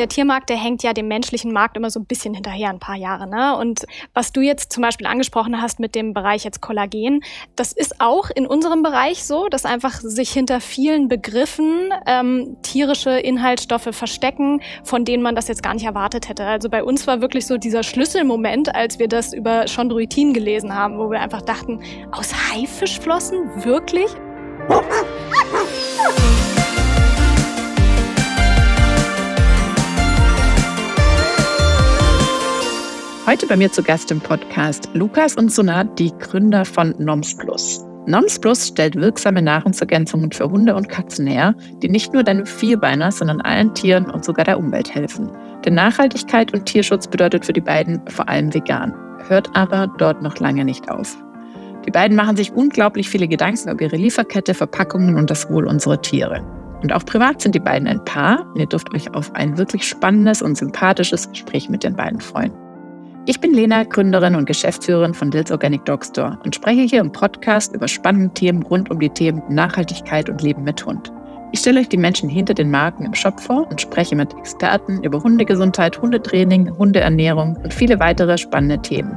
der 0.00 0.08
Tiermarkt, 0.08 0.48
der 0.48 0.56
hängt 0.56 0.82
ja 0.82 0.94
dem 0.94 1.08
menschlichen 1.08 1.52
Markt 1.52 1.76
immer 1.76 1.90
so 1.90 2.00
ein 2.00 2.06
bisschen 2.06 2.32
hinterher, 2.34 2.70
ein 2.70 2.78
paar 2.78 2.96
Jahre. 2.96 3.28
Ne? 3.28 3.56
Und 3.56 3.84
was 4.14 4.32
du 4.32 4.40
jetzt 4.40 4.72
zum 4.72 4.82
Beispiel 4.82 5.06
angesprochen 5.06 5.60
hast 5.60 5.78
mit 5.78 5.94
dem 5.94 6.14
Bereich 6.14 6.42
jetzt 6.42 6.62
Kollagen, 6.62 7.22
das 7.54 7.72
ist 7.72 8.00
auch 8.00 8.30
in 8.30 8.46
unserem 8.46 8.82
Bereich 8.82 9.22
so, 9.24 9.48
dass 9.48 9.66
einfach 9.66 10.00
sich 10.00 10.30
hinter 10.30 10.60
vielen 10.60 11.08
Begriffen 11.08 11.92
ähm, 12.06 12.56
tierische 12.62 13.10
Inhaltsstoffe 13.10 13.90
verstecken, 13.92 14.62
von 14.84 15.04
denen 15.04 15.22
man 15.22 15.34
das 15.34 15.48
jetzt 15.48 15.62
gar 15.62 15.74
nicht 15.74 15.84
erwartet 15.84 16.30
hätte. 16.30 16.46
Also 16.46 16.70
bei 16.70 16.82
uns 16.82 17.06
war 17.06 17.20
wirklich 17.20 17.46
so 17.46 17.58
dieser 17.58 17.82
Schlüsselmoment, 17.82 18.74
als 18.74 18.98
wir 18.98 19.08
das 19.08 19.34
über 19.34 19.66
Chondroitin 19.66 20.32
gelesen 20.32 20.74
haben, 20.74 20.98
wo 20.98 21.10
wir 21.10 21.20
einfach 21.20 21.42
dachten, 21.42 21.80
aus 22.10 22.32
Haifischflossen? 22.50 23.64
Wirklich? 23.64 24.08
Heute 33.30 33.46
bei 33.46 33.56
mir 33.56 33.70
zu 33.70 33.84
Gast 33.84 34.10
im 34.10 34.20
Podcast 34.20 34.88
Lukas 34.92 35.36
und 35.36 35.52
Sonat, 35.52 36.00
die 36.00 36.10
Gründer 36.18 36.64
von 36.64 36.96
Noms 36.98 37.36
Plus. 37.36 37.86
Noms 38.06 38.40
Plus 38.40 38.66
stellt 38.66 38.96
wirksame 38.96 39.40
Nahrungsergänzungen 39.40 40.32
für 40.32 40.50
Hunde 40.50 40.74
und 40.74 40.88
Katzen 40.88 41.28
her, 41.28 41.54
die 41.80 41.88
nicht 41.88 42.12
nur 42.12 42.24
deinem 42.24 42.44
Vierbeiner, 42.44 43.12
sondern 43.12 43.40
allen 43.40 43.72
Tieren 43.72 44.10
und 44.10 44.24
sogar 44.24 44.44
der 44.44 44.58
Umwelt 44.58 44.92
helfen. 44.92 45.30
Denn 45.64 45.74
Nachhaltigkeit 45.74 46.52
und 46.52 46.66
Tierschutz 46.66 47.06
bedeutet 47.06 47.46
für 47.46 47.52
die 47.52 47.60
beiden 47.60 48.02
vor 48.08 48.28
allem 48.28 48.52
vegan, 48.52 48.96
hört 49.28 49.48
aber 49.54 49.86
dort 49.96 50.22
noch 50.22 50.40
lange 50.40 50.64
nicht 50.64 50.90
auf. 50.90 51.16
Die 51.86 51.92
beiden 51.92 52.16
machen 52.16 52.36
sich 52.36 52.52
unglaublich 52.52 53.08
viele 53.08 53.28
Gedanken 53.28 53.70
über 53.70 53.82
ihre 53.82 53.96
Lieferkette, 53.96 54.54
Verpackungen 54.54 55.14
und 55.14 55.30
das 55.30 55.48
Wohl 55.48 55.68
unserer 55.68 56.02
Tiere. 56.02 56.44
Und 56.82 56.92
auch 56.92 57.06
privat 57.06 57.40
sind 57.40 57.54
die 57.54 57.60
beiden 57.60 57.86
ein 57.86 58.04
Paar 58.04 58.44
ihr 58.56 58.66
dürft 58.66 58.92
euch 58.92 59.14
auf 59.14 59.32
ein 59.36 59.56
wirklich 59.56 59.86
spannendes 59.86 60.42
und 60.42 60.58
sympathisches 60.58 61.30
Gespräch 61.30 61.68
mit 61.68 61.84
den 61.84 61.94
beiden 61.94 62.20
freuen. 62.20 62.50
Ich 63.26 63.38
bin 63.38 63.52
Lena, 63.52 63.84
Gründerin 63.84 64.34
und 64.34 64.46
Geschäftsführerin 64.46 65.12
von 65.12 65.30
Dils 65.30 65.50
Organic 65.50 65.84
Dog 65.84 66.06
Store 66.06 66.38
und 66.42 66.54
spreche 66.54 66.80
hier 66.80 67.00
im 67.00 67.12
Podcast 67.12 67.74
über 67.74 67.86
spannende 67.86 68.32
Themen 68.32 68.62
rund 68.62 68.90
um 68.90 68.98
die 68.98 69.10
Themen 69.10 69.42
Nachhaltigkeit 69.50 70.30
und 70.30 70.40
Leben 70.40 70.64
mit 70.64 70.84
Hund. 70.86 71.12
Ich 71.52 71.60
stelle 71.60 71.80
euch 71.80 71.88
die 71.88 71.98
Menschen 71.98 72.30
hinter 72.30 72.54
den 72.54 72.70
Marken 72.70 73.04
im 73.04 73.14
Shop 73.14 73.38
vor 73.38 73.68
und 73.70 73.80
spreche 73.80 74.16
mit 74.16 74.32
Experten 74.38 75.02
über 75.04 75.22
Hundegesundheit, 75.22 76.00
Hundetraining, 76.00 76.76
Hundeernährung 76.78 77.56
und 77.62 77.74
viele 77.74 78.00
weitere 78.00 78.38
spannende 78.38 78.80
Themen. 78.80 79.14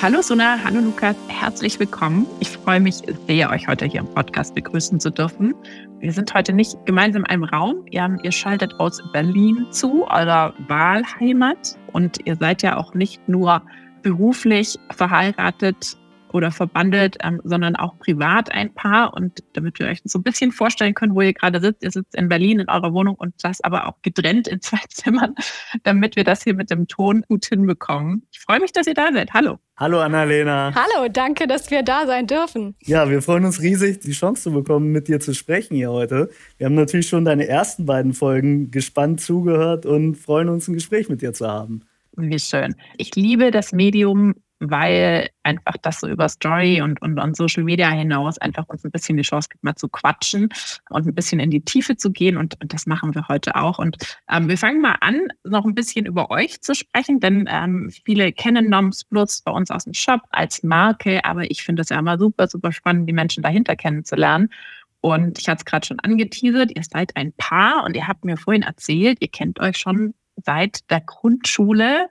Hallo 0.00 0.22
Suna, 0.22 0.62
hallo 0.62 0.78
Lukas, 0.78 1.16
herzlich 1.26 1.80
willkommen. 1.80 2.24
Ich 2.38 2.50
freue 2.50 2.78
mich 2.78 3.02
sehr, 3.26 3.50
euch 3.50 3.66
heute 3.66 3.84
hier 3.84 3.98
im 3.98 4.06
Podcast 4.06 4.54
begrüßen 4.54 5.00
zu 5.00 5.10
dürfen. 5.10 5.56
Wir 5.98 6.12
sind 6.12 6.32
heute 6.34 6.52
nicht 6.52 6.76
gemeinsam 6.86 7.24
in 7.24 7.30
einem 7.30 7.42
Raum. 7.42 7.84
Ihr, 7.90 8.16
ihr 8.22 8.30
schaltet 8.30 8.78
aus 8.78 9.02
Berlin 9.12 9.66
zu, 9.72 10.06
eurer 10.08 10.54
Wahlheimat. 10.68 11.76
Und 11.92 12.24
ihr 12.26 12.36
seid 12.36 12.62
ja 12.62 12.76
auch 12.76 12.94
nicht 12.94 13.28
nur 13.28 13.60
beruflich 14.02 14.78
verheiratet 14.92 15.98
oder 16.32 16.50
verbandelt, 16.50 17.16
ähm, 17.22 17.40
sondern 17.44 17.76
auch 17.76 17.98
privat 17.98 18.52
ein 18.52 18.72
Paar. 18.74 19.14
Und 19.14 19.42
damit 19.54 19.78
wir 19.78 19.86
euch 19.86 20.00
so 20.04 20.18
ein 20.18 20.22
bisschen 20.22 20.52
vorstellen 20.52 20.94
können, 20.94 21.14
wo 21.14 21.22
ihr 21.22 21.32
gerade 21.32 21.60
sitzt, 21.60 21.82
ihr 21.82 21.90
sitzt 21.90 22.14
in 22.14 22.28
Berlin 22.28 22.60
in 22.60 22.68
eurer 22.68 22.92
Wohnung 22.92 23.14
und 23.14 23.34
das 23.42 23.60
aber 23.60 23.86
auch 23.86 23.94
getrennt 24.02 24.48
in 24.48 24.60
zwei 24.60 24.80
Zimmern, 24.88 25.34
damit 25.82 26.16
wir 26.16 26.24
das 26.24 26.42
hier 26.42 26.54
mit 26.54 26.70
dem 26.70 26.88
Ton 26.88 27.24
gut 27.28 27.46
hinbekommen. 27.46 28.26
Ich 28.32 28.40
freue 28.40 28.60
mich, 28.60 28.72
dass 28.72 28.86
ihr 28.86 28.94
da 28.94 29.12
seid. 29.12 29.32
Hallo. 29.32 29.58
Hallo 29.76 30.00
Annalena. 30.00 30.74
Hallo, 30.74 31.08
danke, 31.08 31.46
dass 31.46 31.70
wir 31.70 31.84
da 31.84 32.04
sein 32.04 32.26
dürfen. 32.26 32.74
Ja, 32.82 33.08
wir 33.08 33.22
freuen 33.22 33.44
uns 33.44 33.62
riesig, 33.62 34.00
die 34.00 34.10
Chance 34.10 34.42
zu 34.42 34.52
bekommen, 34.52 34.90
mit 34.90 35.06
dir 35.06 35.20
zu 35.20 35.34
sprechen 35.34 35.76
hier 35.76 35.92
heute. 35.92 36.30
Wir 36.56 36.66
haben 36.66 36.74
natürlich 36.74 37.06
schon 37.06 37.24
deine 37.24 37.46
ersten 37.46 37.86
beiden 37.86 38.12
Folgen 38.12 38.72
gespannt 38.72 39.20
zugehört 39.20 39.86
und 39.86 40.16
freuen 40.16 40.48
uns, 40.48 40.66
ein 40.66 40.74
Gespräch 40.74 41.08
mit 41.08 41.22
dir 41.22 41.32
zu 41.32 41.46
haben. 41.46 41.82
Wie 42.16 42.40
schön. 42.40 42.74
Ich 42.96 43.14
liebe 43.14 43.52
das 43.52 43.72
Medium 43.72 44.34
weil 44.60 45.30
einfach 45.42 45.76
das 45.82 46.00
so 46.00 46.08
über 46.08 46.28
Story 46.28 46.82
und, 46.82 47.00
und, 47.00 47.18
und 47.18 47.36
Social 47.36 47.64
Media 47.64 47.90
hinaus 47.90 48.38
einfach 48.38 48.68
uns 48.68 48.84
ein 48.84 48.90
bisschen 48.90 49.16
die 49.16 49.22
Chance 49.22 49.48
gibt, 49.50 49.62
mal 49.62 49.76
zu 49.76 49.88
quatschen 49.88 50.48
und 50.90 51.06
ein 51.06 51.14
bisschen 51.14 51.40
in 51.40 51.50
die 51.50 51.64
Tiefe 51.64 51.96
zu 51.96 52.10
gehen. 52.10 52.36
Und, 52.36 52.60
und 52.60 52.72
das 52.72 52.86
machen 52.86 53.14
wir 53.14 53.28
heute 53.28 53.56
auch. 53.56 53.78
Und 53.78 53.96
ähm, 54.30 54.48
wir 54.48 54.58
fangen 54.58 54.80
mal 54.80 54.96
an, 55.00 55.28
noch 55.44 55.64
ein 55.64 55.74
bisschen 55.74 56.06
über 56.06 56.30
euch 56.30 56.60
zu 56.60 56.74
sprechen, 56.74 57.20
denn 57.20 57.48
ähm, 57.50 57.90
viele 58.04 58.32
kennen 58.32 58.68
Noms 58.68 59.04
Plus 59.04 59.42
bei 59.42 59.52
uns 59.52 59.70
aus 59.70 59.84
dem 59.84 59.94
Shop 59.94 60.22
als 60.30 60.62
Marke, 60.62 61.24
aber 61.24 61.50
ich 61.50 61.62
finde 61.62 61.82
es 61.82 61.88
ja 61.88 61.98
immer 61.98 62.18
super, 62.18 62.48
super 62.48 62.72
spannend, 62.72 63.08
die 63.08 63.14
Menschen 63.14 63.42
dahinter 63.42 63.76
kennenzulernen. 63.76 64.50
Und 65.00 65.38
ich 65.38 65.48
hatte 65.48 65.60
es 65.60 65.64
gerade 65.64 65.86
schon 65.86 66.00
angeteasert, 66.00 66.72
ihr 66.74 66.82
seid 66.82 67.16
ein 67.16 67.32
Paar 67.34 67.84
und 67.84 67.94
ihr 67.94 68.08
habt 68.08 68.24
mir 68.24 68.36
vorhin 68.36 68.62
erzählt, 68.62 69.18
ihr 69.20 69.28
kennt 69.28 69.60
euch 69.60 69.76
schon 69.76 70.14
seit 70.44 70.90
der 70.90 71.00
Grundschule. 71.00 72.08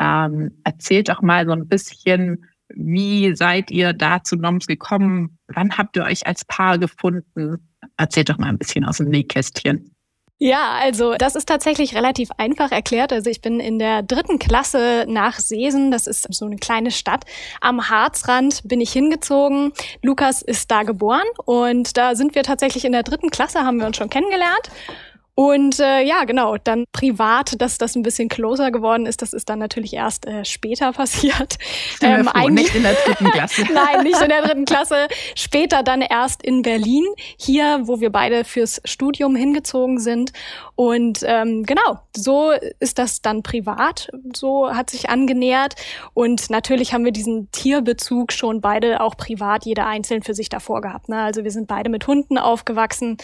Ähm, 0.00 0.52
erzählt 0.64 1.08
doch 1.10 1.22
mal 1.22 1.46
so 1.46 1.52
ein 1.52 1.68
bisschen, 1.68 2.46
wie 2.74 3.34
seid 3.36 3.70
ihr 3.70 3.92
da 3.92 4.22
zu 4.22 4.36
Noms 4.36 4.66
gekommen? 4.66 5.38
Wann 5.48 5.76
habt 5.76 5.96
ihr 5.96 6.04
euch 6.04 6.26
als 6.26 6.44
Paar 6.44 6.78
gefunden? 6.78 7.68
Erzählt 7.96 8.30
doch 8.30 8.38
mal 8.38 8.48
ein 8.48 8.58
bisschen 8.58 8.84
aus 8.84 8.98
dem 8.98 9.08
Nähkästchen. 9.08 9.94
Ja, 10.42 10.78
also 10.80 11.16
das 11.16 11.36
ist 11.36 11.46
tatsächlich 11.46 11.94
relativ 11.94 12.30
einfach 12.38 12.72
erklärt. 12.72 13.12
Also 13.12 13.28
ich 13.28 13.42
bin 13.42 13.60
in 13.60 13.78
der 13.78 14.02
dritten 14.02 14.38
Klasse 14.38 15.04
nach 15.06 15.38
Seesen, 15.38 15.90
das 15.90 16.06
ist 16.06 16.32
so 16.32 16.46
eine 16.46 16.56
kleine 16.56 16.90
Stadt, 16.90 17.26
am 17.60 17.90
Harzrand 17.90 18.62
bin 18.64 18.80
ich 18.80 18.90
hingezogen. 18.90 19.72
Lukas 20.02 20.40
ist 20.40 20.70
da 20.70 20.84
geboren 20.84 21.26
und 21.44 21.98
da 21.98 22.14
sind 22.14 22.34
wir 22.34 22.42
tatsächlich 22.42 22.86
in 22.86 22.92
der 22.92 23.02
dritten 23.02 23.28
Klasse, 23.28 23.66
haben 23.66 23.80
wir 23.80 23.86
uns 23.86 23.98
schon 23.98 24.08
kennengelernt. 24.08 24.70
Und 25.34 25.80
äh, 25.80 26.02
ja, 26.02 26.24
genau, 26.24 26.56
dann 26.58 26.84
privat, 26.92 27.60
dass 27.60 27.78
das 27.78 27.94
ein 27.96 28.02
bisschen 28.02 28.28
closer 28.28 28.70
geworden 28.70 29.06
ist, 29.06 29.22
das 29.22 29.32
ist 29.32 29.48
dann 29.48 29.58
natürlich 29.58 29.94
erst 29.94 30.26
äh, 30.26 30.44
später 30.44 30.92
passiert. 30.92 31.56
Ähm, 32.02 32.26
froh, 32.26 32.48
nicht 32.48 32.74
in 32.74 32.82
der 32.82 32.94
dritten 32.94 33.24
Klasse. 33.30 33.62
Nein, 33.72 34.02
nicht 34.02 34.20
in 34.20 34.28
der 34.28 34.42
dritten 34.42 34.64
Klasse. 34.64 35.08
Später 35.34 35.82
dann 35.82 36.02
erst 36.02 36.42
in 36.42 36.62
Berlin, 36.62 37.06
hier, 37.38 37.80
wo 37.84 38.00
wir 38.00 38.10
beide 38.10 38.44
fürs 38.44 38.80
Studium 38.84 39.36
hingezogen 39.36 39.98
sind. 39.98 40.32
Und 40.80 41.22
ähm, 41.26 41.64
genau, 41.64 41.98
so 42.16 42.52
ist 42.78 42.98
das 42.98 43.20
dann 43.20 43.42
privat, 43.42 44.08
so 44.34 44.74
hat 44.74 44.88
sich 44.88 45.10
angenähert. 45.10 45.74
Und 46.14 46.48
natürlich 46.48 46.94
haben 46.94 47.04
wir 47.04 47.12
diesen 47.12 47.50
Tierbezug 47.50 48.32
schon 48.32 48.62
beide 48.62 49.02
auch 49.02 49.14
privat, 49.14 49.66
jeder 49.66 49.86
einzeln 49.86 50.22
für 50.22 50.32
sich 50.32 50.48
davor 50.48 50.80
gehabt. 50.80 51.10
Ne? 51.10 51.20
Also 51.20 51.44
wir 51.44 51.50
sind 51.50 51.68
beide 51.68 51.90
mit 51.90 52.06
Hunden 52.06 52.38
aufgewachsen, 52.38 53.18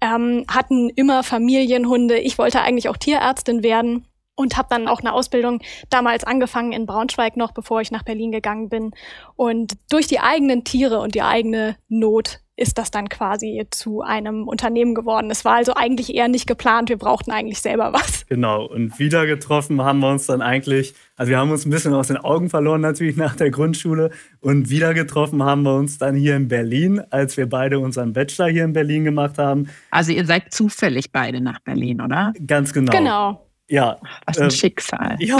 ähm, 0.00 0.46
hatten 0.48 0.88
immer 0.88 1.22
Familienhunde. 1.22 2.16
Ich 2.16 2.38
wollte 2.38 2.62
eigentlich 2.62 2.88
auch 2.88 2.96
Tierärztin 2.96 3.62
werden 3.62 4.06
und 4.34 4.56
habe 4.56 4.68
dann 4.70 4.88
auch 4.88 5.00
eine 5.00 5.12
Ausbildung 5.12 5.60
damals 5.90 6.24
angefangen 6.24 6.72
in 6.72 6.86
Braunschweig 6.86 7.36
noch, 7.36 7.52
bevor 7.52 7.82
ich 7.82 7.90
nach 7.90 8.04
Berlin 8.04 8.32
gegangen 8.32 8.70
bin. 8.70 8.92
Und 9.36 9.74
durch 9.90 10.06
die 10.06 10.20
eigenen 10.20 10.64
Tiere 10.64 11.00
und 11.00 11.14
die 11.14 11.20
eigene 11.20 11.76
Not 11.90 12.40
ist 12.56 12.76
das 12.76 12.90
dann 12.90 13.08
quasi 13.08 13.66
zu 13.70 14.02
einem 14.02 14.46
Unternehmen 14.46 14.94
geworden. 14.94 15.30
Es 15.30 15.44
war 15.44 15.56
also 15.56 15.74
eigentlich 15.74 16.14
eher 16.14 16.28
nicht 16.28 16.46
geplant, 16.46 16.90
wir 16.90 16.98
brauchten 16.98 17.30
eigentlich 17.30 17.60
selber 17.60 17.92
was. 17.92 18.26
Genau, 18.26 18.66
und 18.66 18.98
wieder 18.98 19.26
getroffen 19.26 19.82
haben 19.82 20.00
wir 20.00 20.10
uns 20.10 20.26
dann 20.26 20.42
eigentlich, 20.42 20.94
also 21.16 21.30
wir 21.30 21.38
haben 21.38 21.50
uns 21.50 21.64
ein 21.64 21.70
bisschen 21.70 21.94
aus 21.94 22.08
den 22.08 22.18
Augen 22.18 22.50
verloren 22.50 22.80
natürlich 22.80 23.16
nach 23.16 23.36
der 23.36 23.50
Grundschule 23.50 24.10
und 24.40 24.68
wieder 24.68 24.92
getroffen 24.92 25.42
haben 25.42 25.62
wir 25.62 25.74
uns 25.74 25.98
dann 25.98 26.14
hier 26.14 26.36
in 26.36 26.48
Berlin, 26.48 27.00
als 27.10 27.36
wir 27.36 27.48
beide 27.48 27.78
unseren 27.78 28.12
Bachelor 28.12 28.48
hier 28.48 28.64
in 28.64 28.72
Berlin 28.72 29.04
gemacht 29.04 29.38
haben. 29.38 29.68
Also 29.90 30.12
ihr 30.12 30.26
seid 30.26 30.52
zufällig 30.52 31.10
beide 31.10 31.40
nach 31.40 31.60
Berlin, 31.60 32.00
oder? 32.00 32.32
Ganz 32.46 32.72
genau. 32.72 32.92
Genau. 32.92 33.46
Ja. 33.68 33.98
Was 34.26 34.38
ein 34.38 34.48
äh, 34.48 34.50
Schicksal. 34.50 35.16
Ja, 35.20 35.38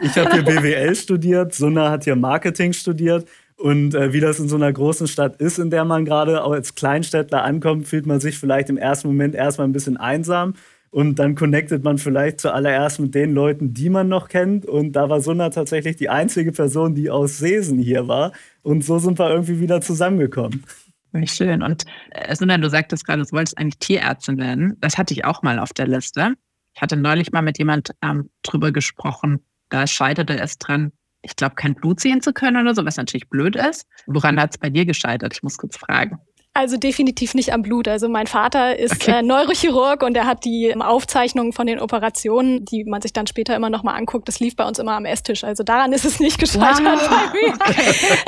ich 0.00 0.16
habe 0.16 0.32
hier 0.32 0.42
BWL 0.42 0.96
studiert, 0.96 1.54
Sunna 1.54 1.90
hat 1.90 2.04
hier 2.04 2.16
Marketing 2.16 2.72
studiert 2.72 3.28
und 3.58 3.94
äh, 3.96 4.12
wie 4.12 4.20
das 4.20 4.38
in 4.38 4.48
so 4.48 4.54
einer 4.54 4.72
großen 4.72 5.08
Stadt 5.08 5.40
ist, 5.40 5.58
in 5.58 5.70
der 5.70 5.84
man 5.84 6.04
gerade 6.04 6.42
als 6.42 6.76
Kleinstädtler 6.76 7.42
ankommt, 7.42 7.88
fühlt 7.88 8.06
man 8.06 8.20
sich 8.20 8.38
vielleicht 8.38 8.70
im 8.70 8.76
ersten 8.76 9.08
Moment 9.08 9.34
erstmal 9.34 9.66
ein 9.66 9.72
bisschen 9.72 9.96
einsam. 9.96 10.54
Und 10.90 11.18
dann 11.18 11.34
connectet 11.34 11.82
man 11.82 11.98
vielleicht 11.98 12.40
zuallererst 12.40 13.00
mit 13.00 13.14
den 13.16 13.34
Leuten, 13.34 13.74
die 13.74 13.90
man 13.90 14.08
noch 14.08 14.28
kennt. 14.28 14.64
Und 14.64 14.92
da 14.92 15.10
war 15.10 15.20
Sunna 15.20 15.50
tatsächlich 15.50 15.96
die 15.96 16.08
einzige 16.08 16.52
Person, 16.52 16.94
die 16.94 17.10
aus 17.10 17.38
Sesen 17.38 17.78
hier 17.78 18.06
war. 18.06 18.32
Und 18.62 18.84
so 18.84 19.00
sind 19.00 19.18
wir 19.18 19.28
irgendwie 19.28 19.58
wieder 19.58 19.80
zusammengekommen. 19.80 20.64
Wie 21.12 21.26
schön. 21.26 21.62
Und 21.62 21.84
äh, 22.12 22.34
Sunna, 22.36 22.58
du 22.58 22.70
sagtest 22.70 23.04
gerade, 23.04 23.24
du 23.24 23.32
wolltest 23.32 23.58
eigentlich 23.58 23.80
Tierärztin 23.80 24.38
werden. 24.38 24.76
Das 24.80 24.96
hatte 24.96 25.12
ich 25.12 25.24
auch 25.24 25.42
mal 25.42 25.58
auf 25.58 25.72
der 25.72 25.88
Liste. 25.88 26.34
Ich 26.74 26.80
hatte 26.80 26.96
neulich 26.96 27.32
mal 27.32 27.42
mit 27.42 27.58
jemand 27.58 27.90
ähm, 28.02 28.30
drüber 28.42 28.70
gesprochen. 28.70 29.40
Da 29.68 29.88
scheiterte 29.88 30.38
es 30.38 30.58
dran, 30.58 30.92
ich 31.22 31.36
glaube, 31.36 31.54
kein 31.54 31.74
Blut 31.74 32.00
sehen 32.00 32.20
zu 32.20 32.32
können 32.32 32.60
oder 32.60 32.74
so, 32.74 32.84
was 32.84 32.96
natürlich 32.96 33.28
blöd 33.28 33.56
ist. 33.56 33.86
Woran 34.06 34.40
hat 34.40 34.50
es 34.52 34.58
bei 34.58 34.70
dir 34.70 34.86
gescheitert? 34.86 35.34
Ich 35.34 35.42
muss 35.42 35.58
kurz 35.58 35.76
fragen. 35.76 36.18
Also 36.54 36.76
definitiv 36.76 37.34
nicht 37.34 37.52
am 37.52 37.62
Blut. 37.62 37.86
Also 37.86 38.08
mein 38.08 38.26
Vater 38.26 38.76
ist 38.76 38.94
okay. 38.94 39.18
äh, 39.18 39.22
Neurochirurg 39.22 40.02
und 40.02 40.16
er 40.16 40.26
hat 40.26 40.44
die 40.44 40.64
ähm, 40.64 40.82
Aufzeichnungen 40.82 41.52
von 41.52 41.68
den 41.68 41.78
Operationen, 41.78 42.64
die 42.64 42.82
man 42.82 43.00
sich 43.00 43.12
dann 43.12 43.28
später 43.28 43.54
immer 43.54 43.70
noch 43.70 43.84
mal 43.84 43.94
anguckt, 43.94 44.26
das 44.26 44.40
lief 44.40 44.56
bei 44.56 44.66
uns 44.66 44.80
immer 44.80 44.94
am 44.94 45.04
Esstisch. 45.04 45.44
Also 45.44 45.62
daran 45.62 45.92
ist 45.92 46.04
es 46.04 46.18
nicht 46.18 46.40
gescheitert 46.40 46.80
wow. 46.82 47.08
bei 47.08 47.38
mir. 47.38 47.54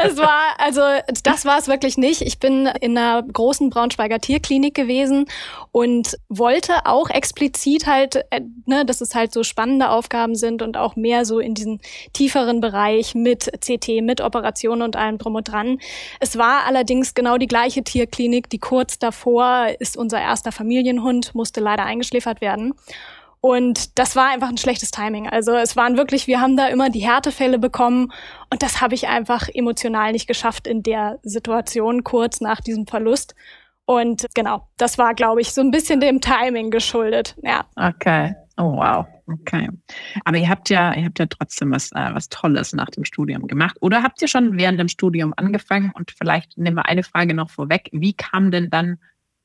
Es 0.05 0.17
war 0.17 0.55
also 0.59 0.81
das 1.25 1.45
war 1.45 1.59
es 1.59 1.67
wirklich 1.67 1.97
nicht. 1.97 2.21
Ich 2.23 2.39
bin 2.39 2.67
in 2.81 2.97
einer 2.97 3.25
großen 3.25 3.69
Braunschweiger 3.69 4.21
Tierklinik 4.21 4.75
gewesen 4.75 5.27
und 5.73 6.17
wollte 6.29 6.87
auch 6.87 7.11
explizit 7.11 7.89
halt, 7.89 8.17
äh, 8.31 8.43
ne, 8.67 8.85
dass 8.85 9.01
es 9.01 9.17
halt 9.17 9.33
so 9.33 9.43
spannende 9.43 9.91
Aufgaben 9.91 10.37
sind 10.37 10.63
und 10.63 10.77
auch 10.77 10.95
mehr 10.95 11.25
so 11.25 11.41
in 11.41 11.55
diesen 11.55 11.81
tieferen 12.13 12.61
Bereich 12.61 13.17
mit 13.17 13.51
CT, 13.61 14.03
mit 14.03 14.21
Operationen 14.21 14.83
und 14.83 14.95
allem 14.95 15.19
drum 15.19 15.35
und 15.35 15.51
dran. 15.51 15.81
Es 16.21 16.39
war 16.39 16.65
allerdings 16.65 17.15
genau 17.15 17.37
die 17.37 17.49
gleiche 17.49 17.83
Tierklinik, 17.83 18.20
die 18.29 18.59
kurz 18.59 18.99
davor 18.99 19.69
ist 19.79 19.97
unser 19.97 20.21
erster 20.21 20.53
Familienhund, 20.53 21.35
musste 21.35 21.61
leider 21.61 21.85
eingeschläfert 21.85 22.41
werden. 22.41 22.75
Und 23.41 23.99
das 23.99 24.17
war 24.17 24.29
einfach 24.29 24.51
ein 24.51 24.59
schlechtes 24.59 24.91
Timing. 24.91 25.29
Also 25.29 25.53
es 25.53 25.75
waren 25.75 25.97
wirklich, 25.97 26.27
wir 26.27 26.41
haben 26.41 26.57
da 26.57 26.69
immer 26.69 26.91
die 26.91 27.01
Härtefälle 27.01 27.59
bekommen 27.59 28.13
und 28.51 28.63
das 28.63 28.83
habe 28.83 28.95
ich 28.95 29.09
einfach 29.09 29.49
emotional 29.49 30.13
nicht 30.13 30.27
geschafft 30.27 30.67
in 30.67 30.83
der 30.83 31.19
Situation 31.23 32.05
kurz 32.05 32.41
nach 32.43 32.61
diesem 32.61 32.87
Verlust. 32.87 33.35
Und 33.87 34.27
genau, 34.35 34.69
das 34.77 34.99
war, 34.99 35.15
glaube 35.15 35.41
ich, 35.41 35.53
so 35.53 35.63
ein 35.63 35.71
bisschen 35.71 36.01
dem 36.01 36.21
Timing 36.21 36.71
geschuldet. 36.71 37.35
Ja. 37.43 37.65
Okay. 37.77 38.35
Oh 38.61 38.77
wow. 38.77 39.07
Okay. 39.27 39.71
Aber 40.27 40.37
ihr 40.37 40.49
habt 40.51 40.69
ja, 40.69 40.95
ihr 40.95 41.07
habt 41.07 41.19
ja 41.19 41.25
trotzdem 41.25 41.71
was, 41.71 41.93
äh, 41.93 42.11
was 42.12 42.29
Tolles 42.29 42.75
nach 42.75 42.91
dem 42.91 43.07
Studium 43.07 43.47
gemacht. 43.47 43.79
Oder 43.81 44.03
habt 44.03 44.21
ihr 44.21 44.29
schon 44.29 44.59
während 44.59 44.79
dem 44.79 44.89
Studium 44.89 45.33
angefangen? 45.35 45.93
Und 45.95 46.11
vielleicht 46.11 46.59
nehmen 46.59 46.77
wir 46.77 46.85
eine 46.85 47.03
Frage 47.03 47.33
noch 47.33 47.49
vorweg. 47.49 47.89
Wie 47.93 48.12
kam 48.12 48.51
denn 48.51 48.69
dann, 48.69 48.99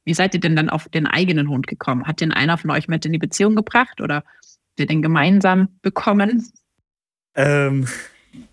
wie 0.03 0.13
seid 0.13 0.33
ihr 0.33 0.41
denn 0.41 0.57
dann 0.57 0.69
auf 0.69 0.89
den 0.89 1.07
eigenen 1.07 1.47
Hund 1.47 1.65
gekommen? 1.67 2.06
Hat 2.06 2.19
den 2.19 2.33
einer 2.33 2.57
von 2.57 2.71
euch 2.71 2.89
mit 2.89 3.06
in 3.06 3.13
die 3.13 3.17
Beziehung 3.17 3.56
gebracht 3.56 4.01
oder 4.01 4.15
habt 4.15 4.79
ihr 4.79 4.85
den 4.85 5.01
gemeinsam 5.01 5.79
bekommen? 5.81 6.51
Ähm, 7.35 7.88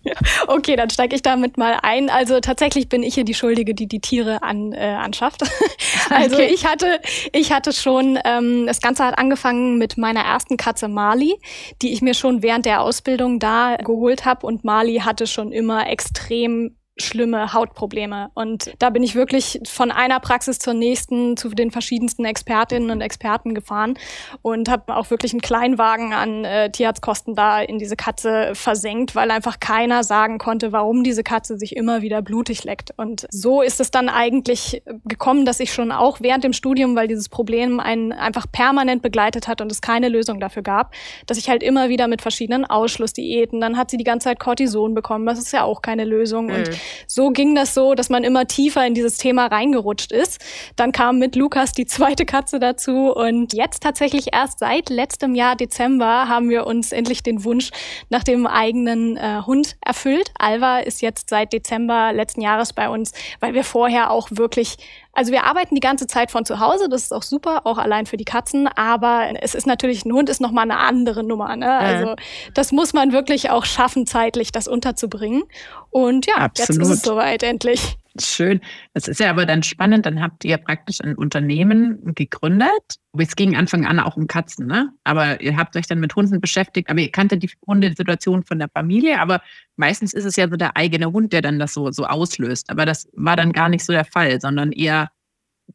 Okay, 0.47 0.75
dann 0.75 0.89
steige 0.89 1.15
ich 1.15 1.21
damit 1.21 1.57
mal 1.57 1.79
ein. 1.81 2.09
Also 2.09 2.39
tatsächlich 2.39 2.89
bin 2.89 3.03
ich 3.03 3.15
hier 3.15 3.23
die 3.23 3.33
Schuldige, 3.33 3.73
die 3.73 3.87
die 3.87 3.99
Tiere 3.99 4.43
an, 4.43 4.73
äh, 4.73 4.97
anschafft. 4.99 5.43
also 6.09 6.35
okay. 6.35 6.51
ich 6.53 6.65
hatte, 6.65 6.99
ich 7.31 7.51
hatte 7.51 7.73
schon, 7.73 8.19
ähm, 8.25 8.65
das 8.67 8.81
Ganze 8.81 9.05
hat 9.05 9.17
angefangen 9.17 9.77
mit 9.77 9.97
meiner 9.97 10.21
ersten 10.21 10.57
Katze 10.57 10.87
Mali, 10.87 11.35
die 11.81 11.93
ich 11.93 12.01
mir 12.01 12.13
schon 12.13 12.43
während 12.43 12.65
der 12.65 12.81
Ausbildung 12.81 13.39
da 13.39 13.77
geholt 13.77 14.25
habe. 14.25 14.45
Und 14.45 14.63
Mali 14.63 14.97
hatte 14.97 15.27
schon 15.27 15.51
immer 15.51 15.89
extrem 15.89 16.75
schlimme 16.97 17.53
Hautprobleme. 17.53 18.29
Und 18.35 18.71
da 18.79 18.91
bin 18.91 19.01
ich 19.01 19.15
wirklich 19.15 19.59
von 19.67 19.91
einer 19.91 20.19
Praxis 20.19 20.59
zur 20.59 20.75
nächsten 20.75 21.37
zu 21.37 21.49
den 21.49 21.71
verschiedensten 21.71 22.23
Expertinnen 22.23 22.91
und 22.91 23.01
Experten 23.01 23.55
gefahren 23.55 23.97
und 24.43 24.69
habe 24.69 24.95
auch 24.95 25.09
wirklich 25.09 25.33
einen 25.33 25.41
Kleinwagen 25.41 26.13
an 26.13 26.45
äh, 26.45 26.69
Tierarztkosten 26.71 27.33
da 27.35 27.61
in 27.61 27.79
diese 27.79 27.95
Katze 27.95 28.51
versenkt, 28.53 29.15
weil 29.15 29.31
einfach 29.31 29.59
keiner 29.59 30.03
sagen 30.03 30.37
konnte, 30.37 30.71
warum 30.71 31.03
diese 31.03 31.23
Katze 31.23 31.57
sich 31.57 31.75
immer 31.75 32.03
wieder 32.03 32.21
blutig 32.21 32.63
leckt. 32.63 32.91
Und 32.95 33.25
so 33.31 33.61
ist 33.63 33.79
es 33.79 33.89
dann 33.89 34.07
eigentlich 34.07 34.83
gekommen, 35.05 35.45
dass 35.45 35.59
ich 35.59 35.73
schon 35.73 35.91
auch 35.91 36.21
während 36.21 36.43
dem 36.43 36.53
Studium, 36.53 36.95
weil 36.95 37.07
dieses 37.07 37.27
Problem 37.27 37.79
einen 37.79 38.11
einfach 38.11 38.45
permanent 38.51 39.01
begleitet 39.01 39.47
hat 39.47 39.61
und 39.61 39.71
es 39.71 39.81
keine 39.81 40.09
Lösung 40.09 40.39
dafür 40.39 40.61
gab, 40.61 40.93
dass 41.25 41.39
ich 41.39 41.49
halt 41.49 41.63
immer 41.63 41.89
wieder 41.89 42.07
mit 42.07 42.21
verschiedenen 42.21 42.65
Ausschlussdiäten, 42.65 43.59
dann 43.59 43.77
hat 43.77 43.89
sie 43.89 43.97
die 43.97 44.03
ganze 44.03 44.25
Zeit 44.25 44.39
Cortison 44.39 44.93
bekommen, 44.93 45.25
das 45.25 45.39
ist 45.39 45.51
ja 45.51 45.63
auch 45.63 45.81
keine 45.81 46.05
Lösung. 46.05 46.47
Mhm. 46.47 46.53
Und 46.53 46.82
so 47.07 47.31
ging 47.31 47.55
das 47.55 47.73
so, 47.73 47.95
dass 47.95 48.09
man 48.09 48.23
immer 48.23 48.47
tiefer 48.47 48.85
in 48.85 48.93
dieses 48.93 49.17
Thema 49.17 49.47
reingerutscht 49.47 50.11
ist. 50.11 50.39
Dann 50.75 50.91
kam 50.91 51.19
mit 51.19 51.35
Lukas 51.35 51.71
die 51.71 51.85
zweite 51.85 52.25
Katze 52.25 52.59
dazu 52.59 53.13
und 53.13 53.53
jetzt 53.53 53.83
tatsächlich 53.83 54.33
erst 54.33 54.59
seit 54.59 54.89
letztem 54.89 55.35
Jahr 55.35 55.55
Dezember 55.55 56.27
haben 56.27 56.49
wir 56.49 56.65
uns 56.65 56.91
endlich 56.91 57.23
den 57.23 57.43
Wunsch 57.43 57.71
nach 58.09 58.23
dem 58.23 58.47
eigenen 58.47 59.17
äh, 59.17 59.41
Hund 59.45 59.75
erfüllt. 59.81 60.31
Alva 60.37 60.79
ist 60.79 61.01
jetzt 61.01 61.29
seit 61.29 61.53
Dezember 61.53 62.13
letzten 62.13 62.41
Jahres 62.41 62.73
bei 62.73 62.89
uns, 62.89 63.11
weil 63.39 63.53
wir 63.53 63.63
vorher 63.63 64.11
auch 64.11 64.29
wirklich 64.31 64.77
also 65.13 65.31
wir 65.31 65.43
arbeiten 65.43 65.75
die 65.75 65.81
ganze 65.81 66.07
Zeit 66.07 66.31
von 66.31 66.43
zu 66.43 66.59
Hause, 66.59 66.89
das 66.89 67.03
ist 67.03 67.13
auch 67.13 67.21
super, 67.21 67.61
auch 67.65 67.77
allein 67.77 68.07
für 68.07 68.17
die 68.17 68.25
Katzen, 68.25 68.67
aber 68.67 69.29
es 69.41 69.53
ist 69.53 69.67
natürlich, 69.67 70.05
ein 70.05 70.11
Hund 70.11 70.27
ist 70.27 70.41
nochmal 70.41 70.63
eine 70.63 70.79
andere 70.79 71.23
Nummer. 71.23 71.55
Ne? 71.55 71.71
Also 71.71 72.15
das 72.55 72.71
muss 72.71 72.93
man 72.93 73.11
wirklich 73.11 73.51
auch 73.51 73.65
schaffen, 73.65 74.07
zeitlich 74.07 74.51
das 74.51 74.67
unterzubringen. 74.67 75.43
Und 75.91 76.25
ja, 76.25 76.35
Absolut. 76.37 76.69
jetzt 76.69 76.79
ist 76.79 76.89
es 76.89 77.01
soweit 77.03 77.43
endlich. 77.43 77.97
Schön. 78.21 78.61
Das 78.93 79.07
ist 79.07 79.19
ja 79.19 79.31
aber 79.31 79.47
dann 79.47 79.63
spannend. 79.63 80.05
Dann 80.05 80.21
habt 80.21 80.45
ihr 80.45 80.57
praktisch 80.57 81.01
ein 81.01 81.15
Unternehmen 81.15 82.13
gegründet. 82.13 82.69
Es 83.17 83.35
ging 83.35 83.55
Anfang 83.55 83.85
an 83.85 83.99
auch 83.99 84.17
um 84.17 84.27
Katzen, 84.27 84.67
ne? 84.67 84.91
Aber 85.03 85.41
ihr 85.41 85.57
habt 85.57 85.75
euch 85.75 85.87
dann 85.87 85.99
mit 85.99 86.15
Hunden 86.15 86.39
beschäftigt. 86.39 86.89
Aber 86.89 86.99
ihr 86.99 87.11
kanntet 87.11 87.41
die 87.41 87.49
Hundesituation 87.65 88.43
von 88.43 88.59
der 88.59 88.69
Familie. 88.69 89.19
Aber 89.19 89.41
meistens 89.77 90.13
ist 90.13 90.25
es 90.25 90.35
ja 90.35 90.47
so 90.47 90.57
der 90.57 90.77
eigene 90.77 91.11
Hund, 91.11 91.33
der 91.33 91.41
dann 91.41 91.57
das 91.57 91.73
so, 91.73 91.89
so 91.91 92.05
auslöst. 92.05 92.69
Aber 92.69 92.85
das 92.85 93.07
war 93.13 93.35
dann 93.35 93.51
gar 93.51 93.69
nicht 93.69 93.83
so 93.83 93.93
der 93.93 94.05
Fall, 94.05 94.39
sondern 94.39 94.71
eher 94.71 95.09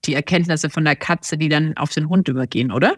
die 0.04 0.14
Erkenntnisse 0.14 0.70
von 0.70 0.84
der 0.84 0.96
Katze, 0.96 1.38
die 1.38 1.48
dann 1.48 1.76
auf 1.76 1.90
den 1.90 2.08
Hund 2.08 2.28
übergehen, 2.28 2.70
oder? 2.70 2.96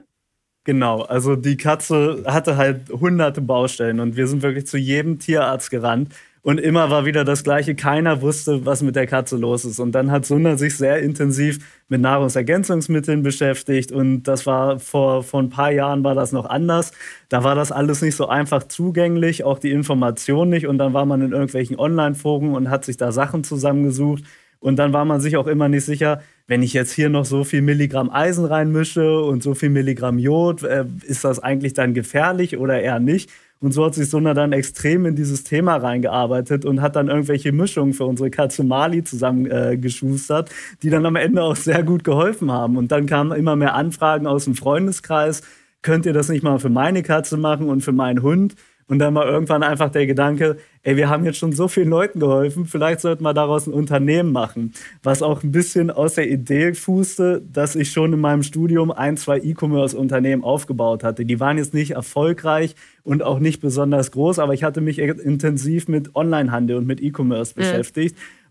Genau, 0.64 1.02
also 1.02 1.36
die 1.36 1.56
Katze 1.56 2.24
hatte 2.26 2.58
halt 2.58 2.90
hunderte 2.90 3.40
Baustellen 3.40 3.98
und 3.98 4.16
wir 4.16 4.26
sind 4.26 4.42
wirklich 4.42 4.66
zu 4.66 4.76
jedem 4.76 5.18
Tierarzt 5.18 5.70
gerannt 5.70 6.14
und 6.42 6.58
immer 6.58 6.88
war 6.90 7.04
wieder 7.04 7.24
das 7.24 7.44
Gleiche. 7.44 7.74
Keiner 7.74 8.22
wusste, 8.22 8.64
was 8.64 8.82
mit 8.82 8.96
der 8.96 9.06
Katze 9.06 9.36
los 9.36 9.66
ist. 9.66 9.78
Und 9.78 9.92
dann 9.92 10.10
hat 10.10 10.24
Sunda 10.24 10.56
sich 10.56 10.76
sehr 10.76 11.00
intensiv 11.00 11.58
mit 11.88 12.00
Nahrungsergänzungsmitteln 12.00 13.22
beschäftigt. 13.22 13.92
Und 13.92 14.22
das 14.22 14.46
war 14.46 14.78
vor, 14.78 15.22
vor 15.22 15.42
ein 15.42 15.50
paar 15.50 15.70
Jahren 15.70 16.02
war 16.02 16.14
das 16.14 16.32
noch 16.32 16.46
anders. 16.46 16.92
Da 17.28 17.44
war 17.44 17.54
das 17.54 17.72
alles 17.72 18.00
nicht 18.00 18.16
so 18.16 18.26
einfach 18.28 18.62
zugänglich, 18.64 19.44
auch 19.44 19.58
die 19.58 19.70
Information 19.70 20.48
nicht. 20.48 20.66
Und 20.66 20.78
dann 20.78 20.94
war 20.94 21.04
man 21.04 21.20
in 21.20 21.32
irgendwelchen 21.32 21.78
Online-Foren 21.78 22.54
und 22.54 22.70
hat 22.70 22.86
sich 22.86 22.96
da 22.96 23.12
Sachen 23.12 23.44
zusammengesucht. 23.44 24.24
Und 24.60 24.76
dann 24.76 24.94
war 24.94 25.04
man 25.04 25.20
sich 25.20 25.36
auch 25.36 25.46
immer 25.46 25.68
nicht 25.68 25.84
sicher, 25.84 26.22
wenn 26.46 26.62
ich 26.62 26.72
jetzt 26.72 26.92
hier 26.92 27.10
noch 27.10 27.24
so 27.24 27.44
viel 27.44 27.62
Milligramm 27.62 28.10
Eisen 28.10 28.44
reinmische 28.44 29.20
und 29.20 29.42
so 29.42 29.54
viel 29.54 29.70
Milligramm 29.70 30.18
Jod, 30.18 30.62
äh, 30.62 30.84
ist 31.06 31.24
das 31.24 31.38
eigentlich 31.38 31.74
dann 31.74 31.94
gefährlich 31.94 32.58
oder 32.58 32.80
eher 32.80 32.98
nicht? 32.98 33.30
Und 33.62 33.72
so 33.72 33.84
hat 33.84 33.94
sich 33.94 34.08
Sunda 34.08 34.32
dann 34.32 34.52
extrem 34.52 35.04
in 35.04 35.16
dieses 35.16 35.44
Thema 35.44 35.76
reingearbeitet 35.76 36.64
und 36.64 36.80
hat 36.80 36.96
dann 36.96 37.08
irgendwelche 37.08 37.52
Mischungen 37.52 37.92
für 37.92 38.06
unsere 38.06 38.30
Katze 38.30 38.64
Mali 38.64 39.04
zusammengeschustert, 39.04 40.48
äh, 40.48 40.52
die 40.82 40.88
dann 40.88 41.04
am 41.04 41.16
Ende 41.16 41.42
auch 41.42 41.56
sehr 41.56 41.82
gut 41.82 42.02
geholfen 42.02 42.50
haben. 42.50 42.78
Und 42.78 42.90
dann 42.90 43.04
kamen 43.04 43.32
immer 43.32 43.56
mehr 43.56 43.74
Anfragen 43.74 44.26
aus 44.26 44.44
dem 44.46 44.54
Freundeskreis. 44.54 45.42
Könnt 45.82 46.06
ihr 46.06 46.14
das 46.14 46.30
nicht 46.30 46.42
mal 46.42 46.58
für 46.58 46.70
meine 46.70 47.02
Katze 47.02 47.36
machen 47.36 47.68
und 47.68 47.82
für 47.82 47.92
meinen 47.92 48.22
Hund? 48.22 48.54
Und 48.90 48.98
dann 48.98 49.14
war 49.14 49.24
irgendwann 49.24 49.62
einfach 49.62 49.88
der 49.88 50.04
Gedanke, 50.04 50.56
ey, 50.82 50.96
wir 50.96 51.08
haben 51.08 51.24
jetzt 51.24 51.38
schon 51.38 51.52
so 51.52 51.68
vielen 51.68 51.90
Leuten 51.90 52.18
geholfen, 52.18 52.66
vielleicht 52.66 53.00
sollten 53.00 53.22
wir 53.22 53.32
daraus 53.32 53.68
ein 53.68 53.72
Unternehmen 53.72 54.32
machen. 54.32 54.72
Was 55.04 55.22
auch 55.22 55.44
ein 55.44 55.52
bisschen 55.52 55.92
aus 55.92 56.14
der 56.14 56.28
Idee 56.28 56.74
fußte, 56.74 57.40
dass 57.52 57.76
ich 57.76 57.92
schon 57.92 58.12
in 58.12 58.18
meinem 58.18 58.42
Studium 58.42 58.90
ein, 58.90 59.16
zwei 59.16 59.38
E-Commerce-Unternehmen 59.38 60.42
aufgebaut 60.42 61.04
hatte. 61.04 61.24
Die 61.24 61.38
waren 61.38 61.56
jetzt 61.56 61.72
nicht 61.72 61.92
erfolgreich 61.92 62.74
und 63.04 63.22
auch 63.22 63.38
nicht 63.38 63.60
besonders 63.60 64.10
groß, 64.10 64.40
aber 64.40 64.54
ich 64.54 64.64
hatte 64.64 64.80
mich 64.80 64.98
intensiv 64.98 65.86
mit 65.86 66.16
Onlinehandel 66.16 66.76
und 66.76 66.86
mit 66.88 67.00
E-Commerce 67.00 67.54
mhm. 67.56 67.62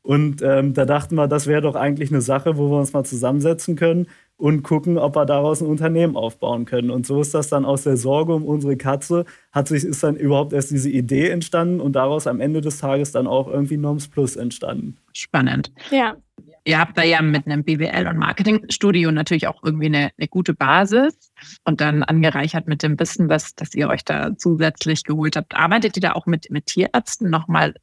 Und 0.01 0.41
ähm, 0.41 0.73
da 0.73 0.85
dachten 0.85 1.15
wir, 1.15 1.27
das 1.27 1.47
wäre 1.47 1.61
doch 1.61 1.75
eigentlich 1.75 2.11
eine 2.11 2.21
Sache, 2.21 2.57
wo 2.57 2.69
wir 2.69 2.77
uns 2.77 2.93
mal 2.93 3.03
zusammensetzen 3.03 3.75
können 3.75 4.07
und 4.39 4.63
gucken, 4.63 4.97
ob 4.97 5.17
wir 5.17 5.25
daraus 5.25 5.61
ein 5.61 5.67
Unternehmen 5.67 6.15
aufbauen 6.15 6.63
können. 6.63 6.91
Und 6.91 7.05
so 7.05 7.19
ist 7.21 7.33
das 7.33 7.49
dann 7.49 7.65
aus 7.65 7.83
der 7.83 7.97
Sorge 7.97 8.33
um 8.33 8.45
unsere 8.45 8.77
Katze, 8.77 9.25
hat 9.51 9.67
sich, 9.67 9.83
ist 9.83 10.01
dann 10.01 10.15
überhaupt 10.15 10.53
erst 10.53 10.71
diese 10.71 10.89
Idee 10.89 11.29
entstanden 11.29 11.81
und 11.81 11.93
daraus 11.93 12.25
am 12.25 12.39
Ende 12.39 12.61
des 12.61 12.79
Tages 12.79 13.11
dann 13.11 13.27
auch 13.27 13.49
irgendwie 13.49 13.75
Noms 13.75 14.07
Plus 14.07 14.37
entstanden. 14.37 14.97
Spannend. 15.13 15.73
Ja. 15.91 16.15
Ihr 16.63 16.79
habt 16.79 16.97
da 16.97 17.03
ja 17.03 17.21
mit 17.21 17.47
einem 17.47 17.63
BWL- 17.63 18.09
und 18.09 18.17
Marketingstudio 18.17 19.11
natürlich 19.11 19.47
auch 19.47 19.61
irgendwie 19.63 19.87
eine, 19.87 20.11
eine, 20.17 20.27
gute 20.27 20.53
Basis 20.53 21.33
und 21.65 21.81
dann 21.81 22.03
angereichert 22.03 22.67
mit 22.67 22.83
dem 22.83 22.99
Wissen, 22.99 23.27
was, 23.27 23.55
das 23.55 23.73
ihr 23.73 23.89
euch 23.89 24.05
da 24.05 24.37
zusätzlich 24.37 25.03
geholt 25.03 25.35
habt. 25.35 25.55
Arbeitet 25.55 25.97
ihr 25.97 26.01
da 26.01 26.13
auch 26.13 26.27
mit, 26.27 26.49
mit 26.49 26.67
Tierärzten 26.67 27.29
nochmal 27.29 27.73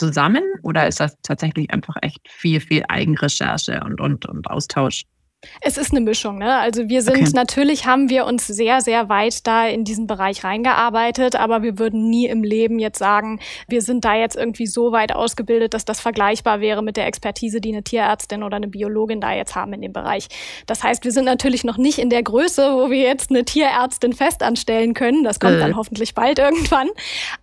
zusammen 0.00 0.42
oder 0.62 0.88
ist 0.88 0.98
das 0.98 1.16
tatsächlich 1.22 1.70
einfach 1.70 1.94
echt 2.02 2.20
viel, 2.28 2.60
viel 2.60 2.84
Eigenrecherche 2.88 3.80
und, 3.84 4.00
und, 4.00 4.26
und 4.26 4.50
Austausch? 4.50 5.04
Es 5.62 5.78
ist 5.78 5.90
eine 5.90 6.02
Mischung, 6.02 6.36
ne? 6.36 6.58
Also 6.58 6.88
wir 6.90 7.00
sind 7.00 7.16
okay. 7.16 7.30
natürlich 7.32 7.86
haben 7.86 8.10
wir 8.10 8.26
uns 8.26 8.46
sehr, 8.46 8.82
sehr 8.82 9.08
weit 9.08 9.46
da 9.46 9.66
in 9.66 9.84
diesen 9.84 10.06
Bereich 10.06 10.44
reingearbeitet, 10.44 11.34
aber 11.34 11.62
wir 11.62 11.78
würden 11.78 12.10
nie 12.10 12.26
im 12.26 12.44
Leben 12.44 12.78
jetzt 12.78 12.98
sagen, 12.98 13.40
wir 13.66 13.80
sind 13.80 14.04
da 14.04 14.14
jetzt 14.14 14.36
irgendwie 14.36 14.66
so 14.66 14.92
weit 14.92 15.14
ausgebildet, 15.14 15.72
dass 15.72 15.86
das 15.86 15.98
vergleichbar 15.98 16.60
wäre 16.60 16.82
mit 16.82 16.98
der 16.98 17.06
Expertise, 17.06 17.62
die 17.62 17.72
eine 17.72 17.82
Tierärztin 17.82 18.42
oder 18.42 18.56
eine 18.56 18.68
Biologin 18.68 19.22
da 19.22 19.32
jetzt 19.32 19.54
haben 19.54 19.72
in 19.72 19.80
dem 19.80 19.94
Bereich. 19.94 20.28
Das 20.66 20.82
heißt, 20.82 21.04
wir 21.04 21.12
sind 21.12 21.24
natürlich 21.24 21.64
noch 21.64 21.78
nicht 21.78 21.98
in 21.98 22.10
der 22.10 22.22
Größe, 22.22 22.74
wo 22.74 22.90
wir 22.90 23.00
jetzt 23.00 23.30
eine 23.30 23.44
Tierärztin 23.44 24.12
festanstellen 24.12 24.92
können. 24.92 25.24
Das 25.24 25.40
kommt 25.40 25.54
äh. 25.54 25.60
dann 25.60 25.74
hoffentlich 25.74 26.14
bald 26.14 26.38
irgendwann. 26.38 26.88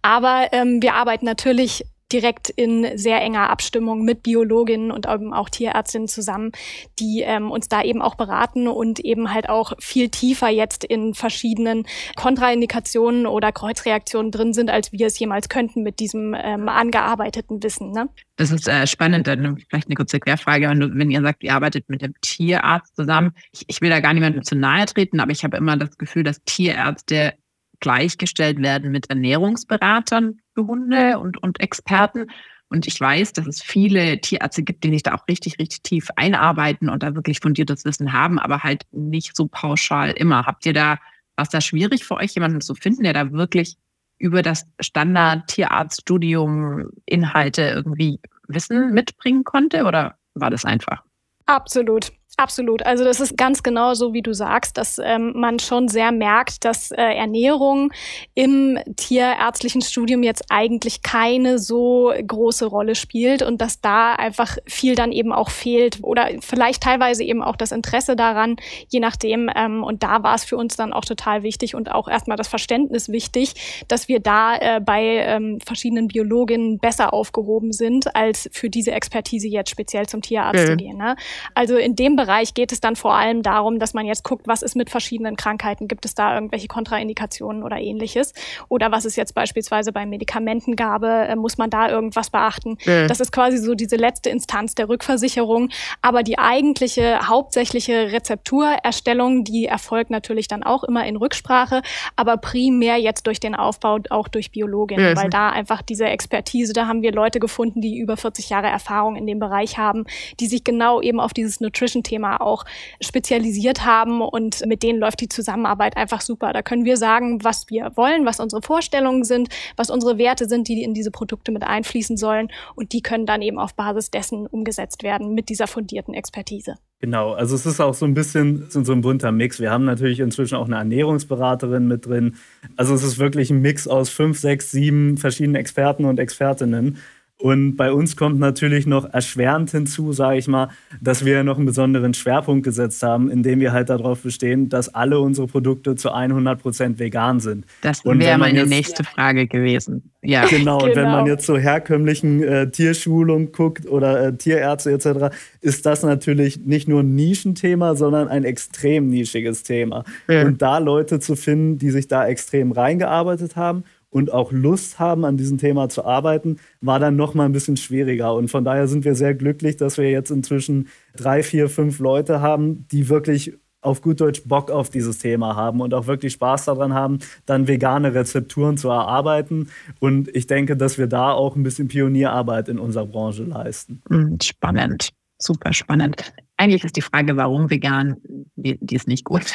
Aber 0.04 0.50
ähm, 0.52 0.84
wir 0.84 0.94
arbeiten 0.94 1.26
natürlich 1.26 1.84
direkt 2.12 2.50
in 2.50 2.98
sehr 2.98 3.22
enger 3.22 3.50
Abstimmung 3.50 4.04
mit 4.04 4.24
Biologinnen 4.24 4.92
und 4.92 5.08
auch 5.08 5.50
Tierärztinnen 5.50 6.08
zusammen, 6.08 6.52
die 7.00 7.22
ähm, 7.22 7.52
uns 7.52 7.68
da 7.68 7.84
eben 7.84 8.02
auch 8.02 8.16
beraten 8.16 8.68
und 8.68 9.00
eben 9.00 9.34
halt 9.34 9.50
auch 9.50 9.74
viel 9.80 10.10
tiefer 10.10 10.50
jetzt 10.50 10.84
in 10.84 11.14
verschiedenen 11.14 11.86
Kontraindikationen 12.16 13.28
oder 13.28 13.52
Kreuzreaktionen 13.52 14.32
drin 14.32 14.54
sind, 14.54 14.70
als 14.70 14.92
wir 14.92 15.08
es 15.08 15.20
jemals 15.20 15.50
könnten 15.50 15.84
mit 15.84 16.00
diesem 16.00 16.34
ähm, 16.38 16.70
angearbeiteten 16.70 17.62
Wissen. 17.62 17.92
Ne? 17.92 18.10
Das 18.38 18.52
ist 18.52 18.68
äh, 18.68 18.88
spannend. 18.88 19.28
Dann 19.28 19.58
vielleicht 19.70 19.88
eine 19.88 19.96
kurze 19.96 20.20
Querfrage, 20.20 20.70
wenn, 20.70 20.80
du, 20.80 20.96
wenn 20.96 21.12
ihr 21.12 21.22
sagt, 21.22 21.44
ihr 21.44 21.54
arbeitet 21.54 21.90
mit 21.90 22.02
dem 22.02 22.14
Tierarzt 22.22 22.96
zusammen. 22.96 23.34
Ich, 23.52 23.66
ich 23.68 23.82
will 23.82 23.90
da 23.90 24.00
gar 24.00 24.14
niemandem 24.14 24.44
zu 24.44 24.56
nahe 24.56 24.86
treten, 24.86 25.20
aber 25.20 25.32
ich 25.32 25.44
habe 25.44 25.58
immer 25.58 25.76
das 25.76 25.98
Gefühl, 25.98 26.24
dass 26.24 26.42
Tierärzte 26.44 27.34
gleichgestellt 27.80 28.62
werden 28.62 28.92
mit 28.92 29.10
Ernährungsberatern 29.10 30.40
für 30.54 30.68
Hunde 30.68 31.20
und, 31.20 31.42
und 31.42 31.60
Experten. 31.60 32.28
Und 32.70 32.88
ich 32.88 33.00
weiß, 33.00 33.34
dass 33.34 33.48
es 33.48 33.62
viele 33.62 34.20
Tierärzte 34.20 34.64
gibt, 34.64 34.84
die 34.84 34.90
sich 34.90 35.04
da 35.04 35.16
auch 35.16 35.28
richtig, 35.28 35.60
richtig 35.60 35.84
tief 35.84 36.10
einarbeiten 36.16 36.90
und 36.90 37.04
da 37.04 37.16
wirklich 37.16 37.40
fundiertes 37.40 37.86
Wissen 37.86 38.12
haben, 38.12 38.40
aber 38.40 38.64
halt 38.64 38.84
nicht 38.92 39.36
so 39.36 39.48
pauschal 39.48 40.12
immer. 40.12 40.46
Habt 40.46 40.66
ihr 40.66 40.74
da, 40.74 40.98
war 41.36 41.44
es 41.44 41.50
da 41.50 41.62
schwierig 41.62 42.04
für 42.04 42.16
euch, 42.16 42.34
jemanden 42.34 42.62
zu 42.62 42.76
finden, 42.76 43.04
der 43.04 43.14
da 43.14 43.32
wirklich 43.32 43.78
über 44.18 44.42
das 44.42 44.66
Standard-Tierarztstudium 44.80 46.90
Inhalte 47.06 47.62
irgendwie 47.62 48.20
Wissen 48.48 48.92
mitbringen 48.92 49.44
konnte 49.44 49.86
oder 49.86 50.18
war 50.34 50.50
das 50.50 50.66
einfach? 50.66 51.04
Absolut. 51.46 52.12
Absolut. 52.40 52.86
Also 52.86 53.04
das 53.04 53.20
ist 53.20 53.36
ganz 53.36 53.64
genau 53.64 53.96
so, 53.96 54.14
wie 54.14 54.22
du 54.22 54.32
sagst, 54.32 54.78
dass 54.78 55.02
ähm, 55.04 55.34
man 55.36 55.58
schon 55.58 55.88
sehr 55.88 56.12
merkt, 56.12 56.66
dass 56.66 56.92
äh, 56.92 57.02
Ernährung 57.02 57.92
im 58.36 58.78
tierärztlichen 58.96 59.82
Studium 59.82 60.22
jetzt 60.22 60.46
eigentlich 60.50 61.02
keine 61.02 61.58
so 61.58 62.14
große 62.16 62.68
Rolle 62.68 62.94
spielt 62.94 63.42
und 63.42 63.60
dass 63.60 63.82
da 63.82 64.14
einfach 64.14 64.58
viel 64.68 64.94
dann 64.94 65.12
eben 65.12 65.34
auch 65.34 65.50
fehlt 65.50 65.98
oder 66.04 66.30
vielleicht 66.42 66.84
teilweise 66.84 67.24
eben 67.24 67.42
auch 67.42 67.56
das 67.56 67.72
Interesse 67.72 68.16
daran, 68.16 68.58
je 68.88 69.00
nachdem. 69.00 69.50
Ähm, 69.56 69.84
und 69.84 70.04
da 70.04 70.22
war 70.22 70.36
es 70.36 70.44
für 70.44 70.58
uns 70.58 70.76
dann 70.76 70.94
auch 70.94 71.06
total 71.06 71.42
wichtig 71.42 71.74
und 71.74 71.92
auch 71.92 72.08
erstmal 72.08 72.38
das 72.38 72.48
Verständnis 72.48 73.10
wichtig, 73.10 73.84
dass 73.88 74.08
wir 74.08 74.20
da 74.20 74.58
äh, 74.58 74.80
bei 74.80 75.02
ähm, 75.02 75.58
verschiedenen 75.66 76.08
Biologinnen 76.08 76.78
besser 76.78 77.16
aufgehoben 77.16 77.72
sind, 77.72 78.16
als 78.16 78.48
für 78.54 78.70
diese 78.70 78.92
Expertise 78.92 79.48
jetzt 79.48 79.72
speziell 79.72 80.06
zum 80.06 80.22
Tierarzt 80.22 80.64
mhm. 80.64 80.68
zu 80.68 80.76
gehen. 80.78 80.98
Ne? 80.98 81.16
Also 81.56 81.78
in 81.78 81.96
dem 81.96 82.16
Bereich 82.16 82.27
Bereich 82.28 82.54
geht 82.54 82.74
es 82.74 82.82
dann 82.82 82.98
vor 82.98 83.14
allem 83.14 83.42
darum, 83.42 83.80
dass 83.80 83.94
man 83.94 84.06
jetzt 84.06 84.26
guckt, 84.26 84.50
was 84.50 84.62
ist 84.62 84.76
mit 84.76 84.90
verschiedenen 84.90 85.38
Krankheiten, 85.38 85.88
gibt 85.88 86.04
es 86.04 86.14
da 86.14 86.36
irgendwelche 86.36 86.68
Kontraindikationen 86.68 87.64
oder 87.64 87.78
ähnliches 87.78 88.34
oder 88.68 88.92
was 88.92 89.06
ist 89.06 89.16
jetzt 89.16 89.34
beispielsweise 89.34 89.94
bei 89.94 90.06
Medikamentengabe, 90.06 91.08
äh, 91.08 91.36
muss 91.38 91.58
man 91.58 91.70
da 91.70 91.90
irgendwas 91.90 92.30
beachten. 92.30 92.78
Mhm. 92.86 93.08
Das 93.08 93.22
ist 93.22 93.32
quasi 93.32 93.58
so 93.58 93.76
diese 93.76 93.96
letzte 93.96 94.30
Instanz 94.30 94.76
der 94.76 94.90
Rückversicherung, 94.90 95.70
aber 96.02 96.22
die 96.22 96.38
eigentliche 96.38 97.30
hauptsächliche 97.30 98.12
Rezepturerstellung, 98.12 99.46
die 99.46 99.66
erfolgt 99.66 100.10
natürlich 100.10 100.50
dann 100.50 100.64
auch 100.64 100.84
immer 100.84 101.06
in 101.06 101.16
Rücksprache, 101.16 101.82
aber 102.18 102.36
primär 102.36 102.98
jetzt 102.98 103.26
durch 103.26 103.40
den 103.40 103.56
Aufbau 103.56 104.00
auch 104.10 104.28
durch 104.28 104.52
Biologinnen, 104.52 105.14
mhm. 105.14 105.18
weil 105.18 105.30
da 105.30 105.50
einfach 105.50 105.82
diese 105.82 106.08
Expertise, 106.08 106.74
da 106.74 106.88
haben 106.88 107.02
wir 107.04 107.14
Leute 107.14 107.40
gefunden, 107.40 107.80
die 107.80 107.98
über 107.98 108.18
40 108.18 108.50
Jahre 108.50 108.68
Erfahrung 108.68 109.16
in 109.16 109.26
dem 109.26 109.40
Bereich 109.40 109.78
haben, 109.78 110.04
die 110.42 110.48
sich 110.48 110.66
genau 110.66 111.02
eben 111.02 111.22
auf 111.22 111.32
dieses 111.32 111.62
Nutrition-Thema 111.62 112.17
Thema 112.18 112.42
auch 112.42 112.66
spezialisiert 113.00 113.86
haben 113.86 114.22
und 114.22 114.66
mit 114.66 114.82
denen 114.82 115.00
läuft 115.00 115.22
die 115.22 115.30
Zusammenarbeit 115.30 115.96
einfach 115.96 116.22
super. 116.22 116.52
Da 116.52 116.64
können 116.64 116.84
wir 116.84 116.98
sagen, 116.98 117.44
was 117.44 117.70
wir 117.70 117.92
wollen, 117.96 118.26
was 118.26 118.40
unsere 118.40 118.64
Vorstellungen 118.64 119.24
sind, 119.24 119.50
was 119.76 119.92
unsere 119.92 120.18
Werte 120.18 120.48
sind, 120.48 120.68
die 120.68 120.82
in 120.82 120.96
diese 120.96 121.12
Produkte 121.12 121.52
mit 121.52 121.64
einfließen 121.64 122.18
sollen 122.18 122.50
und 122.76 122.94
die 122.94 123.02
können 123.02 123.28
dann 123.28 123.44
eben 123.44 123.60
auf 123.60 123.76
Basis 123.76 124.10
dessen 124.10 124.48
umgesetzt 124.48 125.04
werden 125.04 125.36
mit 125.36 125.50
dieser 125.50 125.68
fundierten 125.68 126.16
Expertise. 126.16 126.76
Genau, 127.00 127.34
also 127.34 127.54
es 127.54 127.68
ist 127.68 127.80
auch 127.80 127.94
so 127.94 128.06
ein 128.06 128.16
bisschen 128.16 128.66
so 128.70 128.92
ein 128.92 129.02
bunter 129.02 129.32
Mix. 129.32 129.60
Wir 129.60 129.70
haben 129.70 129.86
natürlich 129.86 130.20
inzwischen 130.20 130.56
auch 130.56 130.66
eine 130.66 130.78
Ernährungsberaterin 130.78 131.88
mit 131.88 132.08
drin. 132.08 132.38
Also 132.76 132.96
es 132.96 133.04
ist 133.04 133.20
wirklich 133.20 133.52
ein 133.52 133.62
Mix 133.62 133.88
aus 133.88 134.10
fünf, 134.10 134.40
sechs, 134.40 134.72
sieben 134.72 135.18
verschiedenen 135.18 135.58
Experten 135.58 136.06
und 136.06 136.20
Expertinnen. 136.20 136.98
Und 137.40 137.76
bei 137.76 137.92
uns 137.92 138.16
kommt 138.16 138.40
natürlich 138.40 138.88
noch 138.88 139.06
erschwerend 139.14 139.70
hinzu, 139.70 140.12
sage 140.12 140.40
ich 140.40 140.48
mal, 140.48 140.70
dass 141.00 141.24
wir 141.24 141.44
noch 141.44 141.58
einen 141.58 141.68
besonderen 141.68 142.16
Schwerpunkt 142.16 142.64
gesetzt 142.64 143.04
haben, 143.04 143.30
indem 143.30 143.60
wir 143.60 143.74
halt 143.74 143.90
darauf 143.90 144.24
bestehen, 144.24 144.70
dass 144.70 144.90
alle 144.90 145.20
unsere 145.20 145.46
Produkte 145.46 145.96
zu 145.96 146.12
100 146.12 146.60
Prozent 146.60 146.98
vegan 146.98 147.40
sind. 147.40 147.66
Das 147.82 148.04
wäre 148.04 148.40
meine 148.40 148.60
jetzt, 148.60 148.70
nächste 148.70 149.04
Frage 149.04 149.46
gewesen. 149.46 150.10
Ja. 150.24 150.46
Genau, 150.46 150.80
und 150.80 150.90
genau. 150.90 150.96
wenn 150.96 151.12
man 151.12 151.26
genau. 151.26 151.36
jetzt 151.36 151.46
zur 151.46 151.60
herkömmlichen 151.60 152.42
äh, 152.42 152.72
Tierschulung 152.72 153.52
guckt 153.52 153.88
oder 153.88 154.28
äh, 154.28 154.36
Tierärzte 154.36 154.92
etc., 154.92 155.36
ist 155.62 155.86
das 155.86 156.02
natürlich 156.02 156.66
nicht 156.66 156.88
nur 156.88 157.02
ein 157.02 157.14
Nischenthema, 157.14 157.96
sondern 157.96 158.30
ein 158.30 158.46
extrem 158.46 159.10
nischiges 159.10 159.62
Thema. 159.62 160.06
Ja. 160.28 160.44
Und 160.44 160.64
da 160.64 160.80
Leute 160.80 161.20
zu 161.20 161.36
finden, 161.36 161.78
die 161.78 161.92
sich 161.92 162.08
da 162.08 162.28
extrem 162.28 162.72
reingearbeitet 162.72 163.56
haben 163.56 163.84
und 164.10 164.32
auch 164.32 164.52
Lust 164.52 165.00
haben, 165.00 165.26
an 165.26 165.38
diesem 165.38 165.58
Thema 165.58 165.90
zu 165.90 166.06
arbeiten, 166.06 166.58
war 166.82 167.00
dann 167.00 167.16
noch 167.16 167.34
mal 167.34 167.46
ein 167.46 167.52
bisschen 167.52 167.78
schwieriger. 167.78 168.34
Und 168.34 168.50
von 168.50 168.64
daher 168.64 168.88
sind 168.88 169.06
wir 169.06 169.16
sehr 169.16 169.36
glücklich, 169.36 169.78
dass 169.78 169.98
wir 169.98 170.10
jetzt 170.10 170.32
inzwischen 170.32 170.88
drei, 171.16 171.44
vier, 171.44 171.70
fünf 171.70 172.00
Leute 172.00 172.42
haben, 172.42 172.88
die 172.92 173.10
wirklich 173.10 173.58
auf 173.82 174.02
gut 174.02 174.20
Deutsch 174.20 174.44
Bock 174.46 174.72
auf 174.72 174.90
dieses 174.90 175.20
Thema 175.20 175.56
haben 175.56 175.82
und 175.82 175.94
auch 175.94 176.08
wirklich 176.08 176.34
Spaß 176.34 176.66
daran 176.66 176.94
haben, 176.94 177.20
dann 177.46 177.68
vegane 177.68 178.14
Rezepturen 178.14 178.78
zu 178.78 178.90
erarbeiten. 178.90 179.70
Und 180.00 180.36
ich 180.36 180.48
denke, 180.48 180.76
dass 180.76 180.98
wir 180.98 181.08
da 181.08 181.32
auch 181.32 181.56
ein 181.56 181.64
bisschen 181.64 181.88
Pionierarbeit 181.88 182.70
in 182.70 182.80
unserer 182.80 183.06
Branche 183.06 183.44
leisten. 183.44 184.02
Hm, 184.10 184.38
spannend, 184.42 185.10
super 185.38 185.74
spannend. 185.74 186.34
Eigentlich 186.58 186.84
ist 186.84 186.98
die 186.98 187.02
Frage, 187.02 187.38
warum 187.38 187.70
vegan, 187.70 188.18
die, 188.56 188.78
die 188.82 188.96
ist 188.96 189.08
nicht 189.08 189.24
gut. 189.24 189.54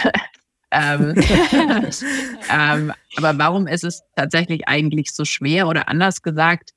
Ähm, 0.73 1.15
ähm, 2.51 2.93
aber 3.17 3.39
warum 3.39 3.67
ist 3.67 3.85
es 3.85 4.03
tatsächlich 4.17 4.67
eigentlich 4.67 5.13
so 5.13 5.25
schwer 5.25 5.69
oder 5.69 5.89
anders 5.89 6.23
gesagt? 6.23 6.71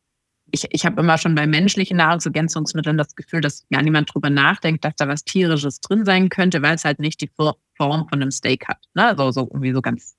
Ich, 0.51 0.65
ich 0.69 0.85
habe 0.85 1.01
immer 1.01 1.17
schon 1.17 1.33
bei 1.33 1.47
menschlichen 1.47 1.97
Nahrungsergänzungsmitteln 1.97 2.97
das 2.97 3.15
Gefühl, 3.15 3.41
dass 3.41 3.65
gar 3.71 3.81
niemand 3.81 4.13
drüber 4.13 4.29
nachdenkt, 4.29 4.85
dass 4.85 4.95
da 4.95 5.07
was 5.07 5.23
Tierisches 5.23 5.79
drin 5.79 6.05
sein 6.05 6.29
könnte, 6.29 6.61
weil 6.61 6.75
es 6.75 6.85
halt 6.85 6.99
nicht 6.99 7.21
die 7.21 7.31
Form 7.35 7.55
von 7.77 8.21
einem 8.21 8.31
Steak 8.31 8.67
hat. 8.67 8.77
Ne? 8.93 9.15
So, 9.17 9.31
so 9.31 9.41
irgendwie 9.41 9.73
so 9.73 9.81
ganz 9.81 10.15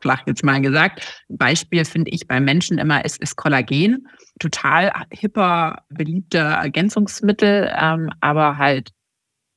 flach 0.00 0.22
jetzt 0.26 0.44
mal 0.44 0.60
gesagt. 0.60 1.24
Beispiel 1.28 1.84
finde 1.84 2.10
ich 2.10 2.28
bei 2.28 2.40
Menschen 2.40 2.78
immer 2.78 3.04
ist, 3.04 3.22
ist 3.22 3.36
Kollagen. 3.36 4.06
Total 4.38 4.92
hipper, 5.10 5.84
beliebter 5.88 6.44
Ergänzungsmittel, 6.44 7.72
ähm, 7.74 8.10
aber 8.20 8.58
halt 8.58 8.90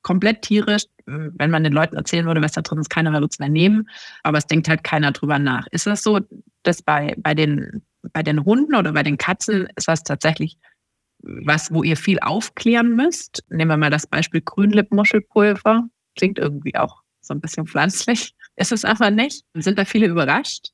komplett 0.02 0.42
tierisch. 0.42 0.84
Wenn 1.06 1.52
man 1.52 1.64
den 1.64 1.74
Leuten 1.74 1.96
erzählen 1.96 2.26
würde, 2.26 2.42
was 2.42 2.52
da 2.52 2.62
drin 2.62 2.80
ist, 2.80 2.90
keiner 2.90 3.14
würde 3.14 3.28
es 3.32 3.40
mehr 3.40 3.50
nehmen. 3.50 3.90
Aber 4.24 4.38
es 4.38 4.48
denkt 4.48 4.68
halt 4.68 4.84
keiner 4.84 5.12
drüber 5.12 5.40
nach. 5.40 5.68
Ist 5.72 5.88
das 5.88 6.04
so, 6.04 6.20
dass 6.64 6.82
bei, 6.82 7.16
bei, 7.18 7.34
den, 7.34 7.84
bei 8.14 8.24
den 8.24 8.44
Hunden 8.44 8.76
oder 8.76 8.92
bei 8.92 9.04
den 9.04 9.18
Katzen 9.18 9.68
ist 9.76 9.88
das 9.88 10.04
tatsächlich 10.04 10.58
was, 11.20 11.74
wo 11.74 11.84
ihr 11.84 11.98
viel 11.98 12.20
aufklären 12.20 12.96
müsst? 12.96 13.44
Nehmen 13.50 13.72
wir 13.72 13.78
mal 13.78 13.90
das 13.90 14.08
Beispiel 14.08 14.42
Grünlippmuschelpulver. 14.42 15.88
Klingt 16.16 16.40
irgendwie 16.40 16.76
auch 16.76 17.02
so 17.22 17.34
ein 17.34 17.42
bisschen 17.42 17.68
pflanzlich. 17.68 18.36
Ist 18.56 18.72
es 18.72 18.86
einfach 18.86 19.10
nicht? 19.10 19.44
Sind 19.54 19.78
da 19.78 19.86
viele 19.86 20.08
überrascht? 20.08 20.72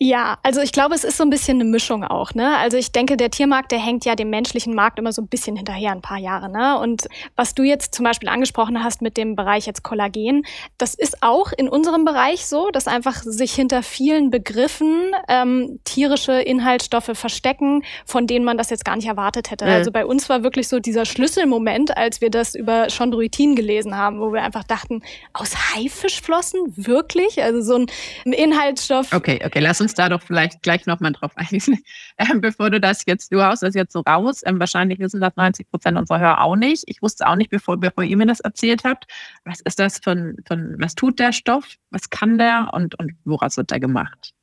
Ja, 0.00 0.38
also 0.44 0.60
ich 0.60 0.70
glaube, 0.70 0.94
es 0.94 1.02
ist 1.02 1.16
so 1.16 1.24
ein 1.24 1.30
bisschen 1.30 1.56
eine 1.56 1.68
Mischung 1.68 2.04
auch. 2.04 2.32
Ne? 2.32 2.56
Also 2.58 2.76
ich 2.76 2.92
denke, 2.92 3.16
der 3.16 3.32
Tiermarkt, 3.32 3.72
der 3.72 3.80
hängt 3.80 4.04
ja 4.04 4.14
dem 4.14 4.30
menschlichen 4.30 4.72
Markt 4.72 4.96
immer 5.00 5.12
so 5.12 5.20
ein 5.20 5.26
bisschen 5.26 5.56
hinterher, 5.56 5.90
ein 5.90 6.02
paar 6.02 6.18
Jahre. 6.18 6.48
Ne? 6.48 6.78
Und 6.78 7.08
was 7.34 7.52
du 7.52 7.64
jetzt 7.64 7.96
zum 7.96 8.04
Beispiel 8.04 8.28
angesprochen 8.28 8.84
hast 8.84 9.02
mit 9.02 9.16
dem 9.16 9.34
Bereich 9.34 9.66
jetzt 9.66 9.82
Kollagen, 9.82 10.46
das 10.78 10.94
ist 10.94 11.20
auch 11.24 11.50
in 11.50 11.68
unserem 11.68 12.04
Bereich 12.04 12.46
so, 12.46 12.70
dass 12.70 12.86
einfach 12.86 13.22
sich 13.24 13.52
hinter 13.54 13.82
vielen 13.82 14.30
Begriffen 14.30 15.10
ähm, 15.26 15.80
tierische 15.82 16.40
Inhaltsstoffe 16.42 17.10
verstecken, 17.14 17.82
von 18.06 18.28
denen 18.28 18.44
man 18.44 18.56
das 18.56 18.70
jetzt 18.70 18.84
gar 18.84 18.94
nicht 18.94 19.08
erwartet 19.08 19.50
hätte. 19.50 19.64
Mhm. 19.64 19.72
Also 19.72 19.90
bei 19.90 20.06
uns 20.06 20.28
war 20.28 20.44
wirklich 20.44 20.68
so 20.68 20.78
dieser 20.78 21.06
Schlüsselmoment, 21.06 21.96
als 21.96 22.20
wir 22.20 22.30
das 22.30 22.54
über 22.54 22.86
Chondroitin 22.86 23.56
gelesen 23.56 23.96
haben, 23.96 24.20
wo 24.20 24.32
wir 24.32 24.42
einfach 24.42 24.62
dachten, 24.62 25.02
aus 25.32 25.74
Haifischflossen? 25.74 26.60
Wirklich? 26.76 27.42
Also 27.42 27.62
so 27.62 27.84
ein 28.24 28.32
Inhaltsstoff. 28.32 29.12
Okay, 29.12 29.40
okay, 29.44 29.58
lass 29.58 29.80
uns 29.80 29.87
uns 29.88 29.94
da 29.94 30.08
doch 30.08 30.22
vielleicht 30.22 30.62
gleich 30.62 30.86
nochmal 30.86 31.12
drauf 31.12 31.32
eingehen, 31.36 31.78
ähm, 32.18 32.40
bevor 32.40 32.70
du 32.70 32.78
das 32.80 33.04
jetzt, 33.06 33.32
du 33.32 33.42
haust 33.42 33.62
das 33.62 33.74
jetzt 33.74 33.92
so 33.92 34.00
raus. 34.00 34.42
Ähm, 34.44 34.60
wahrscheinlich 34.60 34.98
wissen 34.98 35.20
das 35.20 35.34
90 35.36 35.70
Prozent 35.70 35.98
unserer 35.98 36.20
Hörer 36.20 36.40
auch 36.42 36.56
nicht. 36.56 36.84
Ich 36.86 37.00
wusste 37.02 37.26
auch 37.26 37.36
nicht, 37.36 37.50
bevor, 37.50 37.78
bevor 37.78 38.04
ihr 38.04 38.16
mir 38.16 38.26
das 38.26 38.40
erzählt 38.40 38.84
habt. 38.84 39.06
Was 39.44 39.60
ist 39.60 39.78
das 39.78 39.98
von, 39.98 40.36
von 40.46 40.76
was 40.78 40.94
tut 40.94 41.18
der 41.18 41.32
Stoff? 41.32 41.76
Was 41.90 42.10
kann 42.10 42.38
der 42.38 42.68
und, 42.72 42.98
und 42.98 43.12
woraus 43.24 43.56
wird 43.56 43.72
er 43.72 43.80
gemacht? 43.80 44.34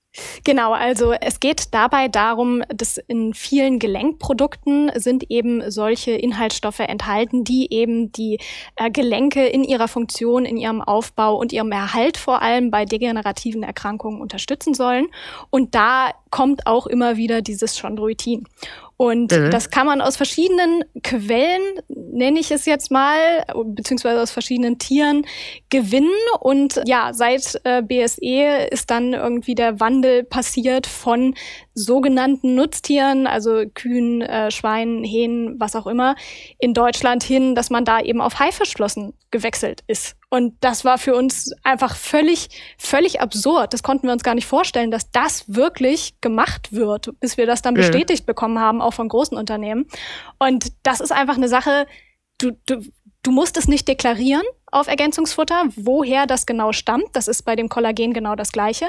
Genau, 0.43 0.73
also 0.73 1.13
es 1.13 1.39
geht 1.39 1.73
dabei 1.73 2.07
darum, 2.07 2.63
dass 2.69 2.97
in 2.97 3.33
vielen 3.33 3.79
Gelenkprodukten 3.79 4.91
sind 4.95 5.29
eben 5.29 5.69
solche 5.69 6.11
Inhaltsstoffe 6.11 6.79
enthalten, 6.79 7.43
die 7.43 7.71
eben 7.73 8.11
die 8.11 8.39
äh, 8.75 8.89
Gelenke 8.89 9.45
in 9.45 9.63
ihrer 9.63 9.87
Funktion, 9.87 10.45
in 10.45 10.57
ihrem 10.57 10.81
Aufbau 10.81 11.35
und 11.35 11.53
ihrem 11.53 11.71
Erhalt 11.71 12.17
vor 12.17 12.41
allem 12.41 12.71
bei 12.71 12.85
degenerativen 12.85 13.63
Erkrankungen 13.63 14.21
unterstützen 14.21 14.73
sollen. 14.73 15.07
Und 15.49 15.75
da 15.75 16.11
kommt 16.29 16.67
auch 16.67 16.87
immer 16.87 17.17
wieder 17.17 17.41
dieses 17.41 17.79
Chondroitin. 17.79 18.45
Und 18.97 19.31
mhm. 19.31 19.51
das 19.51 19.69
kann 19.69 19.85
man 19.85 19.99
aus 19.99 20.15
verschiedenen 20.15 20.85
Quellen, 21.03 21.61
nenne 21.89 22.39
ich 22.39 22.51
es 22.51 22.65
jetzt 22.65 22.91
mal, 22.91 23.43
beziehungsweise 23.65 24.21
aus 24.21 24.31
verschiedenen 24.31 24.79
Tieren 24.79 25.25
gewinnen. 25.69 26.13
Und 26.39 26.81
ja, 26.85 27.11
seit 27.13 27.59
äh, 27.65 27.81
BSE 27.81 28.67
ist 28.71 28.89
dann 28.89 29.13
irgendwie 29.13 29.53
der 29.53 29.79
Wandel 29.81 30.23
passiert 30.23 30.87
von 30.87 31.35
sogenannten 31.73 32.55
Nutztieren, 32.55 33.27
also 33.27 33.63
Kühen, 33.73 34.21
äh, 34.21 34.49
Schweinen, 34.49 35.03
Hähnen, 35.03 35.59
was 35.59 35.75
auch 35.75 35.87
immer, 35.87 36.15
in 36.57 36.73
Deutschland 36.73 37.21
hin, 37.21 37.53
dass 37.53 37.69
man 37.69 37.83
da 37.83 37.99
eben 37.99 38.21
auf 38.21 38.39
Haifischflossen 38.39 39.13
gewechselt 39.31 39.83
ist. 39.87 40.15
Und 40.35 40.53
das 40.59 40.83
war 40.83 40.97
für 40.97 41.15
uns 41.15 41.53
einfach 41.63 41.95
völlig, 41.95 42.49
völlig 42.77 43.21
absurd. 43.21 43.71
Das 43.71 43.83
konnten 43.83 44.07
wir 44.07 44.11
uns 44.11 44.21
gar 44.21 44.35
nicht 44.35 44.47
vorstellen, 44.47 44.91
dass 44.91 45.09
das 45.11 45.45
wirklich 45.47 46.19
gemacht 46.19 46.73
wird, 46.73 47.17
bis 47.21 47.37
wir 47.37 47.45
das 47.45 47.61
dann 47.61 47.73
bestätigt 47.73 48.25
bekommen 48.25 48.59
haben, 48.59 48.81
auch 48.81 48.93
von 48.93 49.07
großen 49.07 49.37
Unternehmen. 49.37 49.85
Und 50.37 50.73
das 50.83 50.99
ist 50.99 51.13
einfach 51.13 51.37
eine 51.37 51.47
Sache, 51.47 51.87
du, 52.37 52.51
du, 52.65 52.81
du 53.25 53.31
musst 53.31 53.57
es 53.57 53.67
nicht 53.67 53.87
deklarieren 53.87 54.43
auf 54.71 54.87
Ergänzungsfutter, 54.87 55.63
woher 55.77 56.27
das 56.27 56.45
genau 56.45 56.73
stammt. 56.73 57.07
Das 57.13 57.27
ist 57.27 57.43
bei 57.43 57.55
dem 57.55 57.69
Kollagen 57.69 58.13
genau 58.13 58.35
das 58.35 58.51
Gleiche. 58.51 58.87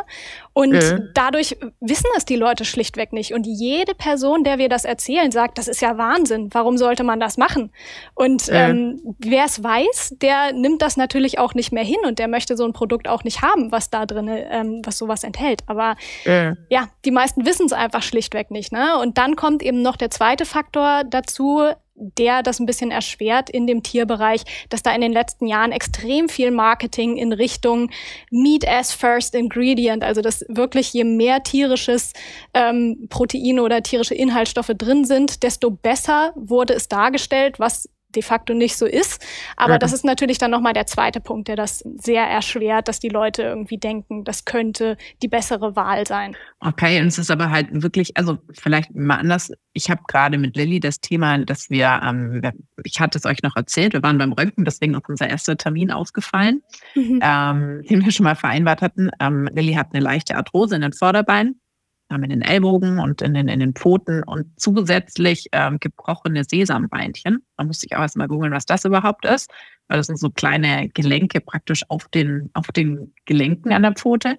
Und 0.52 0.72
mhm. 0.72 1.10
dadurch 1.14 1.56
wissen 1.80 2.10
es 2.16 2.24
die 2.24 2.34
Leute 2.34 2.64
schlichtweg 2.64 3.12
nicht. 3.12 3.32
Und 3.32 3.46
jede 3.46 3.94
Person, 3.94 4.42
der 4.42 4.58
wir 4.58 4.68
das 4.68 4.84
erzählen, 4.84 5.30
sagt, 5.30 5.58
das 5.58 5.68
ist 5.68 5.80
ja 5.80 5.96
Wahnsinn. 5.96 6.48
Warum 6.52 6.76
sollte 6.76 7.04
man 7.04 7.20
das 7.20 7.36
machen? 7.36 7.70
Und 8.14 8.48
mhm. 8.48 8.54
ähm, 8.54 9.16
wer 9.18 9.44
es 9.44 9.62
weiß, 9.62 10.16
der 10.20 10.52
nimmt 10.52 10.82
das 10.82 10.96
natürlich 10.96 11.38
auch 11.38 11.54
nicht 11.54 11.72
mehr 11.72 11.84
hin 11.84 12.00
und 12.04 12.18
der 12.18 12.26
möchte 12.26 12.56
so 12.56 12.64
ein 12.64 12.72
Produkt 12.72 13.06
auch 13.06 13.22
nicht 13.22 13.42
haben, 13.42 13.70
was 13.70 13.88
da 13.88 14.06
drin, 14.06 14.28
ähm, 14.28 14.82
was 14.84 14.98
sowas 14.98 15.22
enthält. 15.22 15.62
Aber 15.66 15.94
mhm. 16.24 16.56
ja, 16.68 16.88
die 17.04 17.12
meisten 17.12 17.46
wissen 17.46 17.66
es 17.66 17.72
einfach 17.72 18.02
schlichtweg 18.02 18.50
nicht. 18.50 18.72
Ne? 18.72 18.98
Und 18.98 19.18
dann 19.18 19.36
kommt 19.36 19.62
eben 19.62 19.82
noch 19.82 19.96
der 19.96 20.10
zweite 20.10 20.46
Faktor 20.46 21.04
dazu, 21.04 21.62
der 21.96 22.42
das 22.42 22.60
ein 22.60 22.66
bisschen 22.66 22.90
erschwert 22.90 23.50
in 23.50 23.66
dem 23.66 23.82
Tierbereich, 23.82 24.42
dass 24.68 24.82
da 24.82 24.94
in 24.94 25.00
den 25.00 25.12
letzten 25.12 25.46
Jahren 25.46 25.72
extrem 25.72 26.28
viel 26.28 26.50
Marketing 26.50 27.16
in 27.16 27.32
Richtung 27.32 27.90
Meat 28.30 28.66
as 28.68 28.92
First 28.92 29.34
Ingredient, 29.34 30.04
also 30.04 30.20
dass 30.20 30.44
wirklich 30.48 30.92
je 30.92 31.04
mehr 31.04 31.42
tierisches 31.42 32.12
ähm, 32.54 33.06
Protein 33.08 33.60
oder 33.60 33.82
tierische 33.82 34.14
Inhaltsstoffe 34.14 34.72
drin 34.76 35.04
sind, 35.04 35.42
desto 35.42 35.70
besser 35.70 36.32
wurde 36.36 36.74
es 36.74 36.88
dargestellt, 36.88 37.58
was 37.58 37.88
de 38.16 38.22
facto 38.22 38.54
nicht 38.54 38.76
so 38.76 38.86
ist. 38.86 39.24
Aber 39.56 39.74
ja. 39.74 39.78
das 39.78 39.92
ist 39.92 40.04
natürlich 40.04 40.38
dann 40.38 40.50
nochmal 40.50 40.72
der 40.72 40.86
zweite 40.86 41.20
Punkt, 41.20 41.48
der 41.48 41.56
das 41.56 41.84
sehr 41.96 42.24
erschwert, 42.24 42.88
dass 42.88 42.98
die 42.98 43.08
Leute 43.08 43.42
irgendwie 43.42 43.78
denken, 43.78 44.24
das 44.24 44.44
könnte 44.44 44.96
die 45.22 45.28
bessere 45.28 45.76
Wahl 45.76 46.06
sein. 46.06 46.36
Okay, 46.60 47.00
und 47.00 47.08
es 47.08 47.18
ist 47.18 47.30
aber 47.30 47.50
halt 47.50 47.68
wirklich, 47.70 48.16
also 48.16 48.38
vielleicht 48.52 48.94
mal 48.94 49.16
anders. 49.16 49.52
Ich 49.72 49.90
habe 49.90 50.00
gerade 50.08 50.38
mit 50.38 50.56
Lilly 50.56 50.80
das 50.80 51.00
Thema, 51.00 51.38
dass 51.38 51.70
wir, 51.70 52.00
ähm, 52.02 52.42
ich 52.82 52.98
hatte 52.98 53.18
es 53.18 53.26
euch 53.26 53.42
noch 53.42 53.56
erzählt, 53.56 53.92
wir 53.92 54.02
waren 54.02 54.18
beim 54.18 54.32
Röntgen, 54.32 54.64
deswegen 54.64 54.96
auch 54.96 55.08
unser 55.08 55.28
erster 55.28 55.56
Termin 55.56 55.90
ausgefallen, 55.90 56.62
mhm. 56.94 57.20
ähm, 57.22 57.82
den 57.88 58.04
wir 58.04 58.10
schon 58.10 58.24
mal 58.24 58.36
vereinbart 58.36 58.80
hatten. 58.80 59.10
Ähm, 59.20 59.48
Lilly 59.52 59.74
hat 59.74 59.88
eine 59.92 60.02
leichte 60.02 60.36
Arthrose 60.36 60.74
in 60.74 60.80
den 60.82 60.92
Vorderbeinen 60.92 61.60
in 62.08 62.30
den 62.30 62.42
Ellbogen 62.42 62.98
und 62.98 63.22
in 63.22 63.34
den, 63.34 63.48
in 63.48 63.60
den 63.60 63.74
Pfoten 63.74 64.22
und 64.22 64.46
zusätzlich 64.56 65.48
ähm, 65.52 65.78
gebrochene 65.80 66.44
Sesambeinchen. 66.44 67.44
Da 67.56 67.64
musste 67.64 67.86
ich 67.86 67.96
auch 67.96 68.00
erstmal 68.00 68.28
googeln, 68.28 68.52
was 68.52 68.66
das 68.66 68.84
überhaupt 68.84 69.24
ist, 69.24 69.50
weil 69.88 69.98
das 69.98 70.06
sind 70.06 70.18
so 70.18 70.30
kleine 70.30 70.88
Gelenke 70.90 71.40
praktisch 71.40 71.82
auf 71.88 72.08
den, 72.08 72.50
auf 72.54 72.68
den 72.68 73.12
Gelenken 73.24 73.72
an 73.72 73.82
der 73.82 73.92
Pfote. 73.92 74.38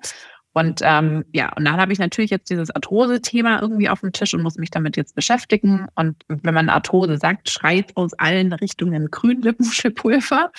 Und 0.53 0.81
ähm, 0.83 1.23
ja, 1.33 1.53
und 1.55 1.65
dann 1.65 1.77
habe 1.77 1.93
ich 1.93 1.99
natürlich 1.99 2.31
jetzt 2.31 2.49
dieses 2.49 2.71
Arthrose-Thema 2.71 3.61
irgendwie 3.61 3.89
auf 3.89 3.99
dem 3.99 4.11
Tisch 4.11 4.33
und 4.33 4.41
muss 4.41 4.57
mich 4.57 4.71
damit 4.71 4.97
jetzt 4.97 5.13
beschäftigen. 5.13 5.87
Und 5.93 6.23
wenn 6.27 6.53
man 6.53 6.69
Arthrose 6.69 7.17
sagt, 7.17 7.49
schreit 7.49 7.95
aus 7.95 8.13
allen 8.13 8.53
Richtungen 8.53 9.11
Grünlippenschipulver. 9.11 10.51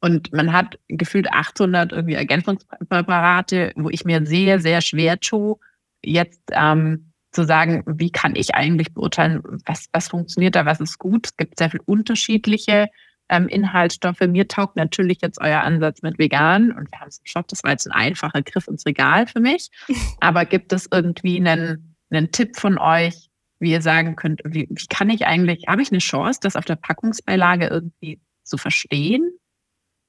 Und 0.00 0.32
man 0.32 0.52
hat 0.52 0.78
gefühlt 0.88 1.30
800 1.30 1.92
irgendwie 1.92 2.14
Ergänzungspräparate, 2.14 3.72
wo 3.76 3.90
ich 3.90 4.04
mir 4.04 4.26
sehr, 4.26 4.58
sehr 4.60 4.80
schwer 4.80 5.20
tue, 5.20 5.56
jetzt 6.04 6.42
ähm, 6.52 7.12
zu 7.32 7.44
sagen, 7.44 7.84
wie 7.86 8.10
kann 8.10 8.36
ich 8.36 8.54
eigentlich 8.54 8.94
beurteilen, 8.94 9.42
was, 9.66 9.88
was 9.92 10.08
funktioniert 10.08 10.54
da, 10.54 10.66
was 10.66 10.80
ist 10.80 10.98
gut. 10.98 11.26
Es 11.26 11.36
gibt 11.36 11.58
sehr 11.58 11.70
viele 11.70 11.82
unterschiedliche 11.84 12.88
ähm, 13.28 13.48
Inhaltsstoffe. 13.48 14.20
Mir 14.20 14.48
taugt 14.48 14.76
natürlich 14.76 15.18
jetzt 15.20 15.40
euer 15.40 15.60
Ansatz 15.60 16.02
mit 16.02 16.18
vegan 16.18 16.72
und 16.72 16.90
wir 16.90 17.00
haben 17.00 17.08
es 17.08 17.22
geschafft, 17.22 17.52
das 17.52 17.62
war 17.62 17.72
jetzt 17.72 17.86
ein 17.86 17.92
einfacher 17.92 18.42
Griff 18.42 18.68
ins 18.68 18.86
Regal 18.86 19.26
für 19.26 19.40
mich. 19.40 19.70
Aber 20.20 20.44
gibt 20.46 20.72
es 20.72 20.88
irgendwie 20.90 21.36
einen, 21.36 21.96
einen 22.10 22.32
Tipp 22.32 22.56
von 22.56 22.78
euch, 22.78 23.28
wie 23.60 23.72
ihr 23.72 23.82
sagen 23.82 24.16
könnt, 24.16 24.40
wie, 24.44 24.66
wie 24.70 24.86
kann 24.86 25.10
ich 25.10 25.26
eigentlich, 25.26 25.64
habe 25.68 25.82
ich 25.82 25.90
eine 25.90 25.98
Chance, 25.98 26.40
das 26.42 26.56
auf 26.56 26.64
der 26.64 26.76
Packungsbeilage 26.76 27.66
irgendwie 27.66 28.20
zu 28.44 28.56
verstehen? 28.56 29.30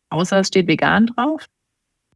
Außer 0.10 0.40
es 0.40 0.48
steht 0.48 0.68
vegan 0.68 1.08
drauf? 1.08 1.48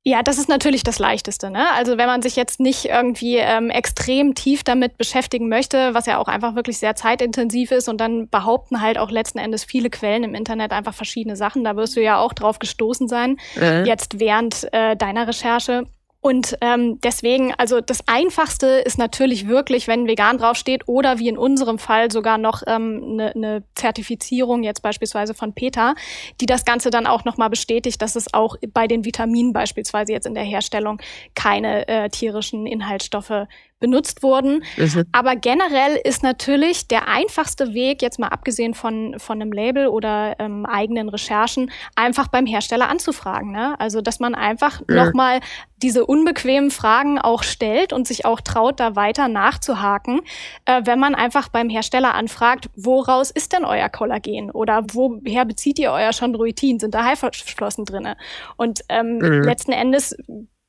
Ja, 0.06 0.22
das 0.22 0.38
ist 0.38 0.50
natürlich 0.50 0.84
das 0.84 1.00
Leichteste. 1.00 1.50
Ne? 1.50 1.66
Also 1.76 1.98
wenn 1.98 2.08
man 2.08 2.22
sich 2.22 2.36
jetzt 2.36 2.60
nicht 2.60 2.86
irgendwie 2.86 3.38
ähm, 3.38 3.70
extrem 3.70 4.36
tief 4.36 4.66
damit 4.66 4.98
beschäftigen 4.98 5.48
möchte, 5.48 5.94
was 5.94 6.08
ja 6.08 6.18
auch 6.18 6.28
einfach 6.28 6.56
wirklich 6.56 6.78
sehr 6.78 6.96
zeitintensiv 6.96 7.72
ist 7.72 7.88
und 7.88 8.02
dann 8.02 8.28
behaupten 8.28 8.82
halt 8.82 8.98
auch 8.98 9.12
letzten 9.12 9.38
Endes 9.38 9.64
viele 9.64 9.90
Quellen 9.90 10.26
im 10.26 10.36
Internet 10.36 10.74
einfach 10.74 10.94
verschiedene 10.94 11.38
Sachen. 11.38 11.64
Da 11.64 11.78
wirst 11.78 11.96
du 11.96 12.02
ja 12.02 12.18
auch 12.18 12.34
drauf 12.34 12.60
gestoßen 12.60 13.08
sein, 13.08 13.38
äh. 13.56 13.86
jetzt 13.86 14.20
während 14.20 14.68
äh, 14.74 14.98
deiner 14.98 15.26
Recherche. 15.26 15.86
Und 16.24 16.58
ähm, 16.62 17.02
deswegen, 17.02 17.54
also 17.58 17.82
das 17.82 18.08
Einfachste 18.08 18.68
ist 18.68 18.98
natürlich 18.98 19.50
wirklich, 19.50 19.90
wenn 19.90 20.08
vegan 20.08 20.38
draufsteht 20.38 20.88
oder 20.88 21.20
wie 21.20 21.28
in 21.28 21.38
unserem 21.38 21.80
Fall 21.80 22.12
sogar 22.12 22.38
noch 22.38 22.64
eine 22.64 22.76
ähm, 22.78 23.16
ne, 23.18 23.32
ne 23.36 23.64
Zertifizierung 23.76 24.64
jetzt 24.64 24.82
beispielsweise 24.82 25.34
von 25.34 25.54
PETA, 25.54 25.96
die 26.40 26.46
das 26.46 26.64
Ganze 26.64 26.92
dann 26.92 27.08
auch 27.08 27.26
nochmal 27.26 27.50
bestätigt, 27.50 28.02
dass 28.02 28.16
es 28.16 28.34
auch 28.34 28.56
bei 28.72 28.88
den 28.88 29.04
Vitaminen 29.04 29.52
beispielsweise 29.52 30.14
jetzt 30.14 30.26
in 30.26 30.34
der 30.34 30.46
Herstellung 30.46 31.02
keine 31.36 31.90
äh, 31.90 32.08
tierischen 32.08 32.68
Inhaltsstoffe 32.68 33.48
benutzt 33.84 34.24
wurden. 34.24 34.64
Mhm. 34.78 35.04
Aber 35.12 35.36
generell 35.36 36.00
ist 36.02 36.24
natürlich 36.24 36.88
der 36.88 37.10
einfachste 37.10 37.74
Weg, 37.74 38.02
jetzt 38.02 38.18
mal 38.18 38.30
abgesehen 38.30 38.74
von, 38.74 39.20
von 39.20 39.42
einem 39.42 39.52
Label 39.52 39.88
oder 39.88 40.38
ähm, 40.40 40.66
eigenen 40.66 41.10
Recherchen, 41.10 41.70
einfach 41.94 42.30
beim 42.30 42.46
Hersteller 42.46 42.88
anzufragen. 42.88 43.52
Ne? 43.52 43.76
Also, 43.80 44.00
dass 44.00 44.22
man 44.22 44.36
einfach 44.36 44.80
mhm. 44.88 44.96
nochmal 44.96 45.42
diese 45.82 46.06
unbequemen 46.06 46.72
Fragen 46.72 47.20
auch 47.20 47.44
stellt 47.44 47.92
und 47.92 48.08
sich 48.08 48.24
auch 48.24 48.40
traut, 48.40 48.80
da 48.80 48.96
weiter 48.96 49.28
nachzuhaken, 49.28 50.22
äh, 50.64 50.84
wenn 50.86 50.98
man 50.98 51.14
einfach 51.14 51.50
beim 51.50 51.70
Hersteller 51.70 52.16
anfragt, 52.16 52.70
woraus 52.78 53.32
ist 53.32 53.52
denn 53.52 53.66
euer 53.66 53.90
Kollagen 53.90 54.50
oder 54.50 54.86
woher 54.94 55.44
bezieht 55.44 55.78
ihr 55.78 55.92
euer 55.92 56.12
Chondroitin? 56.18 56.80
Sind 56.80 56.96
da 56.96 57.04
Haiflossen 57.04 57.84
drinne? 57.84 58.16
Und 58.56 58.80
ähm, 58.88 59.18
mhm. 59.18 59.44
letzten 59.44 59.74
Endes 59.74 60.16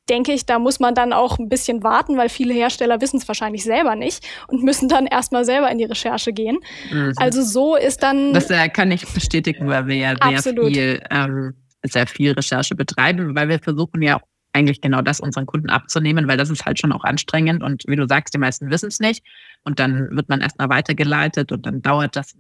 denke 0.09 0.33
ich, 0.33 0.47
da 0.47 0.59
muss 0.59 0.81
man 0.81 0.95
dann 0.95 1.13
auch 1.13 1.39
ein 1.39 1.49
bisschen 1.49 1.83
warten, 1.83 2.17
weil 2.17 2.29
viele 2.29 2.55
Hersteller 2.55 3.01
wissen 3.01 3.19
es 3.19 3.29
wahrscheinlich 3.29 3.65
selber 3.65 3.97
nicht 3.97 4.27
und 4.49 4.63
müssen 4.63 4.89
dann 4.89 5.07
erstmal 5.07 5.45
selber 5.45 5.71
in 5.71 5.79
die 5.79 5.85
Recherche 5.85 6.33
gehen. 6.33 6.59
Mhm. 6.93 7.13
Also 7.17 7.43
so 7.43 7.77
ist 7.77 8.03
dann. 8.03 8.35
Das 8.35 8.51
äh, 8.51 8.69
kann 8.69 8.91
ich 8.91 9.07
bestätigen, 9.07 9.69
weil 9.69 9.87
wir 9.87 9.97
ja 9.97 10.15
sehr 10.41 10.55
viel, 10.55 11.03
ähm, 11.11 11.55
sehr 11.83 12.07
viel 12.07 12.33
Recherche 12.33 12.75
betreiben, 12.75 13.35
weil 13.35 13.49
wir 13.49 13.59
versuchen 13.59 14.03
ja 14.03 14.17
auch 14.17 14.23
eigentlich 14.55 14.81
genau 14.81 15.03
das 15.03 15.21
unseren 15.21 15.47
Kunden 15.47 15.69
abzunehmen, 15.69 16.29
weil 16.29 16.37
das 16.37 16.49
ist 16.49 16.65
halt 16.65 16.79
schon 16.79 16.93
auch 16.93 17.03
anstrengend 17.03 17.63
und 17.63 17.83
wie 17.89 17.97
du 17.97 18.07
sagst, 18.07 18.35
die 18.35 18.39
meisten 18.39 18.71
wissen 18.71 18.87
es 18.87 19.01
nicht 19.01 19.25
und 19.65 19.81
dann 19.81 20.09
wird 20.13 20.29
man 20.29 20.41
erstmal 20.41 20.69
weitergeleitet 20.69 21.51
und 21.51 21.67
dann 21.67 21.83
dauert 21.83 22.15
das, 22.15 22.37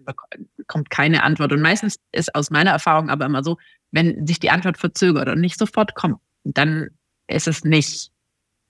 kommt 0.69 0.91
keine 0.91 1.25
Antwort 1.25 1.53
und 1.53 1.61
meistens 1.61 1.99
ist 2.13 2.33
aus 2.37 2.51
meiner 2.51 2.71
Erfahrung 2.71 3.11
aber 3.11 3.27
immer 3.27 3.43
so, 3.43 3.59
wenn 3.91 4.27
sich 4.29 4.39
die 4.39 4.51
Antwort 4.51 4.79
verzögert 4.79 5.29
und 5.29 5.41
nicht 5.41 5.59
sofort 5.59 5.97
kommt, 5.97 6.19
dann 6.45 6.91
ist 7.29 7.49
es 7.49 7.65
nicht 7.65 8.11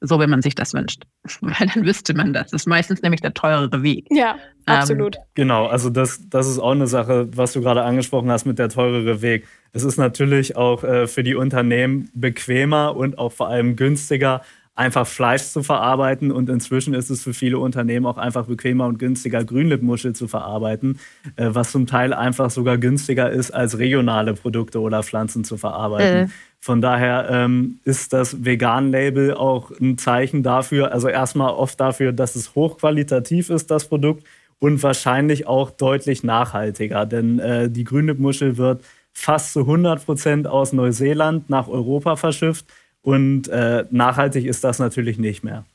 so, 0.01 0.21
wie 0.21 0.27
man 0.27 0.43
sich 0.43 0.55
das 0.55 0.75
wünscht. 0.75 1.05
Weil 1.40 1.69
dann 1.73 1.87
wüsste 1.87 2.14
man 2.14 2.33
das. 2.33 2.51
Das 2.51 2.62
ist 2.62 2.67
meistens 2.67 3.03
nämlich 3.03 3.21
der 3.21 3.35
teurere 3.35 3.83
Weg. 3.83 4.07
Ja, 4.11 4.37
ähm, 4.67 4.75
absolut. 4.75 5.17
Ähm, 5.17 5.23
genau, 5.35 5.67
also 5.67 5.90
das, 5.90 6.21
das 6.29 6.49
ist 6.49 6.59
auch 6.59 6.73
eine 6.73 6.87
Sache, 6.87 7.29
was 7.35 7.53
du 7.53 7.61
gerade 7.61 7.83
angesprochen 7.83 8.31
hast 8.31 8.45
mit 8.45 8.59
der 8.59 8.69
teurere 8.69 9.23
Weg. 9.23 9.47
Es 9.73 9.83
ist 9.83 9.97
natürlich 9.97 10.57
auch 10.57 10.85
äh, 10.85 11.07
für 11.07 11.23
die 11.23 11.35
Unternehmen 11.35 12.11
bequemer 12.14 12.97
und 12.97 13.19
auch 13.19 13.33
vor 13.33 13.49
allem 13.49 13.77
günstiger, 13.77 14.43
einfach 14.77 15.07
Fleisch 15.07 15.45
zu 15.45 15.62
verarbeiten. 15.62 16.33
Und 16.33 16.49
inzwischen 16.51 16.95
ist 16.95 17.11
es 17.11 17.23
für 17.23 17.33
viele 17.33 17.59
Unternehmen 17.59 18.07
auch 18.07 18.19
einfach 18.19 18.47
bequemer 18.47 18.87
und 18.87 18.99
günstiger, 18.99 19.45
Grünlippmuschel 19.45 20.14
zu 20.14 20.29
verarbeiten, 20.29 20.99
äh, 21.37 21.49
was 21.51 21.71
zum 21.71 21.87
Teil 21.87 22.12
einfach 22.12 22.51
sogar 22.51 22.79
günstiger 22.79 23.31
ist, 23.31 23.53
als 23.53 23.79
regionale 23.79 24.35
Produkte 24.35 24.81
oder 24.81 25.03
Pflanzen 25.03 25.45
zu 25.45 25.57
verarbeiten. 25.57 26.29
Äh. 26.29 26.29
Von 26.64 26.81
daher 26.81 27.29
ähm, 27.31 27.79
ist 27.85 28.14
das 28.14 28.42
Vegan-Label 28.42 29.35
auch 29.35 29.70
ein 29.83 29.98
Zeichen 29.98 30.42
dafür, 30.42 30.92
also 30.92 31.09
erstmal 31.09 31.50
oft 31.50 31.79
dafür, 31.79 32.14
dass 32.14 32.37
es 32.37 32.55
hochqualitativ 32.55 33.50
ist, 33.50 33.70
das 33.70 33.87
Produkt, 33.87 34.27
und 34.61 34.83
wahrscheinlich 34.83 35.46
auch 35.46 35.70
deutlich 35.70 36.22
nachhaltiger. 36.24 37.05
Denn 37.05 37.38
äh, 37.38 37.68
die 37.68 37.85
Grünlippmuschel 37.85 38.57
wird 38.57 38.83
fast 39.12 39.53
zu 39.53 39.61
100 39.61 40.07
Prozent 40.07 40.46
aus 40.46 40.72
Neuseeland 40.72 41.50
nach 41.50 41.68
Europa 41.68 42.16
verschifft 42.16 42.64
und 43.03 43.46
äh, 43.48 43.85
nachhaltig 43.90 44.46
ist 44.46 44.64
das 44.64 44.79
natürlich 44.79 45.18
nicht 45.18 45.44
mehr. 45.44 45.66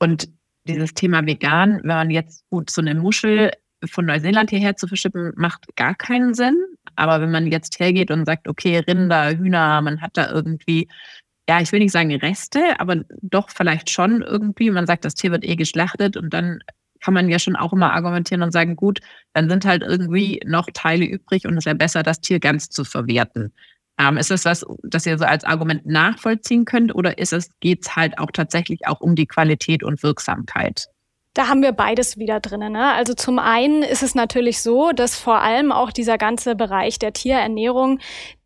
Und 0.00 0.28
dieses 0.66 0.92
Thema 0.92 1.24
vegan, 1.24 1.78
wenn 1.84 1.86
man 1.86 2.10
jetzt 2.10 2.42
gut 2.50 2.68
so 2.68 2.80
eine 2.80 2.96
Muschel 2.96 3.52
von 3.84 4.06
Neuseeland 4.06 4.50
hierher 4.50 4.74
zu 4.74 4.88
verschippen, 4.88 5.32
macht 5.36 5.76
gar 5.76 5.94
keinen 5.94 6.34
Sinn. 6.34 6.56
Aber 6.96 7.20
wenn 7.20 7.30
man 7.30 7.46
jetzt 7.46 7.78
hergeht 7.80 8.10
und 8.10 8.26
sagt, 8.26 8.48
okay, 8.48 8.78
Rinder, 8.78 9.36
Hühner, 9.36 9.80
man 9.82 10.00
hat 10.00 10.16
da 10.16 10.30
irgendwie, 10.30 10.88
ja, 11.48 11.60
ich 11.60 11.72
will 11.72 11.80
nicht 11.80 11.92
sagen 11.92 12.14
Reste, 12.14 12.78
aber 12.78 13.04
doch 13.22 13.50
vielleicht 13.50 13.90
schon 13.90 14.22
irgendwie, 14.22 14.70
man 14.70 14.86
sagt, 14.86 15.04
das 15.04 15.14
Tier 15.14 15.32
wird 15.32 15.44
eh 15.44 15.56
geschlachtet 15.56 16.16
und 16.16 16.32
dann 16.32 16.60
kann 17.00 17.14
man 17.14 17.28
ja 17.28 17.38
schon 17.38 17.56
auch 17.56 17.72
immer 17.72 17.92
argumentieren 17.92 18.42
und 18.42 18.52
sagen, 18.52 18.76
gut, 18.76 19.00
dann 19.34 19.50
sind 19.50 19.64
halt 19.64 19.82
irgendwie 19.82 20.40
noch 20.46 20.68
Teile 20.72 21.04
übrig 21.04 21.46
und 21.46 21.56
es 21.58 21.66
wäre 21.66 21.76
besser, 21.76 22.02
das 22.02 22.20
Tier 22.20 22.38
ganz 22.40 22.70
zu 22.70 22.84
verwerten. 22.84 23.52
Ähm, 23.98 24.16
ist 24.16 24.30
das 24.30 24.44
was, 24.44 24.64
das 24.84 25.06
ihr 25.06 25.18
so 25.18 25.24
als 25.24 25.44
Argument 25.44 25.84
nachvollziehen 25.86 26.64
könnt 26.64 26.94
oder 26.94 27.18
ist 27.18 27.32
es, 27.32 27.50
geht 27.60 27.82
es 27.82 27.96
halt 27.96 28.18
auch 28.18 28.30
tatsächlich 28.32 28.86
auch 28.86 29.00
um 29.00 29.14
die 29.16 29.26
Qualität 29.26 29.82
und 29.82 30.02
Wirksamkeit? 30.02 30.86
Da 31.34 31.48
haben 31.48 31.62
wir 31.62 31.72
beides 31.72 32.18
wieder 32.18 32.40
drinnen. 32.40 32.74
Ne? 32.74 32.92
Also 32.92 33.14
zum 33.14 33.38
einen 33.38 33.82
ist 33.82 34.02
es 34.02 34.14
natürlich 34.14 34.60
so, 34.60 34.92
dass 34.92 35.16
vor 35.16 35.40
allem 35.40 35.72
auch 35.72 35.90
dieser 35.90 36.18
ganze 36.18 36.54
Bereich 36.54 36.98
der 36.98 37.14
Tierernährung, 37.14 38.00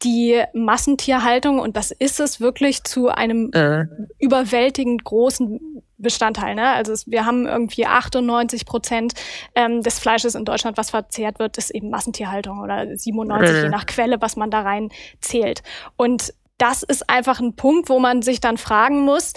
die 0.05 0.43
Massentierhaltung, 0.55 1.59
und 1.59 1.77
das 1.77 1.91
ist 1.91 2.21
es 2.21 2.41
wirklich 2.41 2.85
zu 2.85 3.09
einem 3.09 3.51
äh. 3.53 3.87
überwältigend 4.21 5.03
großen 5.03 5.83
Bestandteil. 5.99 6.55
Ne? 6.55 6.69
Also 6.69 6.93
es, 6.93 7.11
wir 7.11 7.27
haben 7.27 7.47
irgendwie 7.47 7.87
98 7.87 8.67
Prozent 8.67 9.15
ähm, 9.55 9.83
des 9.83 9.99
Fleisches 9.99 10.35
in 10.35 10.45
Deutschland, 10.45 10.77
was 10.77 10.91
verzehrt 10.91 11.39
wird, 11.39 11.59
ist 11.59 11.71
eben 11.71 11.91
Massentierhaltung 11.91 12.61
oder 12.61 12.97
97 12.97 13.57
äh. 13.57 13.63
je 13.65 13.69
nach 13.69 13.87
Quelle, 13.87 14.21
was 14.21 14.37
man 14.37 14.51
da 14.51 14.61
rein 14.61 14.91
zählt. 15.21 15.63
Und 15.97 16.35
das 16.59 16.83
ist 16.83 17.09
einfach 17.11 17.41
ein 17.41 17.57
Punkt, 17.57 17.89
wo 17.89 17.99
man 17.99 18.23
sich 18.23 18.41
dann 18.41 18.57
fragen 18.57 19.03
muss, 19.03 19.33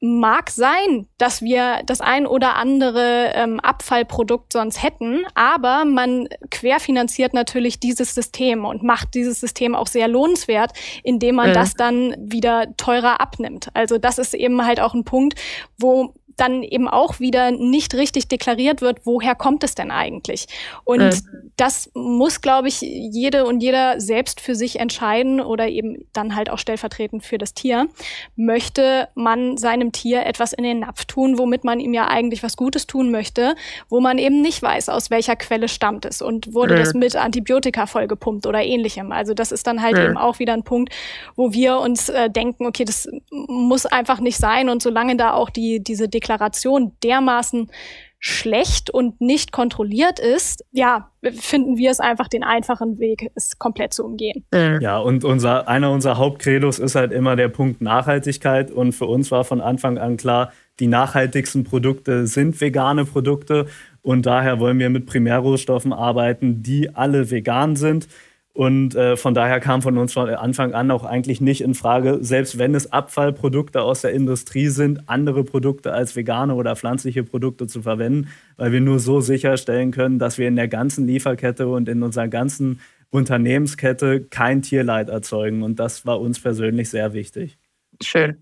mag 0.00 0.50
sein, 0.50 1.06
dass 1.18 1.42
wir 1.42 1.80
das 1.86 2.00
ein 2.00 2.26
oder 2.26 2.56
andere 2.56 3.32
ähm, 3.34 3.60
Abfallprodukt 3.60 4.52
sonst 4.52 4.82
hätten, 4.82 5.24
aber 5.34 5.84
man 5.84 6.28
querfinanziert 6.50 7.32
natürlich 7.32 7.80
dieses 7.80 8.14
System 8.14 8.64
und 8.64 8.82
macht 8.82 9.14
dieses 9.14 9.40
System 9.40 9.74
auch 9.74 9.86
sehr 9.86 10.08
lohnenswert, 10.08 10.72
indem 11.02 11.36
man 11.36 11.50
äh. 11.50 11.54
das 11.54 11.74
dann 11.74 12.14
wieder 12.18 12.76
teurer 12.76 13.20
abnimmt. 13.20 13.68
Also 13.74 13.98
das 13.98 14.18
ist 14.18 14.34
eben 14.34 14.64
halt 14.66 14.80
auch 14.80 14.94
ein 14.94 15.04
Punkt, 15.04 15.40
wo 15.78 16.12
dann 16.36 16.62
eben 16.62 16.86
auch 16.86 17.18
wieder 17.18 17.50
nicht 17.50 17.94
richtig 17.94 18.28
deklariert 18.28 18.82
wird, 18.82 19.00
woher 19.04 19.34
kommt 19.34 19.64
es 19.64 19.74
denn 19.74 19.90
eigentlich? 19.90 20.46
Und 20.84 21.00
äh. 21.00 21.16
das 21.56 21.90
muss, 21.94 22.42
glaube 22.42 22.68
ich, 22.68 22.82
jede 22.82 23.46
und 23.46 23.62
jeder 23.62 24.00
selbst 24.00 24.40
für 24.40 24.54
sich 24.54 24.78
entscheiden 24.78 25.40
oder 25.40 25.68
eben 25.68 26.04
dann 26.12 26.36
halt 26.36 26.50
auch 26.50 26.58
stellvertretend 26.58 27.24
für 27.24 27.38
das 27.38 27.54
Tier. 27.54 27.88
Möchte 28.36 29.08
man 29.14 29.56
seinem 29.56 29.92
Tier 29.92 30.26
etwas 30.26 30.52
in 30.52 30.64
den 30.64 30.80
Napf 30.80 31.06
tun, 31.06 31.38
womit 31.38 31.64
man 31.64 31.80
ihm 31.80 31.94
ja 31.94 32.08
eigentlich 32.08 32.42
was 32.42 32.56
Gutes 32.56 32.86
tun 32.86 33.10
möchte, 33.10 33.54
wo 33.88 34.00
man 34.00 34.18
eben 34.18 34.42
nicht 34.42 34.62
weiß, 34.62 34.90
aus 34.90 35.10
welcher 35.10 35.36
Quelle 35.36 35.68
stammt 35.68 36.04
es 36.04 36.20
und 36.20 36.52
wurde 36.52 36.74
äh. 36.74 36.78
das 36.78 36.92
mit 36.92 37.16
Antibiotika 37.16 37.86
vollgepumpt 37.86 38.46
oder 38.46 38.62
ähnlichem. 38.62 39.10
Also 39.10 39.32
das 39.32 39.52
ist 39.52 39.66
dann 39.66 39.80
halt 39.80 39.96
äh. 39.96 40.04
eben 40.04 40.18
auch 40.18 40.38
wieder 40.38 40.52
ein 40.52 40.64
Punkt, 40.64 40.94
wo 41.34 41.52
wir 41.54 41.78
uns 41.78 42.10
äh, 42.10 42.28
denken, 42.28 42.66
okay, 42.66 42.84
das 42.84 43.08
muss 43.30 43.86
einfach 43.86 44.20
nicht 44.20 44.36
sein 44.36 44.68
und 44.68 44.82
solange 44.82 45.16
da 45.16 45.32
auch 45.32 45.48
die, 45.48 45.82
diese 45.82 46.08
Deklaration 46.08 46.25
Deklaration 46.26 46.92
dermaßen 47.02 47.70
schlecht 48.18 48.90
und 48.90 49.20
nicht 49.20 49.52
kontrolliert 49.52 50.18
ist, 50.18 50.64
ja, 50.72 51.10
finden 51.38 51.76
wir 51.76 51.90
es 51.90 52.00
einfach 52.00 52.28
den 52.28 52.42
einfachen 52.42 52.98
Weg, 52.98 53.30
es 53.34 53.58
komplett 53.58 53.92
zu 53.92 54.04
umgehen. 54.04 54.44
Ja, 54.80 54.98
und 54.98 55.22
unser, 55.22 55.68
einer 55.68 55.92
unserer 55.92 56.16
Hauptcredos 56.16 56.78
ist 56.78 56.94
halt 56.96 57.12
immer 57.12 57.36
der 57.36 57.48
Punkt 57.48 57.82
Nachhaltigkeit. 57.82 58.70
Und 58.70 58.92
für 58.92 59.06
uns 59.06 59.30
war 59.30 59.44
von 59.44 59.60
Anfang 59.60 59.98
an 59.98 60.16
klar, 60.16 60.52
die 60.80 60.88
nachhaltigsten 60.88 61.64
Produkte 61.64 62.26
sind 62.26 62.60
vegane 62.60 63.04
Produkte. 63.04 63.66
Und 64.02 64.26
daher 64.26 64.58
wollen 64.58 64.78
wir 64.78 64.90
mit 64.90 65.06
Primärrohstoffen 65.06 65.92
arbeiten, 65.92 66.62
die 66.62 66.94
alle 66.94 67.30
vegan 67.30 67.76
sind. 67.76 68.08
Und 68.56 68.94
äh, 68.94 69.18
von 69.18 69.34
daher 69.34 69.60
kam 69.60 69.82
von 69.82 69.98
uns 69.98 70.14
von 70.14 70.30
Anfang 70.30 70.72
an 70.72 70.90
auch 70.90 71.04
eigentlich 71.04 71.42
nicht 71.42 71.60
in 71.60 71.74
Frage, 71.74 72.20
selbst 72.22 72.56
wenn 72.56 72.74
es 72.74 72.90
Abfallprodukte 72.90 73.82
aus 73.82 74.00
der 74.00 74.12
Industrie 74.12 74.68
sind, 74.68 75.10
andere 75.10 75.44
Produkte 75.44 75.92
als 75.92 76.16
vegane 76.16 76.54
oder 76.54 76.74
pflanzliche 76.74 77.22
Produkte 77.22 77.66
zu 77.66 77.82
verwenden, 77.82 78.30
weil 78.56 78.72
wir 78.72 78.80
nur 78.80 78.98
so 78.98 79.20
sicherstellen 79.20 79.90
können, 79.90 80.18
dass 80.18 80.38
wir 80.38 80.48
in 80.48 80.56
der 80.56 80.68
ganzen 80.68 81.06
Lieferkette 81.06 81.68
und 81.68 81.86
in 81.86 82.02
unserer 82.02 82.28
ganzen 82.28 82.80
Unternehmenskette 83.10 84.22
kein 84.22 84.62
Tierleid 84.62 85.10
erzeugen. 85.10 85.62
Und 85.62 85.78
das 85.78 86.06
war 86.06 86.18
uns 86.18 86.40
persönlich 86.40 86.88
sehr 86.88 87.12
wichtig. 87.12 87.58
Schön. 88.02 88.38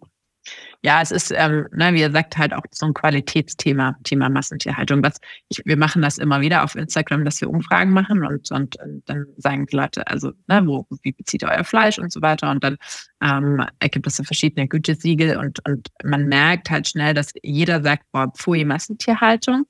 Ja, 0.83 1.01
es 1.01 1.11
ist, 1.11 1.33
ähm, 1.35 1.67
ne, 1.73 1.95
wie 1.95 2.01
ihr 2.01 2.11
sagt, 2.11 2.37
halt 2.37 2.53
auch 2.53 2.63
so 2.71 2.87
ein 2.87 2.95
Qualitätsthema, 2.95 3.97
Thema 4.05 4.29
Massentierhaltung. 4.29 5.03
Was 5.03 5.19
ich, 5.49 5.63
wir 5.65 5.77
machen 5.77 6.03
das 6.03 6.19
immer 6.19 6.41
wieder 6.41 6.65
auf 6.65 6.75
Instagram, 6.75 7.25
dass 7.25 7.41
wir 7.41 7.49
Umfragen 7.49 7.91
machen 7.93 8.25
und, 8.25 8.51
und, 8.51 8.77
und 8.81 9.03
dann 9.07 9.27
sagen 9.39 9.67
die 9.67 9.77
Leute, 9.77 10.07
also, 10.07 10.33
ne, 10.47 10.63
wo, 10.67 10.87
wie 11.03 11.13
bezieht 11.13 11.43
ihr 11.43 11.49
euer 11.49 11.65
Fleisch 11.65 11.99
und 11.99 12.13
so 12.13 12.21
weiter. 12.21 12.51
Und 12.51 12.63
dann 12.63 12.77
ähm, 13.23 13.65
ergibt 13.79 14.07
es 14.07 14.17
so 14.17 14.25
verschiedene 14.25 14.69
Gütesiegel 14.69 15.37
und, 15.39 15.67
und 15.67 15.89
man 16.05 16.27
merkt 16.27 16.71
halt 16.71 16.89
schnell, 16.89 17.15
dass 17.15 17.33
jeder 17.43 17.83
sagt, 17.83 18.05
boah, 18.13 18.31
pfui, 18.33 18.65
Massentierhaltung. 18.65 19.67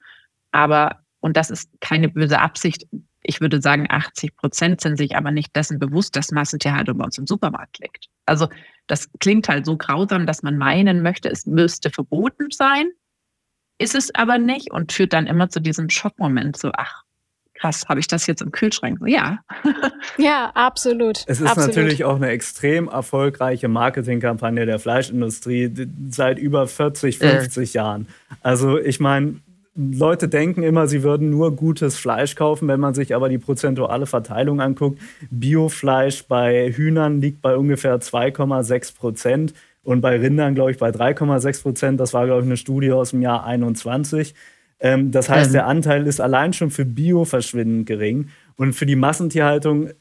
Aber, 0.51 1.01
und 1.21 1.37
das 1.37 1.51
ist 1.51 1.71
keine 1.81 2.09
böse 2.09 2.41
Absicht, 2.41 2.87
ich 3.25 3.41
würde 3.41 3.61
sagen, 3.61 3.87
80 3.89 4.37
Prozent 4.37 4.81
sind 4.81 4.99
sich 4.99 5.17
aber 5.17 5.31
nicht 5.31 5.57
dessen 5.57 5.79
bewusst, 5.79 6.15
dass 6.15 6.31
Massentierhaltung 6.31 6.99
bei 6.99 7.05
uns 7.05 7.19
im 7.19 7.27
Supermarkt 7.27 7.79
liegt. 7.79 8.09
Also 8.27 8.49
das 8.87 9.09
klingt 9.19 9.49
halt 9.49 9.67
so 9.67 9.77
grausam, 9.77 10.27
dass 10.27 10.43
man 10.43 10.59
meinen 10.59 11.03
möchte, 11.03 11.31
es 11.31 11.47
müsste 11.47 11.91
verboten 11.91 12.51
sein, 12.51 12.91
ist 13.79 13.95
es 13.95 14.15
aber 14.15 14.39
nicht 14.39 14.73
und 14.73 14.93
führt 14.93 15.13
dann 15.13 15.27
immer 15.27 15.49
zu 15.49 15.61
diesem 15.61 15.91
Schockmoment, 15.91 16.57
so, 16.57 16.71
ach, 16.75 17.03
krass, 17.55 17.87
habe 17.89 18.01
ich 18.01 18.07
das 18.07 18.27
jetzt 18.27 18.43
im 18.43 18.53
Kühlschrank? 18.53 18.99
Ja. 19.07 19.39
ja, 20.19 20.51
absolut. 20.55 21.25
Es 21.27 21.41
ist 21.41 21.47
absolut. 21.47 21.75
natürlich 21.75 22.05
auch 22.05 22.17
eine 22.17 22.29
extrem 22.29 22.89
erfolgreiche 22.89 23.69
Marketingkampagne 23.69 24.67
der 24.67 24.79
Fleischindustrie 24.79 25.73
seit 26.11 26.39
über 26.39 26.67
40, 26.67 27.19
50 27.19 27.75
äh. 27.75 27.79
Jahren. 27.79 28.09
Also 28.43 28.79
ich 28.79 29.01
meine, 29.01 29.37
Leute 29.77 30.29
denken 30.29 30.63
immer, 30.63 30.87
sie 30.87 31.03
würden 31.03 31.31
nur 31.31 31.57
gutes 31.57 31.97
Fleisch 31.97 32.37
kaufen, 32.37 32.69
wenn 32.69 32.79
man 32.79 32.95
sich 32.95 33.15
aber 33.15 33.29
die 33.29 33.39
prozentuale 33.39 34.07
Verteilung 34.07 34.61
anguckt. 34.61 35.01
Biofleisch 35.31 36.27
bei 36.27 36.73
Hühnern 36.73 37.21
liegt 37.21 37.43
bei 37.43 37.57
ungefähr 37.57 37.99
2,6 37.99 38.97
Prozent 38.97 39.55
und 39.83 40.01
bei 40.01 40.19
Rindern, 40.19 40.55
glaube 40.55 40.71
ich, 40.71 40.79
bei 40.79 40.91
3,6 40.91 41.63
Prozent. 41.63 42.01
Das 42.01 42.15
war, 42.15 42.27
glaube 42.27 42.43
ich, 42.43 42.47
eine 42.47 42.57
Studie 42.57 42.93
aus 42.93 43.11
dem 43.11 43.23
Jahr 43.23 43.45
21. 43.45 44.35
Ähm, 44.79 45.11
das 45.11 45.29
heißt, 45.29 45.51
mhm. 45.51 45.55
der 45.55 45.67
Anteil 45.67 46.07
ist 46.07 46.21
allein 46.21 46.53
schon 46.53 46.71
für 46.71 46.85
Bio 46.85 47.25
verschwindend 47.25 47.87
gering. 47.87 48.29
Und 48.57 48.75
für 48.75 48.87
die 48.87 48.97
Massentierhaltung 48.97 49.89
äh, 49.89 49.93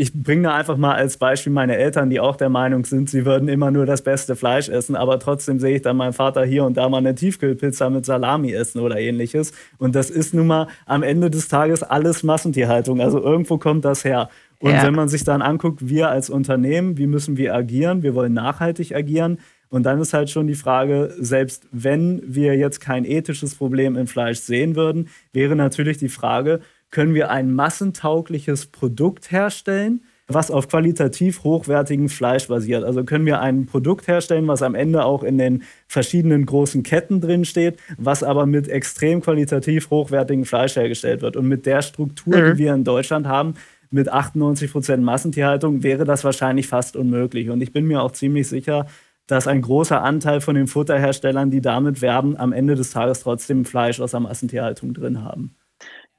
ich 0.00 0.12
bringe 0.14 0.44
da 0.44 0.54
einfach 0.54 0.76
mal 0.76 0.94
als 0.94 1.16
Beispiel 1.16 1.52
meine 1.52 1.76
Eltern, 1.76 2.08
die 2.08 2.20
auch 2.20 2.36
der 2.36 2.48
Meinung 2.48 2.84
sind, 2.84 3.10
sie 3.10 3.26
würden 3.26 3.48
immer 3.48 3.72
nur 3.72 3.84
das 3.84 4.02
beste 4.02 4.36
Fleisch 4.36 4.68
essen, 4.68 4.94
aber 4.94 5.18
trotzdem 5.18 5.58
sehe 5.58 5.74
ich 5.74 5.82
dann 5.82 5.96
meinen 5.96 6.12
Vater 6.12 6.44
hier 6.44 6.64
und 6.64 6.76
da 6.76 6.88
mal 6.88 6.98
eine 6.98 7.16
Tiefkühlpizza 7.16 7.90
mit 7.90 8.06
Salami 8.06 8.52
essen 8.52 8.78
oder 8.78 9.00
ähnliches. 9.00 9.52
Und 9.76 9.96
das 9.96 10.08
ist 10.08 10.34
nun 10.34 10.46
mal 10.46 10.68
am 10.86 11.02
Ende 11.02 11.30
des 11.30 11.48
Tages 11.48 11.82
alles 11.82 12.22
Massentierhaltung. 12.22 13.00
Also 13.00 13.20
irgendwo 13.20 13.58
kommt 13.58 13.84
das 13.84 14.04
her. 14.04 14.28
Und 14.60 14.70
ja. 14.70 14.84
wenn 14.84 14.94
man 14.94 15.08
sich 15.08 15.24
dann 15.24 15.42
anguckt, 15.42 15.88
wir 15.88 16.10
als 16.10 16.30
Unternehmen, 16.30 16.96
wie 16.96 17.08
müssen 17.08 17.36
wir 17.36 17.52
agieren? 17.56 18.04
Wir 18.04 18.14
wollen 18.14 18.32
nachhaltig 18.32 18.94
agieren. 18.94 19.38
Und 19.68 19.82
dann 19.82 20.00
ist 20.00 20.14
halt 20.14 20.30
schon 20.30 20.46
die 20.46 20.54
Frage, 20.54 21.12
selbst 21.18 21.66
wenn 21.72 22.22
wir 22.24 22.56
jetzt 22.56 22.80
kein 22.80 23.04
ethisches 23.04 23.56
Problem 23.56 23.96
im 23.96 24.06
Fleisch 24.06 24.38
sehen 24.38 24.76
würden, 24.76 25.08
wäre 25.32 25.56
natürlich 25.56 25.98
die 25.98 26.08
Frage, 26.08 26.60
können 26.90 27.14
wir 27.14 27.30
ein 27.30 27.52
massentaugliches 27.52 28.66
Produkt 28.66 29.30
herstellen, 29.30 30.02
was 30.28 30.50
auf 30.50 30.68
qualitativ 30.68 31.42
hochwertigem 31.42 32.08
Fleisch 32.08 32.48
basiert. 32.48 32.84
Also 32.84 33.04
können 33.04 33.24
wir 33.24 33.40
ein 33.40 33.66
Produkt 33.66 34.08
herstellen, 34.08 34.46
was 34.46 34.62
am 34.62 34.74
Ende 34.74 35.04
auch 35.04 35.22
in 35.22 35.38
den 35.38 35.62
verschiedenen 35.86 36.44
großen 36.44 36.82
Ketten 36.82 37.20
drin 37.20 37.46
steht, 37.46 37.78
was 37.96 38.22
aber 38.22 38.44
mit 38.44 38.68
extrem 38.68 39.22
qualitativ 39.22 39.88
hochwertigem 39.90 40.44
Fleisch 40.44 40.76
hergestellt 40.76 41.22
wird. 41.22 41.36
Und 41.36 41.48
mit 41.48 41.64
der 41.64 41.80
Struktur, 41.80 42.36
mhm. 42.36 42.52
die 42.52 42.58
wir 42.58 42.74
in 42.74 42.84
Deutschland 42.84 43.26
haben, 43.26 43.54
mit 43.90 44.10
98 44.10 44.70
Prozent 44.70 45.02
Massentierhaltung, 45.02 45.82
wäre 45.82 46.04
das 46.04 46.24
wahrscheinlich 46.24 46.68
fast 46.68 46.94
unmöglich. 46.94 47.48
Und 47.48 47.62
ich 47.62 47.72
bin 47.72 47.86
mir 47.86 48.02
auch 48.02 48.12
ziemlich 48.12 48.48
sicher, 48.48 48.86
dass 49.26 49.46
ein 49.46 49.62
großer 49.62 50.02
Anteil 50.02 50.42
von 50.42 50.54
den 50.54 50.66
Futterherstellern, 50.66 51.50
die 51.50 51.62
damit 51.62 52.02
werben, 52.02 52.36
am 52.36 52.52
Ende 52.52 52.74
des 52.74 52.90
Tages 52.90 53.20
trotzdem 53.20 53.64
Fleisch 53.64 53.98
aus 54.00 54.10
der 54.10 54.20
Massentierhaltung 54.20 54.92
drin 54.92 55.22
haben. 55.22 55.54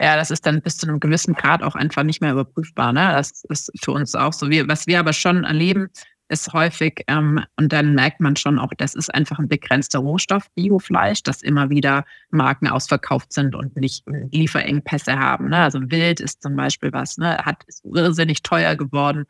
Ja, 0.01 0.15
das 0.15 0.31
ist 0.31 0.45
dann 0.45 0.61
bis 0.61 0.77
zu 0.77 0.87
einem 0.87 0.99
gewissen 0.99 1.33
Grad 1.33 1.61
auch 1.61 1.75
einfach 1.75 2.03
nicht 2.03 2.21
mehr 2.21 2.31
überprüfbar. 2.31 2.93
Ne? 2.93 3.11
Das 3.11 3.43
ist 3.49 3.71
für 3.83 3.91
uns 3.91 4.15
auch 4.15 4.31
so. 4.31 4.49
Wir, 4.49 4.67
was 4.67 4.87
wir 4.87 4.99
aber 4.99 5.11
schon 5.11 5.43
erleben, 5.43 5.89
ist 6.29 6.53
häufig, 6.53 7.03
ähm, 7.07 7.43
und 7.57 7.73
dann 7.73 7.95
merkt 7.95 8.21
man 8.21 8.35
schon 8.35 8.59
auch, 8.59 8.71
das 8.77 8.95
ist 8.95 9.13
einfach 9.13 9.39
ein 9.39 9.49
begrenzter 9.49 9.99
Rohstoff, 9.99 10.49
Biofleisch, 10.51 11.23
dass 11.23 11.41
immer 11.41 11.69
wieder 11.69 12.05
Marken 12.29 12.67
ausverkauft 12.67 13.33
sind 13.33 13.55
und 13.55 13.75
nicht 13.75 14.05
Lieferengpässe 14.31 15.17
haben. 15.17 15.49
Ne? 15.49 15.57
Also 15.57 15.79
Wild 15.89 16.19
ist 16.19 16.43
zum 16.43 16.55
Beispiel 16.55 16.93
was, 16.93 17.17
ne? 17.17 17.37
hat 17.39 17.63
ist 17.67 17.83
irrsinnig 17.83 18.43
teuer 18.43 18.75
geworden. 18.75 19.25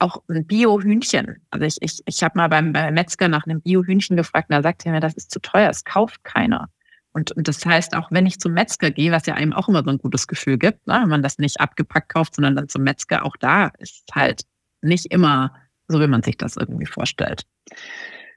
Auch 0.00 0.22
ein 0.28 0.46
Bio-Hühnchen. 0.46 1.36
Also 1.50 1.66
ich, 1.66 1.76
ich, 1.80 2.02
ich 2.04 2.22
habe 2.22 2.36
mal 2.36 2.48
beim, 2.48 2.72
beim 2.72 2.94
Metzger 2.94 3.28
nach 3.28 3.46
einem 3.46 3.62
Bio-Hühnchen 3.62 4.16
gefragt, 4.16 4.50
und 4.50 4.56
da 4.56 4.62
sagte 4.62 4.88
er 4.88 4.92
mir, 4.92 5.00
das 5.00 5.14
ist 5.14 5.30
zu 5.30 5.40
teuer, 5.40 5.70
es 5.70 5.84
kauft 5.84 6.24
keiner. 6.24 6.68
Und, 7.12 7.32
und, 7.32 7.48
das 7.48 7.64
heißt, 7.64 7.94
auch 7.96 8.10
wenn 8.10 8.26
ich 8.26 8.38
zum 8.38 8.52
Metzger 8.52 8.90
gehe, 8.90 9.12
was 9.12 9.26
ja 9.26 9.34
einem 9.34 9.52
auch 9.52 9.68
immer 9.68 9.82
so 9.82 9.90
ein 9.90 9.98
gutes 9.98 10.26
Gefühl 10.26 10.58
gibt, 10.58 10.86
ne, 10.86 10.98
wenn 11.02 11.08
man 11.08 11.22
das 11.22 11.38
nicht 11.38 11.60
abgepackt 11.60 12.10
kauft, 12.10 12.34
sondern 12.34 12.54
dann 12.54 12.68
zum 12.68 12.82
Metzger, 12.82 13.24
auch 13.24 13.36
da 13.36 13.72
ist 13.78 14.04
halt 14.14 14.42
nicht 14.82 15.06
immer 15.06 15.54
so, 15.88 16.00
wie 16.00 16.06
man 16.06 16.22
sich 16.22 16.36
das 16.36 16.56
irgendwie 16.56 16.86
vorstellt. 16.86 17.44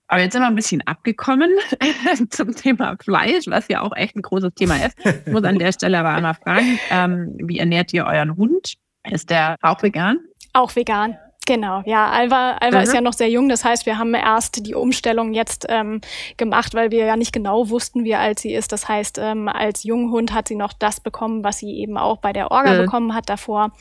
Aber 0.07 0.21
jetzt 0.21 0.33
sind 0.33 0.41
wir 0.41 0.47
ein 0.47 0.55
bisschen 0.55 0.81
abgekommen 0.81 1.49
zum 2.29 2.53
Thema 2.53 2.97
Fleisch, 3.01 3.45
was 3.47 3.67
ja 3.69 3.81
auch 3.81 3.95
echt 3.95 4.15
ein 4.15 4.21
großes 4.21 4.53
Thema 4.55 4.75
ist. 4.85 4.97
Ich 5.05 5.31
muss 5.31 5.43
an 5.43 5.57
der 5.57 5.71
Stelle 5.71 5.99
aber 5.99 6.09
einmal 6.09 6.33
fragen, 6.33 6.79
ähm, 6.89 7.35
wie 7.37 7.59
ernährt 7.59 7.93
ihr 7.93 8.05
euren 8.05 8.35
Hund? 8.35 8.75
Ist 9.09 9.29
der 9.29 9.55
auch 9.61 9.81
vegan? 9.81 10.19
Auch 10.53 10.75
vegan. 10.75 11.17
Genau, 11.47 11.81
ja. 11.85 12.09
Alva, 12.09 12.57
Alva 12.59 12.77
mhm. 12.77 12.83
ist 12.83 12.93
ja 12.93 13.01
noch 13.01 13.13
sehr 13.13 13.29
jung. 13.29 13.49
Das 13.49 13.65
heißt, 13.65 13.85
wir 13.85 13.97
haben 13.97 14.13
erst 14.13 14.65
die 14.65 14.75
Umstellung 14.75 15.33
jetzt 15.33 15.65
ähm, 15.69 16.01
gemacht, 16.37 16.75
weil 16.75 16.91
wir 16.91 17.05
ja 17.05 17.17
nicht 17.17 17.33
genau 17.33 17.69
wussten, 17.69 18.03
wie 18.03 18.15
alt 18.15 18.39
sie 18.39 18.53
ist. 18.53 18.71
Das 18.71 18.87
heißt, 18.87 19.17
ähm, 19.17 19.47
als 19.47 19.83
Junghund 19.83 20.33
hat 20.33 20.47
sie 20.47 20.55
noch 20.55 20.73
das 20.73 20.99
bekommen, 20.99 21.43
was 21.43 21.57
sie 21.57 21.71
eben 21.79 21.97
auch 21.97 22.17
bei 22.17 22.31
der 22.31 22.51
Orga 22.51 22.73
mhm. 22.73 22.85
bekommen 22.85 23.15
hat 23.15 23.29
davor 23.29 23.71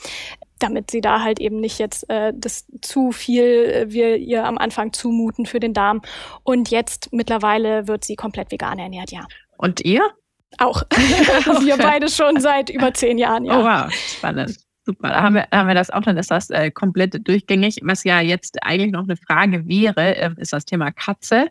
damit 0.63 0.91
sie 0.91 1.01
da 1.01 1.23
halt 1.23 1.41
eben 1.41 1.59
nicht 1.59 1.79
jetzt 1.79 2.09
äh, 2.11 2.33
das 2.37 2.67
zu 2.83 3.13
viel 3.13 3.43
äh, 3.45 3.93
wir 3.93 4.17
ihr 4.17 4.45
am 4.45 4.59
Anfang 4.59 4.93
zumuten 4.93 5.47
für 5.47 5.59
den 5.59 5.73
Darm. 5.75 6.03
Und 6.43 6.71
jetzt 6.71 7.13
mittlerweile 7.13 7.89
wird 7.89 8.05
sie 8.05 8.15
komplett 8.15 8.53
vegan 8.53 8.79
ernährt, 8.79 9.11
ja. 9.11 9.27
Und 9.57 9.81
ihr? 9.81 10.03
Auch. 10.59 10.83
wir 10.91 11.77
beide 11.79 12.09
schon 12.09 12.41
seit 12.41 12.71
über 12.71 12.95
zehn 12.95 13.19
Jahren, 13.19 13.45
ja. 13.45 13.59
Oh 13.59 13.65
wow, 13.65 13.93
spannend. 13.93 14.59
Super, 14.91 15.09
da 15.11 15.23
haben 15.23 15.37
wir, 15.37 15.47
haben 15.53 15.69
wir 15.69 15.77
das 15.77 15.91
auch, 15.91 16.03
dann 16.03 16.17
ist 16.17 16.33
das 16.33 16.51
äh, 16.51 16.73
komplett 16.73 17.29
durchgängig. 17.29 17.79
Was 17.85 18.03
ja 18.03 18.21
jetzt 18.21 18.61
eigentlich 18.65 18.91
noch 18.91 19.05
eine 19.05 19.17
Frage 19.17 19.69
wäre, 19.69 20.17
äh, 20.17 20.31
ist 20.37 20.53
das 20.53 20.65
Thema 20.65 20.91
Katze. 20.91 21.47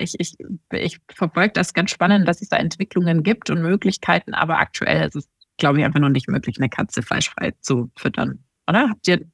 Ich, 0.00 0.14
ich, 0.18 0.36
ich 0.72 0.98
verfolge 1.08 1.54
das 1.54 1.72
ganz 1.72 1.90
spannend, 1.90 2.28
dass 2.28 2.42
es 2.42 2.50
da 2.50 2.58
Entwicklungen 2.58 3.22
gibt 3.22 3.48
und 3.48 3.62
Möglichkeiten, 3.62 4.34
aber 4.34 4.58
aktuell 4.58 5.08
ist 5.08 5.16
es, 5.16 5.28
glaube 5.56 5.78
ich, 5.78 5.86
einfach 5.86 6.00
noch 6.00 6.10
nicht 6.10 6.28
möglich, 6.28 6.58
eine 6.58 6.68
Katze 6.68 7.00
fleischfrei 7.00 7.52
zu 7.60 7.90
füttern. 7.96 8.44
Oder? 8.68 8.90
Habt 8.90 9.08
ihr, 9.08 9.24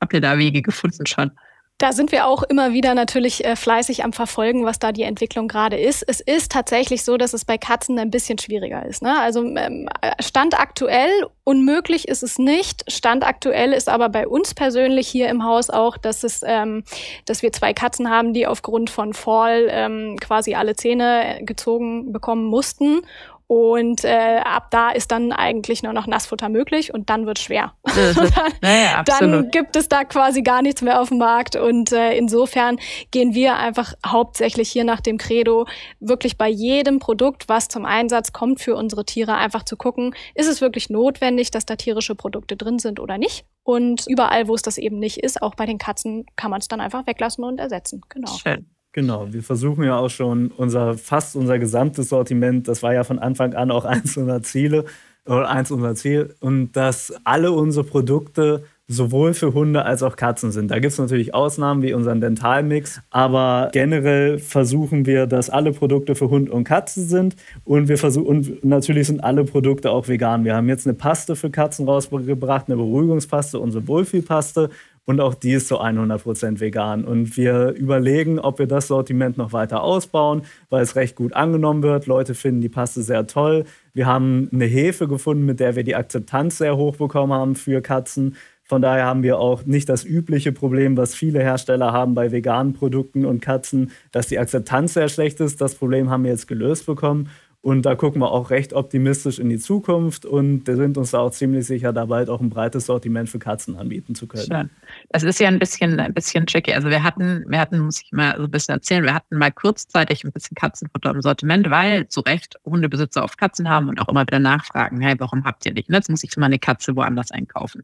habt 0.00 0.12
ihr 0.12 0.20
da 0.20 0.38
Wege 0.38 0.62
gefunden 0.62 1.06
schon? 1.06 1.32
Da 1.78 1.92
sind 1.92 2.12
wir 2.12 2.28
auch 2.28 2.44
immer 2.44 2.72
wieder 2.72 2.94
natürlich 2.94 3.44
äh, 3.44 3.56
fleißig 3.56 4.04
am 4.04 4.12
Verfolgen, 4.12 4.64
was 4.64 4.78
da 4.78 4.92
die 4.92 5.02
Entwicklung 5.02 5.48
gerade 5.48 5.76
ist. 5.76 6.04
Es 6.06 6.20
ist 6.20 6.52
tatsächlich 6.52 7.04
so, 7.04 7.16
dass 7.16 7.32
es 7.32 7.44
bei 7.44 7.58
Katzen 7.58 7.98
ein 7.98 8.12
bisschen 8.12 8.38
schwieriger 8.38 8.86
ist. 8.86 9.02
Ne? 9.02 9.18
Also 9.18 9.44
ähm, 9.44 9.88
Stand 10.20 10.58
aktuell, 10.58 11.10
unmöglich 11.42 12.06
ist 12.06 12.22
es 12.22 12.38
nicht. 12.38 12.84
Stand 12.88 13.26
aktuell 13.26 13.72
ist 13.72 13.88
aber 13.88 14.08
bei 14.08 14.28
uns 14.28 14.54
persönlich 14.54 15.08
hier 15.08 15.28
im 15.28 15.42
Haus 15.42 15.68
auch, 15.68 15.96
dass 15.96 16.22
es, 16.22 16.44
ähm, 16.46 16.84
dass 17.24 17.42
wir 17.42 17.52
zwei 17.52 17.72
Katzen 17.72 18.08
haben, 18.08 18.34
die 18.34 18.46
aufgrund 18.46 18.88
von 18.88 19.12
Fall 19.12 19.66
ähm, 19.68 20.16
quasi 20.20 20.54
alle 20.54 20.76
Zähne 20.76 21.40
gezogen 21.42 22.12
bekommen 22.12 22.44
mussten 22.44 23.02
und 23.46 24.04
äh, 24.04 24.40
ab 24.42 24.70
da 24.70 24.90
ist 24.90 25.12
dann 25.12 25.30
eigentlich 25.30 25.82
nur 25.82 25.92
noch 25.92 26.06
Nassfutter 26.06 26.48
möglich 26.48 26.94
und 26.94 27.10
dann 27.10 27.26
wird 27.26 27.38
schwer. 27.38 27.74
dann, 27.84 28.30
naja, 28.62 29.02
dann 29.04 29.50
gibt 29.50 29.76
es 29.76 29.88
da 29.88 30.04
quasi 30.04 30.42
gar 30.42 30.62
nichts 30.62 30.80
mehr 30.80 31.00
auf 31.00 31.10
dem 31.10 31.18
Markt. 31.18 31.54
Und 31.54 31.92
äh, 31.92 32.16
insofern 32.16 32.78
gehen 33.10 33.34
wir 33.34 33.56
einfach 33.56 33.94
hauptsächlich 34.04 34.70
hier 34.70 34.84
nach 34.84 35.00
dem 35.00 35.18
Credo, 35.18 35.66
wirklich 36.00 36.38
bei 36.38 36.48
jedem 36.48 37.00
Produkt, 37.00 37.48
was 37.48 37.68
zum 37.68 37.84
Einsatz 37.84 38.32
kommt 38.32 38.60
für 38.60 38.76
unsere 38.76 39.04
Tiere, 39.04 39.34
einfach 39.34 39.64
zu 39.64 39.76
gucken, 39.76 40.14
ist 40.34 40.48
es 40.48 40.62
wirklich 40.62 40.88
notwendig, 40.88 41.50
dass 41.50 41.66
da 41.66 41.76
tierische 41.76 42.14
Produkte 42.14 42.56
drin 42.56 42.78
sind 42.78 42.98
oder 42.98 43.18
nicht. 43.18 43.44
Und 43.62 44.06
überall, 44.08 44.48
wo 44.48 44.54
es 44.54 44.62
das 44.62 44.78
eben 44.78 44.98
nicht 44.98 45.18
ist, 45.18 45.42
auch 45.42 45.54
bei 45.54 45.66
den 45.66 45.78
Katzen, 45.78 46.24
kann 46.36 46.50
man 46.50 46.60
es 46.60 46.68
dann 46.68 46.80
einfach 46.80 47.06
weglassen 47.06 47.44
und 47.44 47.58
ersetzen. 47.58 48.00
Genau. 48.08 48.30
Schön. 48.32 48.73
Genau, 48.94 49.32
wir 49.32 49.42
versuchen 49.42 49.82
ja 49.82 49.98
auch 49.98 50.08
schon 50.08 50.52
unser 50.56 50.96
fast 50.96 51.34
unser 51.34 51.58
gesamtes 51.58 52.10
Sortiment, 52.10 52.68
das 52.68 52.80
war 52.84 52.94
ja 52.94 53.02
von 53.02 53.18
Anfang 53.18 53.52
an 53.54 53.72
auch 53.72 53.84
eins 53.84 54.16
unserer 54.16 54.40
Ziele 54.42 54.84
oder 55.26 55.50
eins 55.50 55.72
unserer 55.72 55.96
Ziele 55.96 56.36
und 56.38 56.72
dass 56.76 57.12
alle 57.24 57.50
unsere 57.50 57.84
Produkte 57.84 58.62
sowohl 58.86 59.34
für 59.34 59.52
Hunde 59.52 59.84
als 59.84 60.02
auch 60.04 60.14
Katzen 60.14 60.52
sind. 60.52 60.70
Da 60.70 60.78
gibt 60.78 60.92
es 60.92 60.98
natürlich 60.98 61.34
Ausnahmen 61.34 61.82
wie 61.82 61.92
unseren 61.92 62.20
Dentalmix, 62.20 63.00
aber 63.10 63.70
generell 63.72 64.38
versuchen 64.38 65.06
wir, 65.06 65.26
dass 65.26 65.50
alle 65.50 65.72
Produkte 65.72 66.14
für 66.14 66.30
Hund 66.30 66.48
und 66.48 66.62
Katze 66.62 67.02
sind 67.02 67.34
und 67.64 67.88
wir 67.88 67.98
versuchen 67.98 68.58
natürlich 68.62 69.08
sind 69.08 69.24
alle 69.24 69.42
Produkte 69.42 69.90
auch 69.90 70.06
vegan. 70.06 70.44
Wir 70.44 70.54
haben 70.54 70.68
jetzt 70.68 70.86
eine 70.86 70.94
Paste 70.94 71.34
für 71.34 71.50
Katzen 71.50 71.88
rausgebracht, 71.88 72.68
eine 72.68 72.76
Beruhigungspaste, 72.76 73.58
unsere 73.58 73.88
Wohlfühlpaste 73.88 74.70
und 75.06 75.20
auch 75.20 75.34
die 75.34 75.52
ist 75.52 75.68
zu 75.68 75.80
100% 75.80 76.60
vegan. 76.60 77.04
Und 77.04 77.36
wir 77.36 77.70
überlegen, 77.72 78.38
ob 78.38 78.58
wir 78.58 78.66
das 78.66 78.88
Sortiment 78.88 79.36
noch 79.36 79.52
weiter 79.52 79.82
ausbauen, 79.82 80.42
weil 80.70 80.82
es 80.82 80.96
recht 80.96 81.14
gut 81.14 81.34
angenommen 81.34 81.82
wird. 81.82 82.06
Leute 82.06 82.34
finden 82.34 82.60
die 82.60 82.68
Paste 82.68 83.02
sehr 83.02 83.26
toll. 83.26 83.64
Wir 83.92 84.06
haben 84.06 84.48
eine 84.52 84.64
Hefe 84.64 85.06
gefunden, 85.06 85.44
mit 85.44 85.60
der 85.60 85.76
wir 85.76 85.84
die 85.84 85.96
Akzeptanz 85.96 86.58
sehr 86.58 86.76
hoch 86.76 86.96
bekommen 86.96 87.32
haben 87.32 87.54
für 87.54 87.82
Katzen. 87.82 88.36
Von 88.66 88.80
daher 88.80 89.04
haben 89.04 89.22
wir 89.22 89.38
auch 89.38 89.66
nicht 89.66 89.90
das 89.90 90.04
übliche 90.04 90.50
Problem, 90.50 90.96
was 90.96 91.14
viele 91.14 91.40
Hersteller 91.40 91.92
haben 91.92 92.14
bei 92.14 92.32
veganen 92.32 92.72
Produkten 92.72 93.26
und 93.26 93.42
Katzen, 93.42 93.90
dass 94.10 94.28
die 94.28 94.38
Akzeptanz 94.38 94.94
sehr 94.94 95.10
schlecht 95.10 95.38
ist. 95.40 95.60
Das 95.60 95.74
Problem 95.74 96.08
haben 96.08 96.24
wir 96.24 96.30
jetzt 96.30 96.48
gelöst 96.48 96.86
bekommen. 96.86 97.28
Und 97.64 97.86
da 97.86 97.94
gucken 97.94 98.20
wir 98.20 98.30
auch 98.30 98.50
recht 98.50 98.74
optimistisch 98.74 99.38
in 99.38 99.48
die 99.48 99.56
Zukunft 99.56 100.26
und 100.26 100.66
sind 100.66 100.98
uns 100.98 101.12
da 101.12 101.20
auch 101.20 101.30
ziemlich 101.30 101.64
sicher, 101.64 101.94
da 101.94 102.04
bald 102.04 102.28
auch 102.28 102.42
ein 102.42 102.50
breites 102.50 102.84
Sortiment 102.84 103.30
für 103.30 103.38
Katzen 103.38 103.78
anbieten 103.78 104.14
zu 104.14 104.26
können. 104.26 104.44
Schön. 104.44 104.70
Das 105.08 105.22
ist 105.22 105.40
ja 105.40 105.48
ein 105.48 105.58
bisschen, 105.58 105.98
ein 105.98 106.12
bisschen 106.12 106.46
tricky. 106.46 106.74
Also 106.74 106.90
wir 106.90 107.02
hatten, 107.02 107.42
wir 107.48 107.58
hatten, 107.58 107.78
muss 107.78 108.02
ich 108.02 108.12
mal 108.12 108.36
so 108.36 108.42
ein 108.42 108.50
bisschen 108.50 108.74
erzählen, 108.74 109.02
wir 109.02 109.14
hatten 109.14 109.38
mal 109.38 109.50
kurzzeitig 109.50 110.24
ein 110.24 110.32
bisschen 110.32 110.54
Katzenfutter 110.54 111.12
im 111.12 111.22
Sortiment, 111.22 111.70
weil 111.70 112.06
zu 112.08 112.20
Recht 112.20 112.54
Hundebesitzer 112.66 113.24
oft 113.24 113.38
Katzen 113.38 113.66
haben 113.66 113.88
und 113.88 113.98
auch 113.98 114.10
immer 114.10 114.26
wieder 114.26 114.40
nachfragen, 114.40 115.00
hey, 115.00 115.14
warum 115.16 115.44
habt 115.44 115.64
ihr 115.64 115.72
nicht? 115.72 115.88
Und 115.88 115.94
jetzt 115.94 116.10
muss 116.10 116.22
ich 116.22 116.36
mal 116.36 116.44
eine 116.44 116.58
Katze 116.58 116.94
woanders 116.94 117.30
einkaufen. 117.30 117.82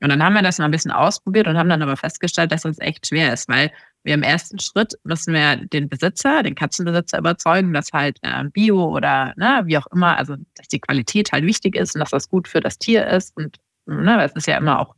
Und 0.00 0.08
dann 0.08 0.24
haben 0.24 0.32
wir 0.32 0.40
das 0.40 0.56
mal 0.56 0.64
ein 0.64 0.70
bisschen 0.70 0.92
ausprobiert 0.92 1.46
und 1.46 1.58
haben 1.58 1.68
dann 1.68 1.82
aber 1.82 1.98
festgestellt, 1.98 2.52
dass 2.52 2.64
es 2.64 2.78
echt 2.78 3.08
schwer 3.08 3.34
ist, 3.34 3.50
weil 3.50 3.70
wir 4.02 4.14
im 4.14 4.22
ersten 4.22 4.58
Schritt 4.58 4.94
müssen 5.04 5.34
wir 5.34 5.56
den 5.56 5.88
Besitzer, 5.88 6.42
den 6.42 6.54
Katzenbesitzer 6.54 7.18
überzeugen, 7.18 7.72
dass 7.72 7.92
halt 7.92 8.18
äh, 8.22 8.44
Bio 8.44 8.94
oder 8.94 9.34
ne, 9.36 9.62
wie 9.64 9.76
auch 9.76 9.86
immer, 9.88 10.16
also 10.16 10.36
dass 10.54 10.68
die 10.68 10.80
Qualität 10.80 11.32
halt 11.32 11.44
wichtig 11.44 11.76
ist 11.76 11.94
und 11.94 12.00
dass 12.00 12.10
das 12.10 12.28
gut 12.28 12.48
für 12.48 12.60
das 12.60 12.78
Tier 12.78 13.06
ist. 13.06 13.36
Und 13.36 13.58
ne, 13.86 14.22
es 14.24 14.32
ist 14.32 14.46
ja 14.46 14.56
immer 14.56 14.80
auch 14.80 14.94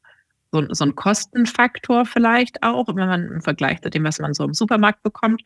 so, 0.53 0.63
so 0.71 0.85
ein 0.85 0.95
Kostenfaktor 0.95 2.05
vielleicht 2.05 2.63
auch, 2.63 2.87
wenn 2.89 3.09
man 3.09 3.27
im 3.27 3.41
Vergleich 3.41 3.81
zu 3.81 3.89
dem, 3.89 4.05
was 4.05 4.19
man 4.19 4.35
so 4.35 4.45
im 4.45 4.53
Supermarkt 4.53 5.03
bekommt. 5.03 5.43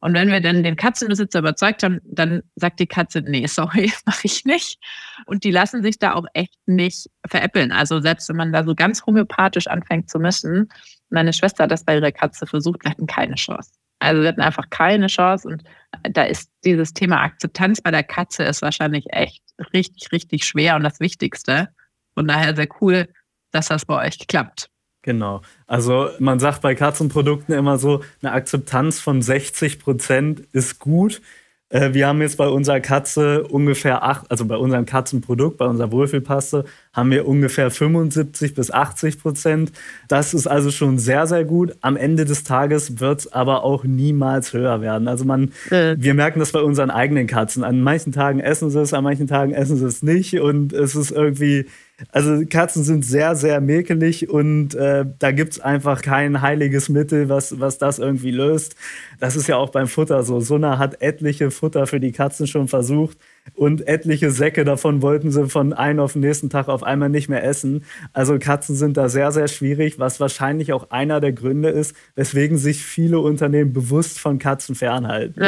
Und 0.00 0.12
wenn 0.12 0.28
wir 0.28 0.40
dann 0.40 0.62
den 0.62 0.76
Katzenbesitzer 0.76 1.38
überzeugt 1.38 1.82
haben, 1.82 2.00
dann 2.04 2.42
sagt 2.56 2.78
die 2.78 2.86
Katze, 2.86 3.22
nee, 3.22 3.46
sorry, 3.46 3.90
mache 4.06 4.20
ich 4.24 4.44
nicht. 4.44 4.78
Und 5.26 5.44
die 5.44 5.50
lassen 5.50 5.82
sich 5.82 5.98
da 5.98 6.14
auch 6.14 6.26
echt 6.34 6.56
nicht 6.66 7.08
veräppeln. 7.26 7.72
Also 7.72 8.00
selbst 8.00 8.28
wenn 8.28 8.36
man 8.36 8.52
da 8.52 8.64
so 8.64 8.74
ganz 8.74 9.04
homöopathisch 9.06 9.66
anfängt 9.66 10.10
zu 10.10 10.18
mischen, 10.18 10.68
meine 11.10 11.32
Schwester 11.32 11.64
hat 11.64 11.70
das 11.70 11.84
bei 11.84 11.96
ihrer 11.96 12.12
Katze 12.12 12.46
versucht, 12.46 12.84
wir 12.84 12.90
hatten 12.90 13.06
keine 13.06 13.34
Chance. 13.34 13.72
Also 13.98 14.22
wir 14.22 14.28
hatten 14.28 14.40
einfach 14.40 14.70
keine 14.70 15.08
Chance 15.08 15.46
und 15.46 15.62
da 16.02 16.22
ist 16.22 16.50
dieses 16.64 16.94
Thema 16.94 17.22
Akzeptanz 17.22 17.82
bei 17.82 17.90
der 17.90 18.02
Katze 18.02 18.44
ist 18.44 18.62
wahrscheinlich 18.62 19.06
echt 19.10 19.42
richtig, 19.74 20.10
richtig 20.12 20.44
schwer 20.44 20.76
und 20.76 20.82
das 20.84 21.00
Wichtigste. 21.00 21.68
Von 22.14 22.26
daher 22.26 22.56
sehr 22.56 22.68
cool, 22.80 23.08
dass 23.50 23.68
das 23.68 23.84
bei 23.84 24.06
euch 24.06 24.26
klappt. 24.26 24.70
Genau. 25.02 25.42
Also 25.66 26.10
man 26.18 26.38
sagt 26.38 26.62
bei 26.62 26.74
Katzenprodukten 26.74 27.54
immer 27.54 27.78
so, 27.78 28.02
eine 28.22 28.32
Akzeptanz 28.32 29.00
von 29.00 29.22
60 29.22 29.78
Prozent 29.78 30.40
ist 30.52 30.78
gut. 30.78 31.22
Äh, 31.70 31.94
wir 31.94 32.08
haben 32.08 32.20
jetzt 32.20 32.36
bei 32.36 32.48
unserer 32.48 32.80
Katze 32.80 33.44
ungefähr 33.44 34.02
acht, 34.02 34.30
also 34.30 34.44
bei 34.44 34.56
unserem 34.56 34.84
Katzenprodukt, 34.84 35.56
bei 35.56 35.66
unserer 35.66 35.90
Wohlfühlpaste, 35.92 36.64
haben 36.92 37.10
wir 37.10 37.26
ungefähr 37.26 37.70
75 37.70 38.54
bis 38.54 38.70
80 38.70 39.20
Prozent. 39.20 39.72
Das 40.08 40.34
ist 40.34 40.48
also 40.48 40.70
schon 40.70 40.98
sehr, 40.98 41.26
sehr 41.26 41.44
gut. 41.44 41.76
Am 41.80 41.96
Ende 41.96 42.24
des 42.24 42.44
Tages 42.44 43.00
wird 43.00 43.20
es 43.20 43.32
aber 43.32 43.62
auch 43.62 43.84
niemals 43.84 44.52
höher 44.52 44.80
werden. 44.80 45.06
Also 45.06 45.24
man, 45.24 45.52
äh. 45.70 45.94
wir 45.96 46.14
merken 46.14 46.40
das 46.40 46.52
bei 46.52 46.60
unseren 46.60 46.90
eigenen 46.90 47.28
Katzen. 47.28 47.62
An 47.62 47.80
manchen 47.80 48.12
Tagen 48.12 48.40
essen 48.40 48.70
sie 48.70 48.80
es, 48.80 48.92
an 48.92 49.04
manchen 49.04 49.28
Tagen 49.28 49.52
essen 49.52 49.76
sie 49.76 49.86
es 49.86 50.02
nicht 50.02 50.40
und 50.40 50.72
es 50.72 50.96
ist 50.96 51.12
irgendwie, 51.12 51.66
also 52.12 52.44
Katzen 52.46 52.84
sind 52.84 53.04
sehr, 53.04 53.36
sehr 53.36 53.60
mäkelig 53.60 54.28
und 54.28 54.74
äh, 54.74 55.04
da 55.18 55.32
gibt 55.32 55.54
es 55.54 55.60
einfach 55.60 56.02
kein 56.02 56.40
heiliges 56.40 56.88
Mittel, 56.88 57.28
was, 57.28 57.60
was 57.60 57.78
das 57.78 57.98
irgendwie 57.98 58.30
löst. 58.30 58.76
Das 59.18 59.36
ist 59.36 59.46
ja 59.46 59.56
auch 59.56 59.70
beim 59.70 59.86
Futter 59.86 60.22
so. 60.22 60.40
Suna 60.40 60.78
hat 60.78 61.02
etliche 61.02 61.50
Futter 61.50 61.86
für 61.86 62.00
die 62.00 62.12
Katzen 62.12 62.46
schon 62.46 62.68
versucht 62.68 63.18
und 63.54 63.86
etliche 63.86 64.30
Säcke 64.30 64.64
davon 64.64 65.02
wollten 65.02 65.30
sie 65.30 65.48
von 65.48 65.72
einem 65.72 66.00
auf 66.00 66.12
den 66.14 66.22
nächsten 66.22 66.50
Tag 66.50 66.68
auf 66.68 66.82
einmal 66.82 67.08
nicht 67.08 67.28
mehr 67.28 67.44
essen. 67.44 67.84
Also 68.12 68.38
Katzen 68.38 68.76
sind 68.76 68.96
da 68.96 69.08
sehr, 69.08 69.32
sehr 69.32 69.48
schwierig, 69.48 69.98
was 69.98 70.20
wahrscheinlich 70.20 70.72
auch 70.72 70.90
einer 70.90 71.20
der 71.20 71.32
Gründe 71.32 71.68
ist, 71.68 71.94
weswegen 72.14 72.58
sich 72.58 72.82
viele 72.82 73.18
Unternehmen 73.18 73.72
bewusst 73.72 74.18
von 74.18 74.38
Katzen 74.38 74.74
fernhalten. 74.74 75.40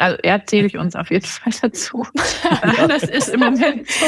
Also 0.00 0.16
erzähle 0.22 0.66
ich 0.66 0.76
uns 0.76 0.96
auf 0.96 1.10
jeden 1.10 1.26
Fall 1.26 1.52
dazu. 1.60 2.06
das 2.88 3.02
ist 3.04 3.28
im 3.28 3.40
Moment 3.40 3.88
so. 3.88 4.06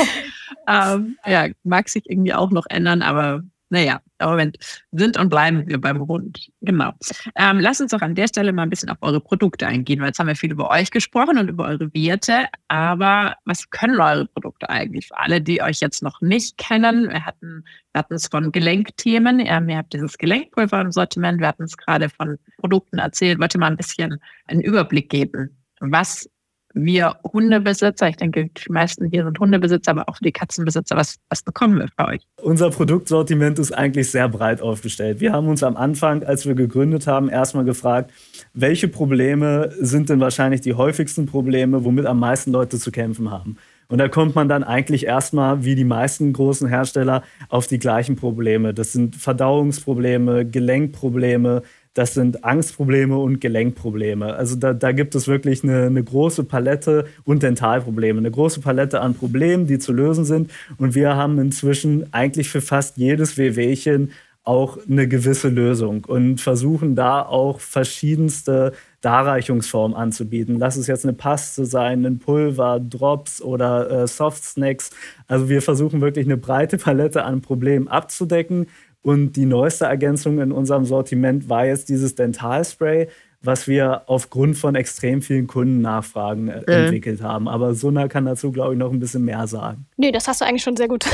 Ähm, 0.69 1.17
ja, 1.27 1.49
mag 1.65 1.89
sich 1.89 2.09
irgendwie 2.09 2.35
auch 2.35 2.51
noch 2.51 2.67
ändern, 2.69 3.03
aber 3.03 3.43
naja, 3.73 4.03
Moment, 4.21 4.59
sind 4.93 5.19
und 5.19 5.31
bleiben 5.31 5.67
wir 5.67 5.81
beim 5.81 6.07
Hund. 6.07 6.51
Genau. 6.61 6.93
Ähm, 7.37 7.59
lass 7.59 7.81
uns 7.81 7.93
doch 7.93 8.03
an 8.03 8.15
der 8.15 8.29
Stelle 8.29 8.53
mal 8.53 8.65
ein 8.65 8.71
bisschen 8.71 8.91
auf 8.91 8.99
eure 9.01 9.19
Produkte 9.19 9.67
eingehen, 9.67 9.99
weil 10.01 10.09
jetzt 10.09 10.19
haben 10.19 10.27
wir 10.27 10.37
viel 10.37 10.53
über 10.53 10.69
euch 10.69 10.91
gesprochen 10.91 11.39
und 11.39 11.49
über 11.49 11.65
eure 11.65 11.93
Werte. 11.95 12.49
Aber 12.69 13.35
was 13.47 13.71
können 13.71 13.99
eure 13.99 14.27
Produkte 14.27 14.69
eigentlich? 14.69 15.09
Für 15.09 15.19
alle, 15.19 15.41
die 15.41 15.63
euch 15.63 15.81
jetzt 15.81 16.03
noch 16.03 16.21
nicht 16.21 16.59
kennen, 16.59 17.09
wir 17.09 17.25
hatten, 17.25 17.65
wir 17.93 18.01
hatten 18.01 18.13
es 18.13 18.27
von 18.27 18.53
Gelenkthemen. 18.53 19.41
Ähm, 19.41 19.71
ihr 19.71 19.79
habt 19.79 19.95
dieses 19.95 20.19
Gelenkpulver 20.19 20.83
im 20.83 20.93
Sortiment. 20.93 21.41
Wir 21.41 21.49
hatten 21.49 21.65
es 21.65 21.79
gerade 21.79 22.11
von 22.11 22.39
Produkten 22.59 22.99
erzählt. 22.99 23.41
Wollte 23.41 23.57
mal 23.57 23.69
ein 23.69 23.79
bisschen 23.79 24.21
einen 24.49 24.61
Überblick 24.61 25.09
geben. 25.09 25.62
Was 25.85 26.29
wir 26.75 27.17
Hundebesitzer, 27.33 28.09
ich 28.09 28.17
denke, 28.17 28.47
die 28.47 28.73
meisten 28.73 29.11
hier 29.11 29.25
sind 29.25 29.39
Hundebesitzer, 29.39 29.91
aber 29.91 30.09
auch 30.09 30.19
die 30.19 30.33
Katzenbesitzer, 30.33 30.97
was, 30.97 31.17
was 31.29 31.43
bekommen 31.43 31.79
wir 31.79 31.89
bei 31.97 32.15
euch? 32.15 32.23
Unser 32.41 32.71
Produktsortiment 32.71 33.59
ist 33.59 33.73
eigentlich 33.73 34.11
sehr 34.11 34.29
breit 34.29 34.63
aufgestellt. 34.63 35.21
Wir 35.21 35.33
haben 35.33 35.49
uns 35.49 35.63
am 35.63 35.77
Anfang, 35.77 36.23
als 36.23 36.47
wir 36.47 36.55
gegründet 36.55 37.07
haben, 37.07 37.29
erstmal 37.29 37.65
gefragt, 37.65 38.13
welche 38.55 38.89
Probleme 38.89 39.73
sind 39.81 40.09
denn 40.09 40.21
wahrscheinlich 40.21 40.61
die 40.61 40.75
häufigsten 40.75 41.27
Probleme, 41.27 41.85
womit 41.85 42.07
am 42.07 42.21
meisten 42.21 42.53
Leute 42.53 42.79
zu 42.79 42.91
kämpfen 42.91 43.31
haben? 43.31 43.57
Und 43.89 43.99
da 43.99 44.09
kommt 44.09 44.35
man 44.35 44.49
dann 44.49 44.65
eigentlich 44.65 45.05
erstmal, 45.05 45.65
wie 45.67 45.75
die 45.75 45.85
meisten 45.85 46.33
großen 46.33 46.67
Hersteller, 46.67 47.23
auf 47.51 47.67
die 47.67 47.79
gleichen 47.79 48.17
Probleme. 48.17 48.73
Das 48.73 48.93
sind 48.93 49.17
Verdauungsprobleme, 49.17 50.47
Gelenkprobleme, 50.47 51.63
das 51.95 52.15
sind 52.15 52.45
Angstprobleme 52.45 53.19
und 53.19 53.41
Gelenkprobleme. 53.41 54.35
Also 54.35 54.57
da, 54.57 54.73
da 54.73 54.93
gibt 54.93 55.15
es 55.15 55.29
wirklich 55.29 55.63
eine, 55.63 55.87
eine, 55.87 56.03
große 56.03 56.45
Palette 56.45 57.07
und 57.25 57.43
Dentalprobleme, 57.43 58.19
eine 58.19 58.31
große 58.31 58.61
Palette 58.61 59.01
an 59.01 59.15
Problemen, 59.15 59.67
die 59.67 59.79
zu 59.79 59.93
lösen 59.93 60.25
sind. 60.25 60.51
Und 60.79 60.95
wir 60.95 61.17
haben 61.17 61.39
inzwischen 61.39 62.13
eigentlich 62.13 62.49
für 62.49 62.63
fast 62.63 62.97
jedes 62.97 63.37
Wehwehchen 63.37 64.13
auch 64.45 64.79
eine 64.91 65.07
gewisse 65.07 65.49
Lösung 65.49 66.05
und 66.05 66.41
versuchen 66.41 66.97
da 66.97 67.23
auch 67.23 67.61
verschiedenste 67.61 68.73
Darreichungsformen 69.01 69.97
anzubieten. 69.97 70.59
Lass 70.59 70.77
es 70.77 70.89
jetzt 70.89 71.05
eine 71.05 71.13
Paste 71.13 71.65
sein, 71.65 72.05
ein 72.05 72.19
Pulver, 72.19 72.81
Drops 72.81 73.41
oder 73.41 74.03
äh, 74.03 74.07
Soft 74.09 74.43
Snacks. 74.45 74.91
Also 75.29 75.49
wir 75.49 75.63
versuchen 75.63 76.01
wirklich 76.01 76.27
eine 76.27 76.37
breite 76.37 76.77
Palette 76.77 77.25
an 77.25 77.41
Problemen 77.41 77.87
abzudecken 77.87 78.67
und 79.03 79.33
die 79.33 79.47
neueste 79.47 79.87
Ergänzung 79.87 80.41
in 80.41 80.53
unserem 80.53 80.85
Sortiment 80.85 81.49
war 81.49 81.67
jetzt 81.67 81.89
dieses 81.89 82.15
Dentalspray, 82.15 83.09
was 83.43 83.67
wir 83.67 84.03
aufgrund 84.07 84.57
von 84.57 84.77
extrem 84.77 85.21
vielen 85.21 85.49
Kundennachfragen 85.49 86.49
äh, 86.49 86.61
mhm. 86.61 86.85
entwickelt 86.85 87.23
haben. 87.23 87.49
Aber 87.49 87.75
Suna 87.75 88.07
kann 88.07 88.25
dazu, 88.25 88.53
glaube 88.53 88.75
ich, 88.75 88.79
noch 88.79 88.93
ein 88.93 89.01
bisschen 89.01 89.25
mehr 89.25 89.47
sagen. 89.49 89.87
Nee, 89.97 90.13
das 90.13 90.29
hast 90.29 90.41
du 90.41 90.45
eigentlich 90.45 90.63
schon 90.63 90.77
sehr 90.77 90.89
gut 90.89 91.05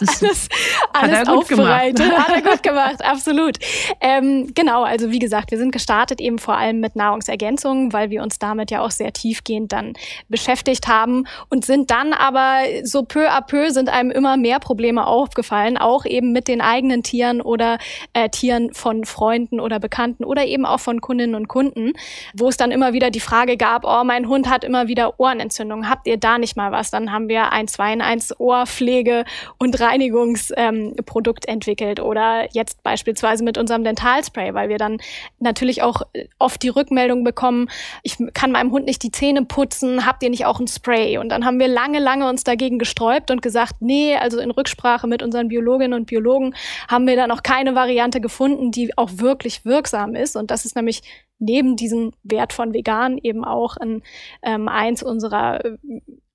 alles, 0.00 0.48
alles 0.92 1.18
Hat 1.18 1.28
aufbereitet. 1.28 2.12
Hat 2.16 2.34
er 2.34 2.42
gut 2.42 2.62
gemacht, 2.62 3.04
absolut. 3.04 3.58
Ähm, 4.00 4.52
genau, 4.54 4.82
also 4.82 5.10
wie 5.10 5.18
gesagt, 5.18 5.50
wir 5.50 5.58
sind 5.58 5.72
gestartet 5.72 6.20
eben 6.20 6.38
vor 6.38 6.56
allem 6.56 6.80
mit 6.80 6.96
Nahrungsergänzungen, 6.96 7.92
weil 7.92 8.10
wir 8.10 8.22
uns 8.22 8.38
damit 8.38 8.70
ja 8.70 8.80
auch 8.82 8.90
sehr 8.90 9.12
tiefgehend 9.12 9.72
dann 9.72 9.94
beschäftigt 10.28 10.88
haben 10.88 11.24
und 11.48 11.64
sind 11.64 11.90
dann 11.90 12.12
aber 12.12 12.60
so 12.82 13.02
peu 13.02 13.28
à 13.28 13.40
peu 13.40 13.70
sind 13.70 13.88
einem 13.88 14.10
immer 14.10 14.36
mehr 14.36 14.58
Probleme 14.60 15.06
aufgefallen, 15.06 15.76
auch 15.76 16.04
eben 16.04 16.32
mit 16.32 16.48
den 16.48 16.60
eigenen 16.60 17.02
Tieren 17.02 17.40
oder 17.40 17.78
äh, 18.12 18.28
Tieren 18.28 18.72
von 18.74 19.04
Freunden 19.04 19.60
oder 19.60 19.78
Bekannten 19.78 20.24
oder 20.24 20.46
eben 20.46 20.66
auch 20.66 20.80
von 20.80 21.00
Kundinnen 21.00 21.34
und 21.34 21.48
Kunden, 21.48 21.92
wo 22.34 22.48
es 22.48 22.56
dann 22.56 22.70
immer 22.70 22.92
wieder 22.92 23.10
die 23.10 23.20
Frage 23.20 23.56
gab, 23.56 23.84
oh, 23.84 24.04
mein 24.04 24.28
Hund 24.28 24.48
hat 24.48 24.64
immer 24.64 24.88
wieder 24.88 25.18
Ohrenentzündung, 25.18 25.88
habt 25.88 26.06
ihr 26.06 26.16
da 26.16 26.38
nicht 26.38 26.56
mal 26.56 26.72
was? 26.72 26.90
Dann 26.90 27.12
haben 27.12 27.28
wir 27.28 27.52
ein 27.52 27.68
2 27.68 27.92
in 27.94 28.00
1 28.02 28.40
Ohrpflege 28.40 29.24
und 29.58 29.80
Reinigungsprodukt 29.88 31.48
ähm, 31.48 31.52
entwickelt 31.52 32.00
oder 32.00 32.48
jetzt 32.52 32.82
beispielsweise 32.82 33.42
mit 33.42 33.58
unserem 33.58 33.84
Dentalspray, 33.84 34.54
weil 34.54 34.68
wir 34.68 34.78
dann 34.78 34.98
natürlich 35.38 35.82
auch 35.82 36.02
äh, 36.12 36.28
oft 36.38 36.62
die 36.62 36.68
Rückmeldung 36.68 37.24
bekommen, 37.24 37.68
ich 38.02 38.16
kann 38.34 38.52
meinem 38.52 38.70
Hund 38.70 38.86
nicht 38.86 39.02
die 39.02 39.10
Zähne 39.10 39.44
putzen, 39.44 40.06
habt 40.06 40.22
ihr 40.22 40.30
nicht 40.30 40.46
auch 40.46 40.60
ein 40.60 40.68
Spray? 40.68 41.18
Und 41.18 41.30
dann 41.30 41.44
haben 41.44 41.58
wir 41.58 41.68
lange, 41.68 41.98
lange 41.98 42.28
uns 42.28 42.44
dagegen 42.44 42.78
gesträubt 42.78 43.30
und 43.30 43.42
gesagt, 43.42 43.76
nee, 43.80 44.16
also 44.16 44.38
in 44.38 44.50
Rücksprache 44.50 45.06
mit 45.06 45.22
unseren 45.22 45.48
Biologinnen 45.48 45.98
und 45.98 46.06
Biologen 46.06 46.54
haben 46.88 47.06
wir 47.06 47.16
da 47.16 47.26
noch 47.26 47.42
keine 47.42 47.74
Variante 47.74 48.20
gefunden, 48.20 48.70
die 48.70 48.96
auch 48.96 49.10
wirklich 49.14 49.64
wirksam 49.64 50.14
ist. 50.14 50.36
Und 50.36 50.50
das 50.50 50.64
ist 50.64 50.76
nämlich 50.76 51.02
neben 51.38 51.76
diesem 51.76 52.12
Wert 52.22 52.52
von 52.52 52.72
vegan 52.74 53.18
eben 53.18 53.44
auch 53.44 53.76
ein, 53.76 54.02
ähm, 54.42 54.68
eins 54.68 55.02
unserer 55.02 55.64
äh, 55.64 55.76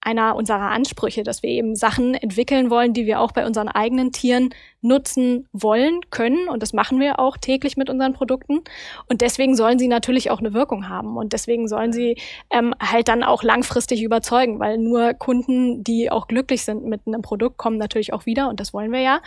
einer 0.04 0.36
unserer 0.36 0.72
Ansprüche, 0.72 1.24
dass 1.24 1.44
wir 1.44 1.50
eben 1.50 1.76
Sachen 1.76 2.14
entwickeln 2.14 2.70
wollen, 2.70 2.94
die 2.94 3.06
wir 3.06 3.20
auch 3.20 3.32
bei 3.32 3.46
unseren 3.46 3.70
eigenen 3.70 4.12
Tieren 4.12 4.54
nutzen 4.82 5.48
wollen, 5.54 6.02
können. 6.10 6.48
Und 6.50 6.62
das 6.62 6.74
machen 6.74 7.00
wir 7.00 7.20
auch 7.20 7.38
täglich 7.38 7.78
mit 7.78 7.90
unseren 7.90 8.14
Produkten. 8.14 8.62
Und 9.08 9.22
deswegen 9.22 9.56
sollen 9.56 9.80
sie 9.80 9.88
natürlich 9.88 10.30
auch 10.30 10.40
eine 10.40 10.54
Wirkung 10.54 10.90
haben. 10.90 11.18
Und 11.18 11.34
deswegen 11.34 11.68
sollen 11.68 11.94
sie 11.94 12.18
ähm, 12.52 12.76
halt 12.80 13.08
dann 13.08 13.24
auch 13.24 13.44
langfristig 13.44 14.04
überzeugen, 14.04 14.60
weil 14.60 14.78
nur 14.78 15.14
Kunden, 15.14 15.84
die 15.84 16.12
auch 16.12 16.28
glücklich 16.28 16.64
sind 16.64 16.86
mit 16.86 17.02
einem 17.08 17.22
Produkt, 17.22 17.58
kommen 17.58 17.78
natürlich 17.78 18.14
auch 18.14 18.26
wieder. 18.26 18.50
Und 18.50 18.60
das 18.60 18.74
wollen 18.74 18.92
wir 18.92 19.02
ja. 19.02 19.22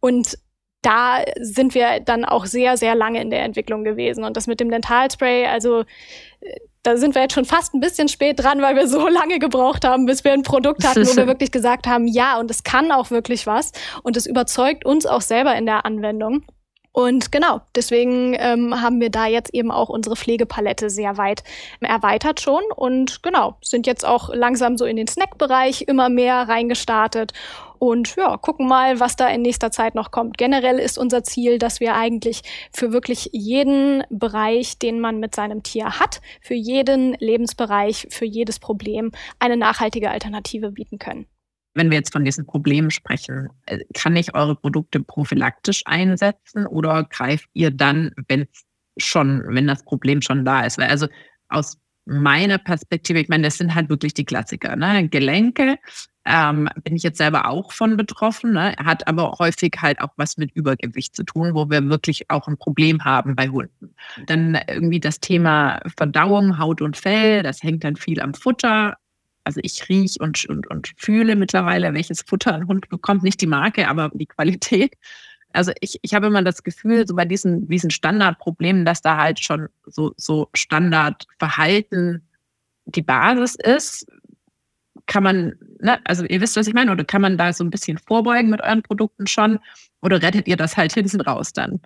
Und 0.00 0.38
da 0.82 1.22
sind 1.40 1.74
wir 1.74 2.00
dann 2.00 2.24
auch 2.24 2.46
sehr, 2.46 2.76
sehr 2.76 2.94
lange 2.94 3.20
in 3.20 3.30
der 3.30 3.42
Entwicklung 3.42 3.84
gewesen. 3.84 4.24
Und 4.24 4.36
das 4.36 4.46
mit 4.46 4.60
dem 4.60 4.70
Dentalspray, 4.70 5.46
also 5.46 5.80
äh, 6.40 6.56
da 6.82 6.96
sind 6.96 7.14
wir 7.14 7.22
jetzt 7.22 7.34
schon 7.34 7.44
fast 7.44 7.74
ein 7.74 7.80
bisschen 7.80 8.08
spät 8.08 8.42
dran, 8.42 8.62
weil 8.62 8.76
wir 8.76 8.86
so 8.86 9.08
lange 9.08 9.38
gebraucht 9.38 9.84
haben, 9.84 10.06
bis 10.06 10.24
wir 10.24 10.32
ein 10.32 10.42
Produkt 10.42 10.86
hatten, 10.86 11.06
wo 11.06 11.16
wir 11.16 11.26
wirklich 11.28 11.50
gesagt 11.50 11.86
haben, 11.86 12.06
ja, 12.06 12.38
und 12.38 12.50
es 12.50 12.62
kann 12.62 12.92
auch 12.92 13.10
wirklich 13.10 13.46
was. 13.46 13.72
Und 14.02 14.16
es 14.16 14.26
überzeugt 14.26 14.84
uns 14.84 15.06
auch 15.06 15.22
selber 15.22 15.56
in 15.56 15.66
der 15.66 15.84
Anwendung. 15.84 16.44
Und 16.92 17.30
genau, 17.30 17.60
deswegen 17.76 18.34
ähm, 18.38 18.80
haben 18.80 19.00
wir 19.00 19.10
da 19.10 19.26
jetzt 19.26 19.54
eben 19.54 19.70
auch 19.70 19.88
unsere 19.88 20.16
Pflegepalette 20.16 20.90
sehr 20.90 21.16
weit 21.16 21.44
erweitert 21.80 22.40
schon 22.40 22.62
und 22.74 23.22
genau, 23.22 23.56
sind 23.62 23.86
jetzt 23.86 24.04
auch 24.04 24.34
langsam 24.34 24.76
so 24.76 24.84
in 24.84 24.96
den 24.96 25.06
Snackbereich 25.06 25.82
immer 25.82 26.08
mehr 26.08 26.48
reingestartet 26.48 27.34
und 27.78 28.16
ja, 28.16 28.36
gucken 28.36 28.66
mal, 28.66 29.00
was 29.00 29.16
da 29.16 29.28
in 29.28 29.42
nächster 29.42 29.70
Zeit 29.70 29.94
noch 29.94 30.10
kommt. 30.10 30.38
Generell 30.38 30.78
ist 30.78 30.98
unser 30.98 31.22
Ziel, 31.22 31.58
dass 31.58 31.80
wir 31.80 31.94
eigentlich 31.94 32.42
für 32.72 32.92
wirklich 32.92 33.30
jeden 33.32 34.02
Bereich, 34.10 34.78
den 34.78 35.00
man 35.00 35.20
mit 35.20 35.34
seinem 35.34 35.62
Tier 35.62 35.98
hat, 35.98 36.20
für 36.40 36.54
jeden 36.54 37.14
Lebensbereich, 37.14 38.08
für 38.10 38.24
jedes 38.24 38.58
Problem 38.58 39.12
eine 39.38 39.56
nachhaltige 39.56 40.10
Alternative 40.10 40.72
bieten 40.72 40.98
können. 40.98 41.26
Wenn 41.74 41.90
wir 41.90 41.98
jetzt 41.98 42.12
von 42.12 42.24
diesen 42.24 42.46
Problemen 42.46 42.90
sprechen, 42.90 43.48
äh, 43.66 43.78
kann 43.94 44.16
ich 44.16 44.34
eure 44.34 44.56
Produkte 44.56 45.00
prophylaktisch 45.00 45.82
einsetzen 45.84 46.66
oder 46.66 47.04
greift 47.04 47.48
ihr 47.52 47.70
dann, 47.70 48.12
wenn 48.28 48.46
schon, 48.96 49.44
wenn 49.48 49.66
das 49.66 49.84
Problem 49.84 50.22
schon 50.22 50.44
da 50.44 50.62
ist? 50.64 50.80
Also 50.80 51.06
aus 51.48 51.78
meiner 52.08 52.58
Perspektive, 52.58 53.20
ich 53.20 53.28
meine, 53.28 53.44
das 53.44 53.58
sind 53.58 53.74
halt 53.74 53.90
wirklich 53.90 54.14
die 54.14 54.24
Klassiker, 54.24 54.76
ne? 54.76 55.08
Gelenke, 55.08 55.76
ähm, 56.30 56.68
bin 56.84 56.94
ich 56.94 57.02
jetzt 57.02 57.16
selber 57.16 57.48
auch 57.48 57.72
von 57.72 57.96
betroffen, 57.96 58.52
ne? 58.52 58.74
hat 58.76 59.08
aber 59.08 59.36
häufig 59.38 59.72
halt 59.80 60.00
auch 60.02 60.10
was 60.16 60.36
mit 60.36 60.52
Übergewicht 60.52 61.16
zu 61.16 61.24
tun, 61.24 61.54
wo 61.54 61.70
wir 61.70 61.88
wirklich 61.88 62.30
auch 62.30 62.46
ein 62.48 62.58
Problem 62.58 63.02
haben 63.04 63.34
bei 63.34 63.48
Hunden. 63.48 63.94
Dann 64.26 64.58
irgendwie 64.68 65.00
das 65.00 65.20
Thema 65.20 65.80
Verdauung, 65.96 66.58
Haut 66.58 66.82
und 66.82 66.98
Fell, 66.98 67.42
das 67.42 67.62
hängt 67.62 67.82
dann 67.82 67.96
viel 67.96 68.20
am 68.20 68.34
Futter. 68.34 68.98
Also 69.44 69.60
ich 69.62 69.88
rieche 69.88 70.18
und, 70.20 70.44
und, 70.44 70.66
und 70.66 70.92
fühle 70.98 71.34
mittlerweile, 71.34 71.94
welches 71.94 72.20
Futter 72.20 72.54
ein 72.54 72.68
Hund 72.68 72.90
bekommt. 72.90 73.22
Nicht 73.22 73.40
die 73.40 73.46
Marke, 73.46 73.88
aber 73.88 74.10
die 74.12 74.26
Qualität. 74.26 74.92
Also 75.54 75.72
ich, 75.80 75.98
ich 76.02 76.12
habe 76.12 76.26
immer 76.26 76.42
das 76.42 76.62
Gefühl, 76.62 77.08
so 77.08 77.16
bei 77.16 77.24
diesen, 77.24 77.68
diesen 77.68 77.90
Standardproblemen, 77.90 78.84
dass 78.84 79.00
da 79.00 79.16
halt 79.16 79.40
schon 79.40 79.68
so, 79.86 80.12
so 80.18 80.50
Standardverhalten 80.52 82.28
die 82.84 83.02
Basis 83.02 83.54
ist, 83.54 84.06
kann 85.08 85.24
man, 85.24 85.54
ne, 85.80 85.98
also 86.04 86.24
ihr 86.24 86.40
wisst, 86.40 86.56
was 86.56 86.68
ich 86.68 86.74
meine, 86.74 86.92
oder 86.92 87.02
kann 87.02 87.22
man 87.22 87.36
da 87.36 87.52
so 87.52 87.64
ein 87.64 87.70
bisschen 87.70 87.98
vorbeugen 87.98 88.50
mit 88.50 88.62
euren 88.62 88.82
Produkten 88.82 89.26
schon? 89.26 89.58
Oder 90.00 90.22
rettet 90.22 90.46
ihr 90.46 90.56
das 90.56 90.76
halt 90.76 90.92
hinten 90.92 91.20
raus 91.20 91.52
dann? 91.52 91.80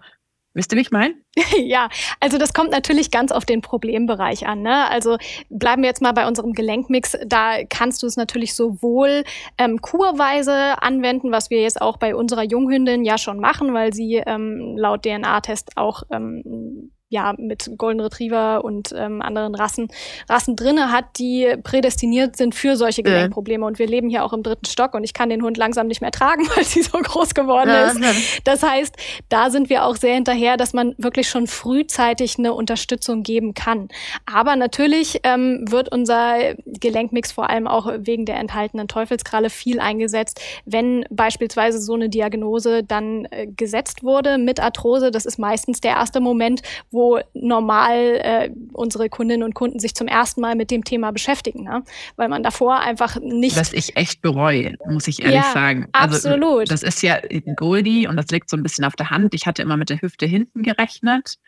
Wisst 0.55 0.71
ihr, 0.73 0.77
wie 0.77 0.83
ich 0.83 0.91
meine? 0.91 1.15
ja, 1.57 1.89
also 2.21 2.37
das 2.37 2.53
kommt 2.53 2.73
natürlich 2.73 3.11
ganz 3.11 3.33
auf 3.33 3.47
den 3.47 3.63
Problembereich 3.63 4.47
an. 4.47 4.61
Ne? 4.61 4.91
Also 4.91 5.17
bleiben 5.49 5.81
wir 5.83 5.89
jetzt 5.89 6.03
mal 6.03 6.13
bei 6.13 6.27
unserem 6.27 6.53
Gelenkmix. 6.53 7.17
Da 7.27 7.65
kannst 7.65 8.03
du 8.03 8.07
es 8.07 8.17
natürlich 8.17 8.55
sowohl 8.55 9.25
ähm, 9.57 9.81
kurweise 9.81 10.83
anwenden, 10.83 11.33
was 11.33 11.49
wir 11.49 11.63
jetzt 11.63 11.81
auch 11.81 11.97
bei 11.97 12.15
unserer 12.15 12.43
Junghündin 12.43 13.05
ja 13.05 13.17
schon 13.17 13.41
machen, 13.41 13.73
weil 13.73 13.95
sie 13.95 14.17
ähm, 14.17 14.77
laut 14.77 15.05
DNA-Test 15.05 15.79
auch 15.79 16.03
ähm, 16.11 16.92
ja 17.13 17.35
mit 17.37 17.71
Golden 17.77 18.01
Retriever 18.01 18.65
und 18.65 18.93
ähm, 18.97 19.23
anderen 19.23 19.55
Rassen 19.55 19.89
Rassen 20.29 20.57
drinne 20.57 20.91
hat, 20.91 21.05
die 21.19 21.55
prädestiniert 21.63 22.37
sind 22.37 22.55
für 22.55 22.77
solche 22.77 23.03
Gelenkprobleme. 23.03 23.65
Und 23.65 23.79
wir 23.79 23.87
leben 23.87 24.09
hier 24.09 24.25
auch 24.25 24.33
im 24.33 24.43
dritten 24.43 24.65
Stock 24.65 24.95
und 24.95 25.05
ich 25.05 25.13
kann 25.13 25.29
den 25.29 25.43
Hund 25.43 25.59
langsam 25.59 25.87
nicht 25.87 26.01
mehr 26.01 26.11
tragen, 26.11 26.49
weil 26.57 26.65
sie 26.65 26.83
so 26.83 26.99
groß 26.99 27.35
geworden 27.35 27.71
ist. 27.71 28.01
Das 28.45 28.63
heißt, 28.63 28.97
da 29.29 29.51
sind 29.51 29.69
wir 29.69 29.85
auch 29.85 29.97
sehr 29.97 30.15
hinterher, 30.15 30.57
dass 30.57 30.73
man 30.73 30.95
wirklich 30.99 31.29
schon 31.29 31.47
frühzeitig 31.47 32.39
eine 32.39 32.55
Unterstützung 32.55 33.23
geben 33.23 33.53
kann. 33.55 33.89
Aber 34.33 34.57
natürlich 34.57 35.21
ähm, 35.23 35.65
wird 35.69 35.93
unser 35.93 36.55
Gelenkmix 36.65 37.31
vor 37.31 37.51
allem 37.51 37.67
auch 37.67 37.93
wegen 37.99 38.25
der 38.25 38.37
enthaltenen 38.37 38.89
Teufelskralle 38.89 39.51
viel 39.51 39.81
eingesetzt, 39.81 40.41
wenn 40.65 41.05
beispielsweise 41.11 41.79
so 41.79 41.95
eine 41.95 42.09
Diagnose 42.09 42.83
dann 42.83 43.27
äh, 43.31 43.47
gesetzt 43.47 44.03
wurde 44.03 44.39
mit 44.39 44.61
Arthrose. 44.61 45.11
Das 45.11 45.27
ist 45.27 45.39
meistens 45.39 45.81
der 45.81 45.93
erste 45.93 46.21
Moment, 46.21 46.63
wo 46.91 47.02
normal 47.35 48.21
äh, 48.23 48.51
unsere 48.73 49.09
Kundinnen 49.09 49.43
und 49.43 49.55
Kunden 49.55 49.79
sich 49.79 49.95
zum 49.95 50.09
ersten 50.09 50.41
Mal 50.41 50.55
mit 50.55 50.71
dem 50.71 50.85
Thema 50.85 51.13
beschäftigen, 51.13 51.65
ne? 51.65 51.83
weil 52.17 52.29
man 52.29 52.43
davor 52.43 52.81
einfach 52.81 53.17
nicht. 53.21 53.57
Was 53.57 53.73
ich 53.73 53.97
echt 53.97 54.23
bereue, 54.23 54.75
muss 54.87 55.09
ich 55.09 55.23
ehrlich 55.23 55.37
ja, 55.37 55.53
sagen. 55.53 55.89
Also, 55.93 56.29
absolut. 56.29 56.71
Das 56.71 56.83
ist 56.83 57.03
ja 57.03 57.19
Goldie 57.57 58.07
und 58.07 58.17
das 58.17 58.27
liegt 58.29 58.51
so 58.51 58.57
ein 58.57 58.63
bisschen 58.63 58.85
auf 58.85 58.97
der 58.97 59.11
Hand. 59.11 59.35
Ich 59.35 59.47
hatte 59.47 59.63
immer 59.63 59.77
mit 59.77 59.91
der 59.91 60.01
Hüfte 60.01 60.27
hinten 60.27 60.63
gerechnet. 60.63 61.39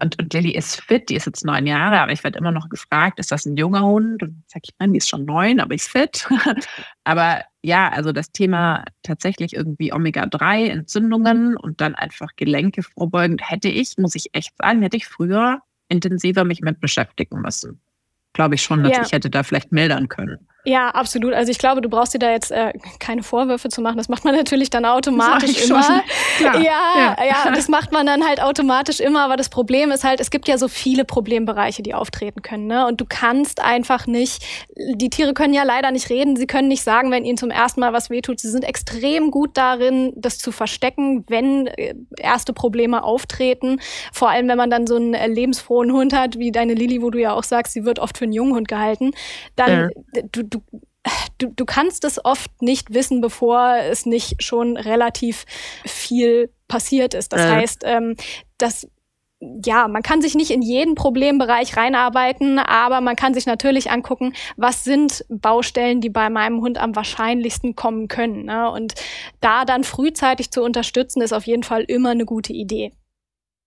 Und, 0.00 0.18
und 0.18 0.32
Lilly 0.32 0.50
ist 0.50 0.80
fit, 0.82 1.08
die 1.08 1.16
ist 1.16 1.26
jetzt 1.26 1.44
neun 1.44 1.66
Jahre, 1.66 2.00
aber 2.00 2.12
ich 2.12 2.22
werde 2.22 2.38
immer 2.38 2.52
noch 2.52 2.68
gefragt, 2.68 3.18
ist 3.18 3.32
das 3.32 3.46
ein 3.46 3.56
junger 3.56 3.82
Hund? 3.82 4.22
Und 4.22 4.42
sag 4.46 4.62
ich, 4.64 4.74
nein, 4.78 4.92
die 4.92 4.98
ist 4.98 5.08
schon 5.08 5.24
neun, 5.24 5.58
aber 5.60 5.74
ist 5.74 5.88
fit. 5.88 6.28
aber 7.04 7.42
ja, 7.62 7.88
also 7.88 8.12
das 8.12 8.30
Thema 8.30 8.84
tatsächlich 9.02 9.54
irgendwie 9.54 9.92
Omega-3-Entzündungen 9.92 11.56
und 11.56 11.80
dann 11.80 11.94
einfach 11.94 12.30
Gelenke 12.36 12.82
vorbeugend 12.82 13.40
hätte 13.48 13.68
ich, 13.68 13.96
muss 13.96 14.14
ich 14.14 14.34
echt 14.34 14.54
sagen, 14.58 14.82
hätte 14.82 14.96
ich 14.96 15.06
früher 15.06 15.60
intensiver 15.88 16.44
mich 16.44 16.60
mit 16.60 16.80
beschäftigen 16.80 17.40
müssen. 17.40 17.80
Glaube 18.34 18.56
ich 18.56 18.62
schon, 18.62 18.82
dass 18.82 18.96
ja. 18.96 19.02
ich 19.02 19.12
hätte 19.12 19.30
da 19.30 19.42
vielleicht 19.42 19.72
mildern 19.72 20.08
können. 20.08 20.46
Ja, 20.66 20.88
absolut. 20.88 21.32
Also 21.32 21.52
ich 21.52 21.58
glaube, 21.58 21.80
du 21.80 21.88
brauchst 21.88 22.12
dir 22.12 22.18
da 22.18 22.32
jetzt 22.32 22.50
äh, 22.50 22.72
keine 22.98 23.22
Vorwürfe 23.22 23.68
zu 23.68 23.80
machen. 23.80 23.98
Das 23.98 24.08
macht 24.08 24.24
man 24.24 24.34
natürlich 24.34 24.68
dann 24.68 24.84
automatisch 24.84 25.64
immer. 25.64 26.02
Ja, 26.40 26.58
ja, 26.58 27.16
ja, 27.24 27.52
das 27.54 27.68
macht 27.68 27.92
man 27.92 28.04
dann 28.04 28.26
halt 28.26 28.42
automatisch 28.42 28.98
immer. 28.98 29.20
Aber 29.20 29.36
das 29.36 29.48
Problem 29.48 29.92
ist 29.92 30.02
halt, 30.02 30.18
es 30.18 30.28
gibt 30.30 30.48
ja 30.48 30.58
so 30.58 30.66
viele 30.66 31.04
Problembereiche, 31.04 31.84
die 31.84 31.94
auftreten 31.94 32.42
können. 32.42 32.66
Ne? 32.66 32.84
Und 32.84 33.00
du 33.00 33.04
kannst 33.08 33.62
einfach 33.62 34.08
nicht, 34.08 34.44
die 34.76 35.08
Tiere 35.08 35.34
können 35.34 35.54
ja 35.54 35.62
leider 35.62 35.92
nicht 35.92 36.10
reden. 36.10 36.34
Sie 36.34 36.48
können 36.48 36.66
nicht 36.66 36.82
sagen, 36.82 37.12
wenn 37.12 37.24
ihnen 37.24 37.38
zum 37.38 37.50
ersten 37.50 37.78
Mal 37.78 37.92
was 37.92 38.10
wehtut. 38.10 38.40
Sie 38.40 38.50
sind 38.50 38.64
extrem 38.64 39.30
gut 39.30 39.50
darin, 39.54 40.14
das 40.16 40.38
zu 40.38 40.50
verstecken, 40.50 41.24
wenn 41.28 41.68
äh, 41.68 41.94
erste 42.18 42.52
Probleme 42.52 43.04
auftreten. 43.04 43.80
Vor 44.12 44.30
allem, 44.30 44.48
wenn 44.48 44.58
man 44.58 44.70
dann 44.70 44.88
so 44.88 44.96
einen 44.96 45.14
äh, 45.14 45.28
lebensfrohen 45.28 45.92
Hund 45.92 46.12
hat, 46.12 46.40
wie 46.40 46.50
deine 46.50 46.74
Lilly, 46.74 47.02
wo 47.02 47.10
du 47.10 47.20
ja 47.20 47.34
auch 47.34 47.44
sagst, 47.44 47.72
sie 47.72 47.84
wird 47.84 48.00
oft 48.00 48.18
für 48.18 48.24
einen 48.24 48.32
jungen 48.32 48.54
Hund 48.56 48.66
gehalten. 48.66 49.12
Dann, 49.54 49.92
ja. 50.14 50.22
du, 50.32 50.42
du 50.42 50.55
du, 51.38 51.48
du 51.48 51.64
kannst 51.64 52.04
es 52.04 52.24
oft 52.24 52.62
nicht 52.62 52.92
wissen, 52.92 53.20
bevor 53.20 53.76
es 53.76 54.06
nicht 54.06 54.42
schon 54.42 54.76
relativ 54.76 55.44
viel 55.84 56.50
passiert 56.68 57.14
ist. 57.14 57.32
Das 57.32 57.42
äh. 57.42 57.50
heißt, 57.50 57.82
ähm, 57.84 58.16
dass 58.58 58.88
ja, 59.40 59.86
man 59.86 60.02
kann 60.02 60.22
sich 60.22 60.34
nicht 60.34 60.50
in 60.50 60.62
jeden 60.62 60.94
Problembereich 60.94 61.76
reinarbeiten, 61.76 62.58
aber 62.58 63.02
man 63.02 63.16
kann 63.16 63.34
sich 63.34 63.44
natürlich 63.44 63.90
angucken, 63.90 64.32
was 64.56 64.82
sind 64.82 65.26
Baustellen, 65.28 66.00
die 66.00 66.08
bei 66.08 66.30
meinem 66.30 66.62
Hund 66.62 66.78
am 66.78 66.96
wahrscheinlichsten 66.96 67.76
kommen 67.76 68.08
können. 68.08 68.46
Ne? 68.46 68.70
Und 68.70 68.94
da 69.40 69.66
dann 69.66 69.84
frühzeitig 69.84 70.50
zu 70.50 70.62
unterstützen, 70.62 71.20
ist 71.20 71.34
auf 71.34 71.46
jeden 71.46 71.64
Fall 71.64 71.82
immer 71.82 72.10
eine 72.10 72.24
gute 72.24 72.54
Idee. 72.54 72.92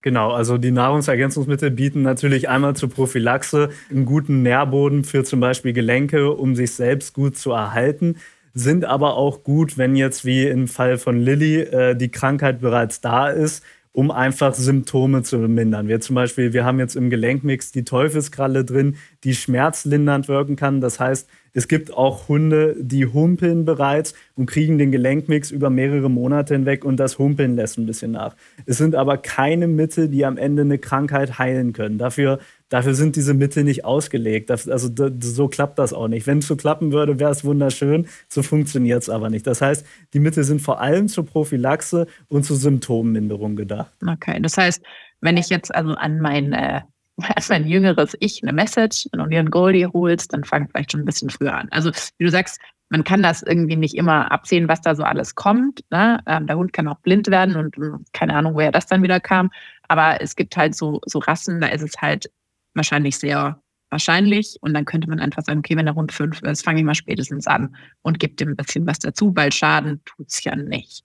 Genau, 0.02 0.30
also 0.30 0.56
die 0.56 0.70
Nahrungsergänzungsmittel 0.70 1.70
bieten 1.70 2.00
natürlich 2.00 2.48
einmal 2.48 2.74
zur 2.74 2.88
Prophylaxe 2.88 3.68
einen 3.90 4.06
guten 4.06 4.42
Nährboden 4.42 5.04
für 5.04 5.24
zum 5.24 5.40
Beispiel 5.40 5.74
Gelenke, 5.74 6.32
um 6.32 6.56
sich 6.56 6.72
selbst 6.72 7.12
gut 7.12 7.36
zu 7.36 7.50
erhalten, 7.52 8.16
sind 8.54 8.86
aber 8.86 9.16
auch 9.16 9.44
gut, 9.44 9.76
wenn 9.76 9.96
jetzt 9.96 10.24
wie 10.24 10.46
im 10.46 10.68
Fall 10.68 10.96
von 10.96 11.18
Lilly 11.18 11.60
äh, 11.60 11.94
die 11.94 12.10
Krankheit 12.10 12.60
bereits 12.60 13.02
da 13.02 13.28
ist, 13.28 13.62
um 13.92 14.10
einfach 14.10 14.54
Symptome 14.54 15.22
zu 15.22 15.36
mindern. 15.36 15.86
Wir 15.86 16.00
zum 16.00 16.14
Beispiel, 16.14 16.54
wir 16.54 16.64
haben 16.64 16.78
jetzt 16.78 16.96
im 16.96 17.10
Gelenkmix 17.10 17.70
die 17.70 17.84
Teufelskralle 17.84 18.64
drin, 18.64 18.96
die 19.24 19.34
schmerzlindernd 19.34 20.28
wirken 20.28 20.56
kann. 20.56 20.80
Das 20.80 20.98
heißt, 20.98 21.28
es 21.52 21.68
gibt 21.68 21.92
auch 21.92 22.28
Hunde, 22.28 22.76
die 22.78 23.06
humpeln 23.06 23.64
bereits 23.64 24.14
und 24.36 24.46
kriegen 24.46 24.78
den 24.78 24.92
Gelenkmix 24.92 25.50
über 25.50 25.70
mehrere 25.70 26.08
Monate 26.08 26.54
hinweg 26.54 26.84
und 26.84 26.98
das 26.98 27.18
Humpeln 27.18 27.56
lässt 27.56 27.78
ein 27.78 27.86
bisschen 27.86 28.12
nach. 28.12 28.36
Es 28.66 28.78
sind 28.78 28.94
aber 28.94 29.18
keine 29.18 29.66
Mittel, 29.66 30.08
die 30.08 30.24
am 30.24 30.36
Ende 30.36 30.62
eine 30.62 30.78
Krankheit 30.78 31.38
heilen 31.38 31.72
können. 31.72 31.98
Dafür, 31.98 32.38
dafür 32.68 32.94
sind 32.94 33.16
diese 33.16 33.34
Mittel 33.34 33.64
nicht 33.64 33.84
ausgelegt. 33.84 34.50
Das, 34.50 34.68
also 34.68 34.88
so 35.20 35.48
klappt 35.48 35.78
das 35.78 35.92
auch 35.92 36.08
nicht. 36.08 36.26
Wenn 36.26 36.38
es 36.38 36.46
so 36.46 36.56
klappen 36.56 36.92
würde, 36.92 37.18
wäre 37.18 37.32
es 37.32 37.44
wunderschön. 37.44 38.06
So 38.28 38.42
funktioniert 38.42 39.02
es 39.02 39.08
aber 39.08 39.30
nicht. 39.30 39.46
Das 39.46 39.60
heißt, 39.60 39.84
die 40.14 40.20
Mittel 40.20 40.44
sind 40.44 40.62
vor 40.62 40.80
allem 40.80 41.08
zur 41.08 41.26
Prophylaxe 41.26 42.06
und 42.28 42.44
zur 42.44 42.56
Symptomminderung 42.56 43.56
gedacht. 43.56 43.92
Okay, 44.06 44.38
das 44.40 44.56
heißt, 44.56 44.82
wenn 45.20 45.36
ich 45.36 45.48
jetzt 45.48 45.74
also 45.74 45.94
an 45.94 46.20
mein 46.20 46.52
äh, 46.52 46.80
als 47.36 47.48
mein 47.48 47.66
jüngeres 47.66 48.16
Ich 48.20 48.42
eine 48.42 48.52
Message 48.52 49.08
und 49.12 49.30
dir 49.30 49.38
einen 49.38 49.50
Goldie 49.50 49.86
holst, 49.86 50.32
dann 50.32 50.44
fang 50.44 50.68
vielleicht 50.68 50.92
schon 50.92 51.00
ein 51.00 51.06
bisschen 51.06 51.30
früher 51.30 51.54
an. 51.54 51.68
Also 51.70 51.90
wie 52.18 52.24
du 52.24 52.30
sagst, 52.30 52.60
man 52.90 53.04
kann 53.04 53.22
das 53.22 53.42
irgendwie 53.42 53.76
nicht 53.76 53.94
immer 53.94 54.32
absehen, 54.32 54.68
was 54.68 54.80
da 54.80 54.94
so 54.94 55.04
alles 55.04 55.36
kommt. 55.36 55.84
Ne? 55.90 56.20
Ähm, 56.26 56.46
der 56.46 56.56
Hund 56.56 56.72
kann 56.72 56.88
auch 56.88 56.98
blind 56.98 57.28
werden 57.28 57.56
und 57.56 57.76
hm, 57.76 58.04
keine 58.12 58.34
Ahnung, 58.34 58.54
woher 58.54 58.72
das 58.72 58.86
dann 58.86 59.02
wieder 59.02 59.20
kam. 59.20 59.50
Aber 59.88 60.20
es 60.20 60.34
gibt 60.34 60.56
halt 60.56 60.74
so, 60.74 61.00
so 61.06 61.20
Rassen, 61.20 61.60
da 61.60 61.68
ist 61.68 61.82
es 61.82 61.94
halt 62.00 62.30
wahrscheinlich 62.74 63.16
sehr 63.16 63.60
wahrscheinlich. 63.90 64.56
Und 64.60 64.74
dann 64.74 64.84
könnte 64.84 65.08
man 65.08 65.20
einfach 65.20 65.44
sagen, 65.44 65.60
okay, 65.60 65.76
wenn 65.76 65.86
der 65.86 65.94
Hund 65.94 66.12
fünf 66.12 66.42
ist, 66.42 66.64
fange 66.64 66.80
ich 66.80 66.84
mal 66.84 66.94
spätestens 66.94 67.46
an 67.46 67.76
und 68.02 68.18
gebe 68.18 68.34
dem 68.34 68.50
ein 68.50 68.56
bisschen 68.56 68.86
was 68.86 68.98
dazu, 68.98 69.32
weil 69.36 69.52
Schaden 69.52 70.00
tut's 70.04 70.42
ja 70.42 70.56
nicht. 70.56 71.04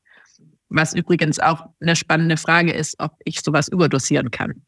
Was 0.70 0.96
übrigens 0.96 1.40
auch 1.40 1.68
eine 1.80 1.96
spannende 1.96 2.38
Frage 2.38 2.74
ist, 2.74 3.00
ob 3.00 3.14
ich 3.24 3.42
sowas 3.42 3.68
überdosieren 3.68 4.32
kann. 4.32 4.65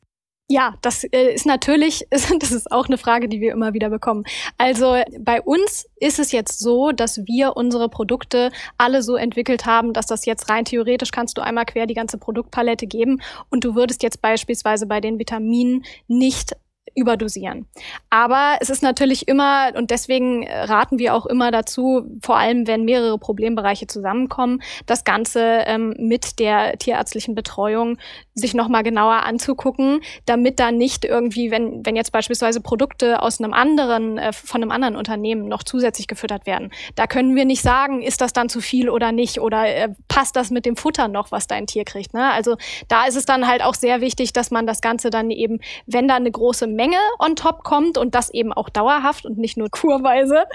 Ja, 0.50 0.76
das 0.82 1.04
äh, 1.04 1.34
ist 1.34 1.46
natürlich, 1.46 2.08
das 2.10 2.52
ist 2.52 2.72
auch 2.72 2.88
eine 2.88 2.98
Frage, 2.98 3.28
die 3.28 3.42
wir 3.42 3.52
immer 3.52 3.74
wieder 3.74 3.90
bekommen. 3.90 4.24
Also 4.58 4.96
bei 5.20 5.42
uns 5.42 5.86
ist 5.98 6.20
es 6.20 6.32
jetzt 6.32 6.60
so, 6.60 6.92
dass 6.92 7.26
wir 7.26 7.58
unsere 7.58 7.90
Produkte 7.90 8.52
alle 8.78 9.02
so 9.02 9.16
entwickelt 9.16 9.66
haben, 9.66 9.92
dass 9.92 10.06
das 10.06 10.26
jetzt 10.26 10.50
rein 10.50 10.64
theoretisch 10.64 11.12
kannst 11.12 11.38
du 11.38 11.42
einmal 11.42 11.66
quer 11.66 11.86
die 11.86 11.94
ganze 11.94 12.18
Produktpalette 12.18 12.88
geben 12.88 13.22
und 13.50 13.66
du 13.66 13.76
würdest 13.76 14.04
jetzt 14.04 14.22
beispielsweise 14.22 14.86
bei 14.86 15.02
den 15.02 15.20
Vitaminen 15.20 15.84
nicht 16.08 16.56
überdosieren. 16.96 17.68
Aber 18.10 18.58
es 18.60 18.70
ist 18.70 18.84
natürlich 18.84 19.28
immer, 19.28 19.72
und 19.76 19.92
deswegen 19.92 20.48
raten 20.48 21.00
wir 21.00 21.14
auch 21.16 21.26
immer 21.26 21.52
dazu, 21.52 22.06
vor 22.22 22.38
allem 22.38 22.68
wenn 22.68 22.86
mehrere 22.86 23.18
Problembereiche 23.18 23.88
zusammenkommen, 23.88 24.62
das 24.86 25.04
Ganze 25.04 25.64
ähm, 25.66 25.96
mit 25.98 26.40
der 26.40 26.78
tierärztlichen 26.78 27.36
Betreuung 27.36 27.98
sich 28.34 28.54
nochmal 28.54 28.84
genauer 28.84 29.24
anzugucken, 29.24 30.02
damit 30.26 30.60
da 30.60 30.72
nicht 30.72 31.06
irgendwie, 31.06 31.52
wenn, 31.52 31.86
wenn 31.86 31.96
jetzt 31.96 32.12
beispielsweise 32.12 32.62
Produkte 32.62 33.22
aus 33.22 33.40
einem 33.40 33.54
anderen, 33.54 34.18
äh, 34.18 34.34
von 34.34 34.62
einem 34.62 34.72
anderen 34.72 34.96
Unternehmen 34.96 35.48
noch 35.48 35.64
zusätzlich 35.64 36.08
gefüttert 36.08 36.46
werden, 36.46 36.72
da 36.96 37.08
können 37.08 37.36
wir 37.36 37.46
nicht 37.46 37.62
sagen, 37.62 38.02
ist 38.02 38.22
das 38.22 38.34
dann 38.34 38.50
zu 38.50 38.62
viel 38.62 38.90
oder 38.90 39.12
nicht 39.12 39.40
oder 39.40 39.68
äh, 39.68 39.90
passt 40.08 40.36
das 40.36 40.52
mit 40.52 40.66
dem 40.66 40.76
Futter 40.76 41.08
noch, 41.08 41.32
was 41.32 41.48
dein 41.48 41.68
Tier 41.68 41.84
kriegt. 41.84 42.14
Ne? 42.14 42.32
Also 42.32 42.58
da 42.88 43.06
ist 43.06 43.16
es 43.16 43.26
dann 43.26 43.48
halt 43.48 43.64
auch 43.64 43.74
sehr 43.74 44.02
wichtig, 44.02 44.34
dass 44.34 44.52
man 44.52 44.68
das 44.68 44.82
Ganze 44.82 45.10
dann 45.10 45.32
eben, 45.32 45.60
wenn 45.86 46.08
da 46.08 46.16
eine 46.16 46.32
große 46.32 46.68
Menge 46.78 46.98
on 47.20 47.36
top 47.36 47.64
kommt 47.64 47.98
und 47.98 48.16
das 48.16 48.34
eben 48.34 48.54
auch 48.54 48.70
dauerhaft 48.70 49.26
und 49.26 49.38
nicht 49.38 49.58
nur 49.58 49.70
kurweise, 49.72 50.46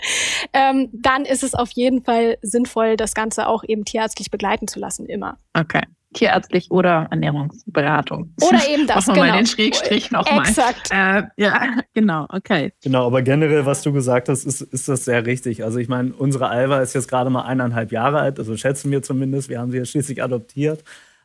ähm, 0.55 0.89
dann 0.93 1.27
ist 1.27 1.43
es 1.43 1.55
auf 1.55 1.71
jeden 1.73 2.03
Fall 2.03 2.39
sinnvoll, 2.41 2.97
das 2.97 3.15
Ganze 3.15 3.47
auch 3.49 3.65
eben 3.65 3.85
tierärztlich 3.85 4.31
begleiten 4.31 4.69
zu 4.69 4.79
lassen, 4.79 5.05
immer. 5.07 5.39
Okay 5.53 5.83
tierärztlich 6.13 6.71
oder 6.71 7.09
Ernährungsberatung. 7.11 8.35
Oder 8.41 8.61
eben 8.69 8.87
das, 8.87 9.07
Machen 9.07 9.17
wir 9.17 9.23
genau. 9.23 9.35
mal 9.35 9.43
den 9.43 9.47
Schrägstrich 9.47 10.11
nochmal. 10.11 10.41
Exakt. 10.41 10.91
Äh, 10.91 11.23
ja, 11.37 11.79
genau, 11.95 12.27
okay. 12.29 12.73
Genau, 12.83 13.07
aber 13.07 13.23
generell, 13.23 13.67
was 13.67 13.83
du 13.83 13.93
gesagt 13.93 14.29
hast, 14.29 14.45
ist, 14.45 14.61
ist 14.61 14.89
das 14.89 15.05
sehr 15.05 15.27
richtig. 15.27 15.65
Also 15.65 15.79
ich 15.79 15.89
meine, 15.89 16.13
unsere 16.13 16.49
Alva 16.49 16.81
ist 16.81 16.95
jetzt 16.95 17.09
gerade 17.09 17.31
mal 17.31 17.43
eineinhalb 17.43 17.93
Jahre 17.93 18.21
alt, 18.21 18.39
also 18.39 18.57
schätzen 18.57 18.91
wir 18.91 19.03
zumindest. 19.03 19.49
Wir 19.49 19.61
haben 19.61 19.71
sie 19.71 19.79
ja 19.79 19.85
schließlich 19.85 20.23
adoptiert. 20.23 20.85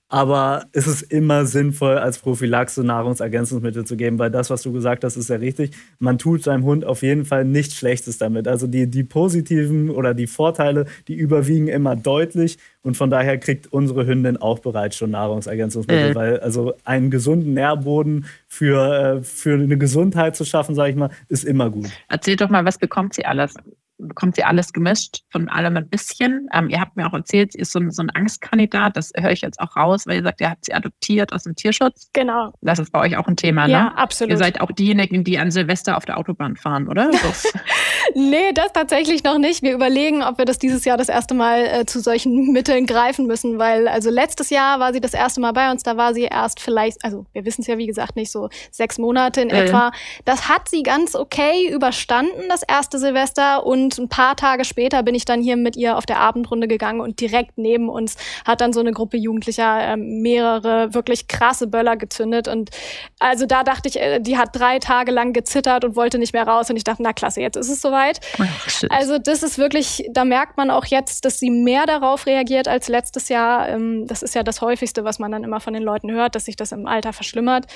Aber 0.10 0.68
es 0.72 0.88
ist 0.88 1.02
immer 1.02 1.46
sinnvoll, 1.46 1.98
als 1.98 2.20
Prophylaxe 2.20 2.82
Nahrungsergänzungsmittel 2.82 3.86
zu 3.86 3.98
geben, 3.98 4.20
weil 4.20 4.32
das, 4.32 4.50
was 4.50 4.62
du 4.62 4.72
gesagt 4.72 5.04
hast, 5.04 5.18
ist 5.18 5.30
ja 5.30 5.36
richtig. 5.36 5.72
Man 6.00 6.18
tut 6.18 6.44
seinem 6.44 6.64
Hund 6.64 6.86
auf 6.86 7.02
jeden 7.02 7.26
Fall 7.26 7.44
nichts 7.44 7.76
Schlechtes 7.76 8.18
damit. 8.18 8.48
Also 8.48 8.68
die, 8.68 8.90
die 8.90 9.04
positiven 9.04 9.90
oder 9.90 10.14
die 10.14 10.28
Vorteile, 10.28 10.86
die 11.10 11.16
überwiegen 11.16 11.68
immer 11.68 11.98
deutlich. 11.98 12.58
Und 12.84 12.96
von 12.96 13.10
daher 13.10 13.38
kriegt 13.38 13.68
unsere 13.68 14.08
Hündin 14.08 14.38
auch 14.38 14.60
bereits 14.60 14.96
schon 14.96 15.12
Nahrungsergänzungsmittel, 15.12 16.12
äh. 16.12 16.16
weil 16.16 16.40
also 16.40 16.74
einen 16.86 17.12
gesunden 17.12 17.54
Nährboden 17.54 18.28
für, 18.48 19.18
äh, 19.18 19.24
für 19.24 19.56
eine 19.56 19.78
Gesundheit 19.78 20.38
zu 20.38 20.46
schaffen, 20.46 20.74
sage 20.74 20.92
ich 20.92 20.96
mal, 20.96 21.10
ist 21.28 21.44
immer 21.44 21.70
gut. 21.70 21.90
Erzähl 22.08 22.38
doch 22.38 22.50
mal, 22.50 22.64
was 22.64 22.78
bekommt 22.78 23.14
sie 23.14 23.26
alles? 23.26 23.56
Bekommt 23.98 24.36
sie 24.36 24.44
alles 24.44 24.74
gemischt, 24.74 25.24
von 25.32 25.50
allem 25.50 25.78
ein 25.78 25.90
bisschen. 25.90 26.48
Ähm, 26.54 26.70
ihr 26.70 26.80
habt 26.80 26.96
mir 26.96 27.08
auch 27.08 27.14
erzählt, 27.14 27.54
sie 27.54 27.60
ist 27.60 27.72
so 27.72 27.80
ein, 27.80 27.92
so 27.92 28.02
ein 28.02 28.10
Angstkandidat. 28.10 28.96
Das 28.96 29.12
höre 29.16 29.32
ich 29.32 29.42
jetzt 29.42 29.60
auch 29.60 29.76
raus, 29.76 30.06
weil 30.06 30.18
ihr 30.18 30.24
sagt, 30.24 30.42
ihr 30.42 30.50
habt 30.50 30.66
sie 30.66 30.74
adoptiert 30.74 31.34
aus 31.34 31.44
dem 31.44 31.56
Tierschutz. 31.56 32.10
Genau. 32.14 32.54
Das 32.62 32.80
ist 32.80 32.92
bei 32.92 33.00
euch 33.00 33.18
auch 33.18 33.28
ein 33.28 33.36
Thema, 33.36 33.68
ne? 33.68 33.74
Ja, 33.74 33.88
absolut. 33.96 34.32
Ihr 34.32 34.38
seid 34.38 34.62
auch 34.62 34.72
diejenigen, 34.72 35.24
die 35.24 35.40
an 35.40 35.52
Silvester 35.52 35.98
auf 35.98 36.06
der 36.06 36.18
Autobahn 36.18 36.56
fahren, 36.56 36.88
oder? 36.88 37.10
nee, 38.16 38.52
das 38.54 38.72
tatsächlich 38.74 39.24
noch 39.24 39.40
nicht. 39.40 39.64
Wir 39.64 39.74
überlegen, 39.74 40.24
ob 40.24 40.38
wir 40.38 40.46
das 40.46 40.60
dieses 40.60 40.86
Jahr 40.86 40.98
das 40.98 41.10
erste 41.10 41.34
Mal 41.34 41.66
äh, 41.66 41.86
zu 41.86 42.00
solchen 42.00 42.52
Mitteln 42.52 42.86
greifen 42.86 43.26
müssen, 43.26 43.58
weil 43.58 43.88
also 43.88 44.10
letztes 44.10 44.50
Jahr 44.50 44.80
war 44.80 44.94
sie 44.94 45.02
das 45.02 45.14
erste 45.14 45.42
Mal 45.42 45.54
bei 45.54 45.72
uns. 45.72 45.84
Da 45.84 45.98
war 45.98 46.14
sie 46.14 46.24
erst 46.24 46.60
vielleicht, 46.60 47.04
also 47.04 47.26
wir 47.34 47.46
wissen 47.46 47.62
es 47.62 47.68
ja 47.68 47.78
wie 47.78 47.88
gesagt 47.88 48.16
nicht, 48.16 48.32
so 48.32 48.50
sechs 48.72 48.98
Monate 48.98 49.42
in 49.42 49.50
äh. 49.50 49.66
etwa. 49.66 49.92
Das 50.26 50.50
hat 50.50 50.70
sie 50.70 50.84
ganz 50.84 51.16
okay 51.16 51.72
überstanden, 51.72 52.44
das 52.50 52.62
erste 52.64 53.00
Silvester 53.00 53.66
und 53.66 53.87
und 53.88 53.98
ein 53.98 54.10
paar 54.10 54.36
Tage 54.36 54.66
später 54.66 55.02
bin 55.04 55.16
ich 55.16 55.24
dann 55.24 55.42
hier 55.42 55.56
mit 55.56 55.78
ihr 55.78 55.98
auf 55.98 56.06
der 56.06 56.20
Abendrunde 56.20 56.68
gegangen 56.68 57.00
und 57.00 57.22
direkt 57.22 57.58
neben 57.58 57.88
uns 57.88 58.18
hat 58.46 58.60
dann 58.60 58.74
so 58.74 58.82
eine 58.82 58.92
Gruppe 58.92 59.16
Jugendlicher 59.18 59.94
äh, 59.94 59.98
mehrere 59.98 60.94
wirklich 60.94 61.28
krasse 61.28 61.68
Böller 61.68 61.96
gezündet. 61.96 62.48
Und 62.48 62.72
also 63.20 63.46
da 63.46 63.64
dachte 63.64 63.88
ich, 63.88 64.00
äh, 64.00 64.20
die 64.20 64.38
hat 64.38 64.50
drei 64.54 64.80
Tage 64.80 65.12
lang 65.12 65.32
gezittert 65.32 65.86
und 65.86 65.96
wollte 65.96 66.20
nicht 66.20 66.34
mehr 66.34 66.46
raus. 66.46 66.70
Und 66.70 66.76
ich 66.76 66.84
dachte, 66.84 67.02
na 67.04 67.14
klasse, 67.14 67.42
jetzt 67.42 67.56
ist 67.56 67.70
es 67.70 67.82
soweit. 67.82 68.20
Oh, 68.40 68.44
also 68.90 69.18
das 69.18 69.44
ist 69.44 69.58
wirklich, 69.58 70.06
da 70.12 70.26
merkt 70.26 70.58
man 70.58 70.70
auch 70.70 70.86
jetzt, 70.86 71.24
dass 71.24 71.40
sie 71.40 71.50
mehr 71.50 71.86
darauf 71.86 72.26
reagiert 72.26 72.68
als 72.68 72.90
letztes 72.90 73.30
Jahr. 73.30 73.70
Ähm, 73.70 74.06
das 74.08 74.22
ist 74.22 74.36
ja 74.36 74.44
das 74.44 74.62
häufigste, 74.62 75.06
was 75.06 75.20
man 75.20 75.32
dann 75.32 75.44
immer 75.44 75.62
von 75.62 75.74
den 75.74 75.84
Leuten 75.84 76.12
hört, 76.12 76.36
dass 76.36 76.46
sich 76.46 76.58
das 76.58 76.74
im 76.74 76.88
Alter 76.88 77.14
verschlimmert. 77.14 77.68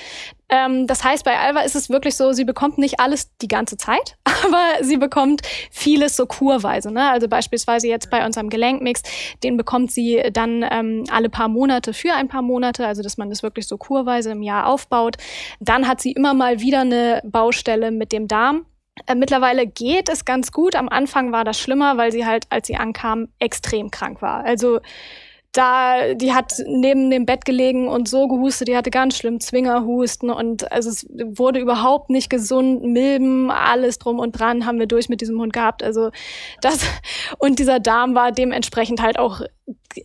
Ähm, 0.48 0.86
das 0.86 1.02
heißt, 1.02 1.24
bei 1.24 1.38
Alva 1.38 1.60
ist 1.60 1.74
es 1.74 1.88
wirklich 1.88 2.16
so, 2.16 2.32
sie 2.32 2.44
bekommt 2.44 2.76
nicht 2.76 3.00
alles 3.00 3.36
die 3.38 3.48
ganze 3.48 3.76
Zeit, 3.76 4.16
aber 4.44 4.84
sie 4.84 4.98
bekommt 4.98 5.42
vieles 6.02 6.16
so 6.16 6.26
kurweise. 6.26 6.90
Ne? 6.90 7.08
Also 7.10 7.28
beispielsweise 7.28 7.86
jetzt 7.86 8.10
bei 8.10 8.26
unserem 8.26 8.48
Gelenkmix, 8.48 9.02
den 9.42 9.56
bekommt 9.56 9.92
sie 9.92 10.22
dann 10.32 10.64
ähm, 10.68 11.04
alle 11.10 11.28
paar 11.28 11.48
Monate 11.48 11.92
für 11.92 12.12
ein 12.14 12.28
paar 12.28 12.42
Monate, 12.42 12.86
also 12.86 13.02
dass 13.02 13.18
man 13.18 13.30
das 13.30 13.42
wirklich 13.42 13.68
so 13.68 13.78
kurweise 13.78 14.32
im 14.32 14.42
Jahr 14.42 14.66
aufbaut. 14.66 15.16
Dann 15.60 15.86
hat 15.86 16.00
sie 16.00 16.12
immer 16.12 16.34
mal 16.34 16.60
wieder 16.60 16.80
eine 16.80 17.22
Baustelle 17.24 17.92
mit 17.92 18.10
dem 18.10 18.26
Darm. 18.26 18.66
Äh, 19.06 19.14
mittlerweile 19.14 19.66
geht 19.66 20.08
es 20.08 20.24
ganz 20.24 20.50
gut. 20.50 20.74
Am 20.74 20.88
Anfang 20.88 21.30
war 21.30 21.44
das 21.44 21.58
schlimmer, 21.58 21.96
weil 21.96 22.10
sie 22.10 22.26
halt, 22.26 22.46
als 22.50 22.66
sie 22.66 22.76
ankam, 22.76 23.28
extrem 23.38 23.90
krank 23.90 24.22
war. 24.22 24.44
Also 24.44 24.80
da, 25.52 26.14
die 26.14 26.32
hat 26.32 26.54
neben 26.66 27.10
dem 27.10 27.26
Bett 27.26 27.44
gelegen 27.44 27.86
und 27.86 28.08
so 28.08 28.26
gehustet, 28.26 28.68
die 28.68 28.76
hatte 28.76 28.90
ganz 28.90 29.16
schlimm 29.16 29.38
Zwingerhusten 29.38 30.30
und 30.30 30.72
also 30.72 30.88
es 30.88 31.06
wurde 31.10 31.60
überhaupt 31.60 32.08
nicht 32.08 32.30
gesund, 32.30 32.82
Milben, 32.82 33.50
alles 33.50 33.98
drum 33.98 34.18
und 34.18 34.32
dran 34.32 34.64
haben 34.64 34.78
wir 34.78 34.86
durch 34.86 35.10
mit 35.10 35.20
diesem 35.20 35.38
Hund 35.38 35.52
gehabt. 35.52 35.82
Also 35.82 36.10
das 36.62 36.80
und 37.38 37.58
dieser 37.58 37.80
Darm 37.80 38.14
war 38.14 38.32
dementsprechend 38.32 39.02
halt 39.02 39.18
auch 39.18 39.42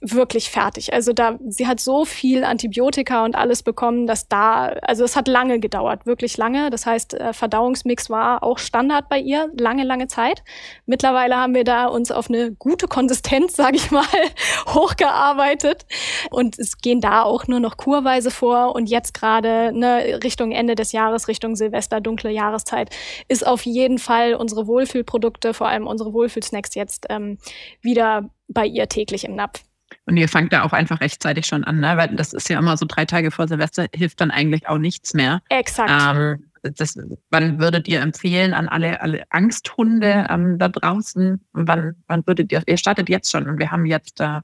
wirklich 0.02 0.50
fertig. 0.50 0.94
Also 0.94 1.14
da, 1.14 1.40
sie 1.48 1.68
hat 1.68 1.80
so 1.80 2.06
viel 2.06 2.44
Antibiotika 2.44 3.24
und 3.26 3.36
alles 3.36 3.64
bekommen, 3.64 4.06
dass 4.06 4.28
da, 4.28 4.68
also 4.82 5.04
es 5.04 5.16
hat 5.16 5.28
lange 5.28 5.60
gedauert, 5.60 6.06
wirklich 6.06 6.38
lange. 6.38 6.70
Das 6.70 6.86
heißt, 6.86 7.14
äh, 7.16 7.34
Verdauungsmix 7.34 8.10
war 8.10 8.44
auch 8.44 8.60
Standard 8.60 9.10
bei 9.10 9.20
ihr, 9.20 9.50
lange, 9.58 9.84
lange 9.84 10.08
Zeit. 10.08 10.44
Mittlerweile 10.86 11.38
haben 11.38 11.56
wir 11.56 11.64
da 11.64 11.88
uns 11.88 12.12
auf 12.12 12.30
eine 12.30 12.52
gute 12.52 12.88
Konsistenz, 12.88 13.56
sage 13.56 13.78
ich 13.78 13.92
mal, 13.92 14.06
hochgearbeitet 14.68 15.86
und 16.30 16.60
es 16.60 16.78
gehen 16.78 17.02
da 17.02 17.24
auch 17.24 17.48
nur 17.48 17.60
noch 17.60 17.78
kurweise 17.78 18.32
vor 18.32 18.76
und 18.76 18.90
jetzt 18.90 19.14
gerade 19.14 19.72
ne, 19.74 20.20
Richtung 20.24 20.52
Ende 20.52 20.76
des 20.76 20.92
Jahres, 20.92 21.28
Richtung 21.28 21.56
Silvester, 21.56 22.02
dunkle 22.02 22.32
Jahreszeit, 22.32 22.90
ist 23.28 23.46
auf 23.46 23.66
jeden 23.66 23.98
Fall 24.00 24.36
unsere 24.36 24.68
Wohlfühlprodukte, 24.68 25.54
vor 25.54 25.68
allem 25.68 25.88
unsere 25.88 26.14
Wohlfühlsnacks 26.14 26.76
jetzt 26.76 27.08
ähm, 27.10 27.38
wieder 27.82 28.30
bei 28.48 28.66
ihr 28.66 28.88
täglich 28.88 29.26
im 29.26 29.36
Napf. 29.36 29.64
Und 30.06 30.18
ihr 30.18 30.28
fangt 30.28 30.54
da 30.54 30.64
auch 30.64 30.74
einfach 30.74 31.02
rechtzeitig 31.02 31.46
schon 31.46 31.64
an, 31.64 31.80
ne? 31.80 31.96
weil 31.98 32.16
das 32.16 32.34
ist 32.34 32.50
ja 32.50 32.60
immer 32.60 32.78
so 32.78 32.86
drei 32.86 33.06
Tage 33.06 33.32
vor 33.32 33.48
Silvester, 33.48 33.88
hilft 33.94 34.22
dann 34.22 34.32
eigentlich 34.32 34.68
auch 34.68 34.78
nichts 34.78 35.14
mehr. 35.14 35.42
Exakt. 35.50 35.90
Ähm, 35.90 36.46
das, 36.62 36.98
wann 37.30 37.60
würdet 37.60 37.88
ihr 37.88 38.02
empfehlen 38.02 38.54
an 38.54 38.68
alle, 38.68 39.02
alle 39.02 39.24
Angsthunde 39.30 40.28
ähm, 40.30 40.58
da 40.58 40.70
draußen? 40.70 41.46
Wann, 41.54 41.96
wann 42.08 42.26
würdet 42.26 42.52
ihr, 42.52 42.64
ihr 42.66 42.78
startet 42.78 43.10
jetzt 43.10 43.32
schon 43.32 43.48
und 43.48 43.60
wir 43.60 43.72
haben 43.72 43.86
jetzt 43.86 44.20
da 44.20 44.42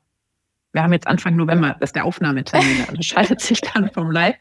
wir 0.73 0.81
haben 0.81 0.91
jetzt 0.91 1.07
Anfang 1.07 1.35
November, 1.35 1.75
das 1.79 1.89
ist 1.89 1.95
der 1.95 2.03
Aufnahmetermin, 2.03 2.85
also 2.89 3.01
schaltet 3.01 3.41
sich 3.41 3.61
dann 3.61 3.91
vom 3.91 4.09
Live. 4.09 4.35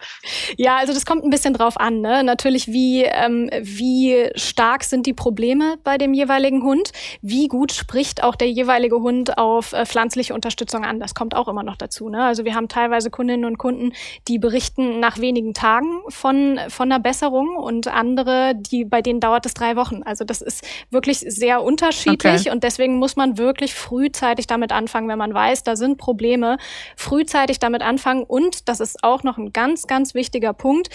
Ja, 0.57 0.79
also 0.79 0.95
das 0.95 1.05
kommt 1.05 1.25
ein 1.25 1.31
bisschen 1.31 1.53
drauf 1.53 1.79
an. 1.79 2.01
Ne? 2.01 2.25
Natürlich, 2.25 2.69
wie, 2.69 3.03
ähm, 3.03 3.51
wie 3.61 4.31
stark 4.35 4.83
sind 4.83 5.07
die 5.07 5.13
Probleme 5.13 5.77
bei 5.85 5.99
dem 5.99 6.15
jeweiligen 6.15 6.63
Hund? 6.63 6.93
Wie 7.21 7.49
gut 7.49 7.73
spricht 7.73 8.25
auch 8.25 8.35
der 8.35 8.51
jeweilige 8.51 8.97
Hund 8.97 9.37
auf 9.37 9.75
äh, 9.75 9.85
pflanzliche 9.85 10.33
Unterstützung 10.33 10.85
an? 10.85 11.01
Das 11.01 11.15
kommt 11.15 11.35
auch 11.35 11.49
immer 11.49 11.63
noch 11.63 11.77
dazu. 11.77 12.09
Ne? 12.09 12.25
Also 12.25 12.47
wir 12.47 12.55
haben 12.55 12.69
teilweise 12.69 13.11
Kundinnen 13.11 13.45
und 13.45 13.59
Kunden, 13.59 13.93
die 14.27 14.39
berichten 14.39 15.01
nach 15.01 15.19
wenigen 15.19 15.53
Tagen 15.53 16.01
von, 16.09 16.59
von 16.69 16.91
einer 16.91 17.01
Besserung 17.01 17.57
und 17.57 17.89
andere, 17.89 18.55
die, 18.57 18.87
bei 18.87 19.03
denen 19.03 19.21
dauert 19.21 19.45
es 19.45 19.53
drei 19.53 19.77
Wochen. 19.77 20.03
Also 20.03 20.25
das 20.25 20.41
ist 20.41 20.67
wirklich 20.89 21.19
sehr 21.19 21.63
unterschiedlich 21.63 22.43
okay. 22.43 22.51
und 22.51 22.65
deswegen 22.65 22.97
muss 22.97 23.17
man 23.17 23.37
wirklich 23.37 23.75
frühzeitig 23.75 24.47
damit 24.47 24.73
anfangen, 24.73 25.09
wenn 25.09 25.19
man 25.19 25.35
weiß, 25.35 25.63
da 25.63 25.77
sind 25.77 25.99
Probleme 25.99 26.22
Probleme, 26.23 26.57
frühzeitig 26.97 27.59
damit 27.59 27.83
anfangen. 27.83 28.23
Und 28.23 28.69
das 28.69 28.79
ist 28.79 29.03
auch 29.03 29.25
noch 29.25 29.39
ein 29.39 29.53
ganz, 29.53 29.89
ganz 29.89 30.15
wichtiger 30.15 30.53
Punkt, 30.53 30.89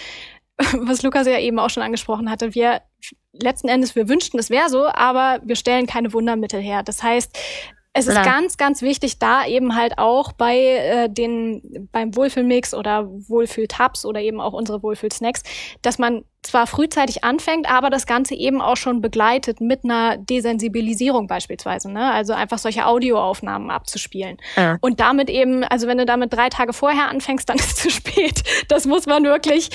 was 0.74 1.04
Lukas 1.04 1.28
ja 1.28 1.38
eben 1.38 1.60
auch 1.60 1.70
schon 1.70 1.84
angesprochen 1.84 2.32
hatte. 2.32 2.56
Wir 2.56 2.82
letzten 3.34 3.68
Endes, 3.68 3.96
wir 3.96 4.08
wünschten, 4.08 4.40
es 4.40 4.50
wäre 4.50 4.70
so, 4.70 4.88
aber 4.88 5.42
wir 5.44 5.58
stellen 5.58 5.86
keine 5.86 6.14
Wundermittel 6.14 6.62
her. 6.62 6.82
Das 6.82 7.04
heißt, 7.04 7.38
es 7.98 8.08
ist 8.08 8.24
ganz, 8.24 8.58
ganz 8.58 8.82
wichtig, 8.82 9.20
da 9.20 9.46
eben 9.46 9.76
halt 9.76 9.98
auch 9.98 10.32
bei 10.32 10.58
äh, 10.58 11.10
den 11.10 11.90
beim 11.92 12.16
Wohlfühlmix 12.16 12.74
oder 12.74 13.08
Wohlfühltabs 13.08 14.06
oder 14.06 14.22
eben 14.22 14.40
auch 14.40 14.54
unsere 14.54 14.84
Wohlfühlsnacks, 14.84 15.44
dass 15.82 15.98
man 15.98 16.24
zwar 16.44 16.68
frühzeitig 16.68 17.24
anfängt, 17.24 17.70
aber 17.70 17.90
das 17.90 18.06
Ganze 18.06 18.36
eben 18.36 18.62
auch 18.62 18.78
schon 18.78 19.02
begleitet 19.02 19.60
mit 19.60 19.84
einer 19.84 20.18
Desensibilisierung 20.18 21.28
beispielsweise. 21.28 21.92
Ne? 21.92 22.12
Also 22.12 22.34
einfach 22.34 22.58
solche 22.58 22.86
Audioaufnahmen 22.86 23.70
abzuspielen. 23.70 24.38
Ja. 24.56 24.78
Und 24.82 25.00
damit 25.00 25.30
eben, 25.30 25.64
also 25.64 25.88
wenn 25.88 25.98
du 25.98 26.06
damit 26.06 26.34
drei 26.34 26.50
Tage 26.50 26.74
vorher 26.74 27.10
anfängst, 27.10 27.50
dann 27.50 27.58
ist 27.58 27.70
es 27.70 27.76
zu 27.76 27.90
spät. 27.90 28.44
Das 28.70 28.86
muss 28.86 29.06
man 29.06 29.24
wirklich 29.24 29.70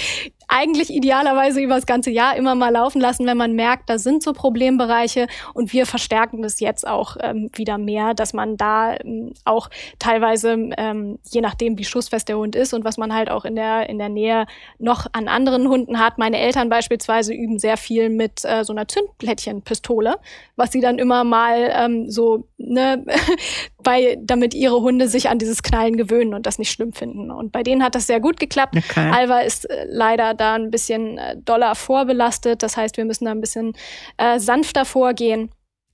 eigentlich 0.52 0.90
idealerweise 0.90 1.62
über 1.62 1.76
das 1.76 1.86
ganze 1.86 2.10
Jahr 2.10 2.36
immer 2.36 2.54
mal 2.54 2.70
laufen 2.70 3.00
lassen, 3.00 3.26
wenn 3.26 3.38
man 3.38 3.54
merkt, 3.54 3.88
da 3.88 3.98
sind 3.98 4.22
so 4.22 4.34
Problembereiche 4.34 5.26
und 5.54 5.72
wir 5.72 5.86
verstärken 5.86 6.42
das 6.42 6.60
jetzt 6.60 6.86
auch 6.86 7.16
ähm, 7.20 7.50
wieder 7.54 7.78
mehr, 7.78 8.12
dass 8.12 8.34
man 8.34 8.58
da 8.58 8.94
ähm, 8.96 9.32
auch 9.46 9.70
teilweise, 9.98 10.52
ähm, 10.76 11.18
je 11.30 11.40
nachdem 11.40 11.78
wie 11.78 11.84
schussfest 11.84 12.28
der 12.28 12.36
Hund 12.36 12.54
ist 12.54 12.74
und 12.74 12.84
was 12.84 12.98
man 12.98 13.14
halt 13.14 13.30
auch 13.30 13.46
in 13.46 13.56
der, 13.56 13.88
in 13.88 13.96
der 13.98 14.10
Nähe 14.10 14.44
noch 14.78 15.06
an 15.12 15.26
anderen 15.26 15.68
Hunden 15.68 15.98
hat. 15.98 16.18
Meine 16.18 16.38
Eltern 16.38 16.68
beispielsweise 16.68 17.32
üben 17.32 17.58
sehr 17.58 17.78
viel 17.78 18.10
mit 18.10 18.44
äh, 18.44 18.62
so 18.62 18.74
einer 18.74 18.86
Zündplättchenpistole, 18.86 20.16
was 20.56 20.70
sie 20.70 20.80
dann 20.80 20.98
immer 20.98 21.24
mal 21.24 21.72
ähm, 21.74 22.10
so, 22.10 22.44
ne, 22.58 23.06
bei, 23.82 24.18
damit 24.20 24.54
ihre 24.54 24.80
Hunde 24.80 25.08
sich 25.08 25.28
an 25.28 25.38
dieses 25.38 25.62
Knallen 25.62 25.96
gewöhnen 25.96 26.34
und 26.34 26.46
das 26.46 26.58
nicht 26.58 26.70
schlimm 26.70 26.92
finden. 26.92 27.30
Und 27.30 27.52
bei 27.52 27.62
denen 27.62 27.82
hat 27.82 27.94
das 27.94 28.06
sehr 28.06 28.20
gut 28.20 28.38
geklappt. 28.40 28.76
Okay. 28.76 29.10
Alva 29.12 29.40
ist 29.40 29.68
äh, 29.68 29.86
leider 29.88 30.34
da 30.34 30.54
ein 30.54 30.70
bisschen 30.70 31.18
äh, 31.18 31.36
doller 31.36 31.74
vorbelastet. 31.74 32.62
Das 32.62 32.76
heißt, 32.76 32.96
wir 32.96 33.04
müssen 33.04 33.24
da 33.24 33.30
ein 33.30 33.40
bisschen 33.40 33.74
äh, 34.16 34.38
sanfter 34.38 34.84
vorgehen. 34.84 35.50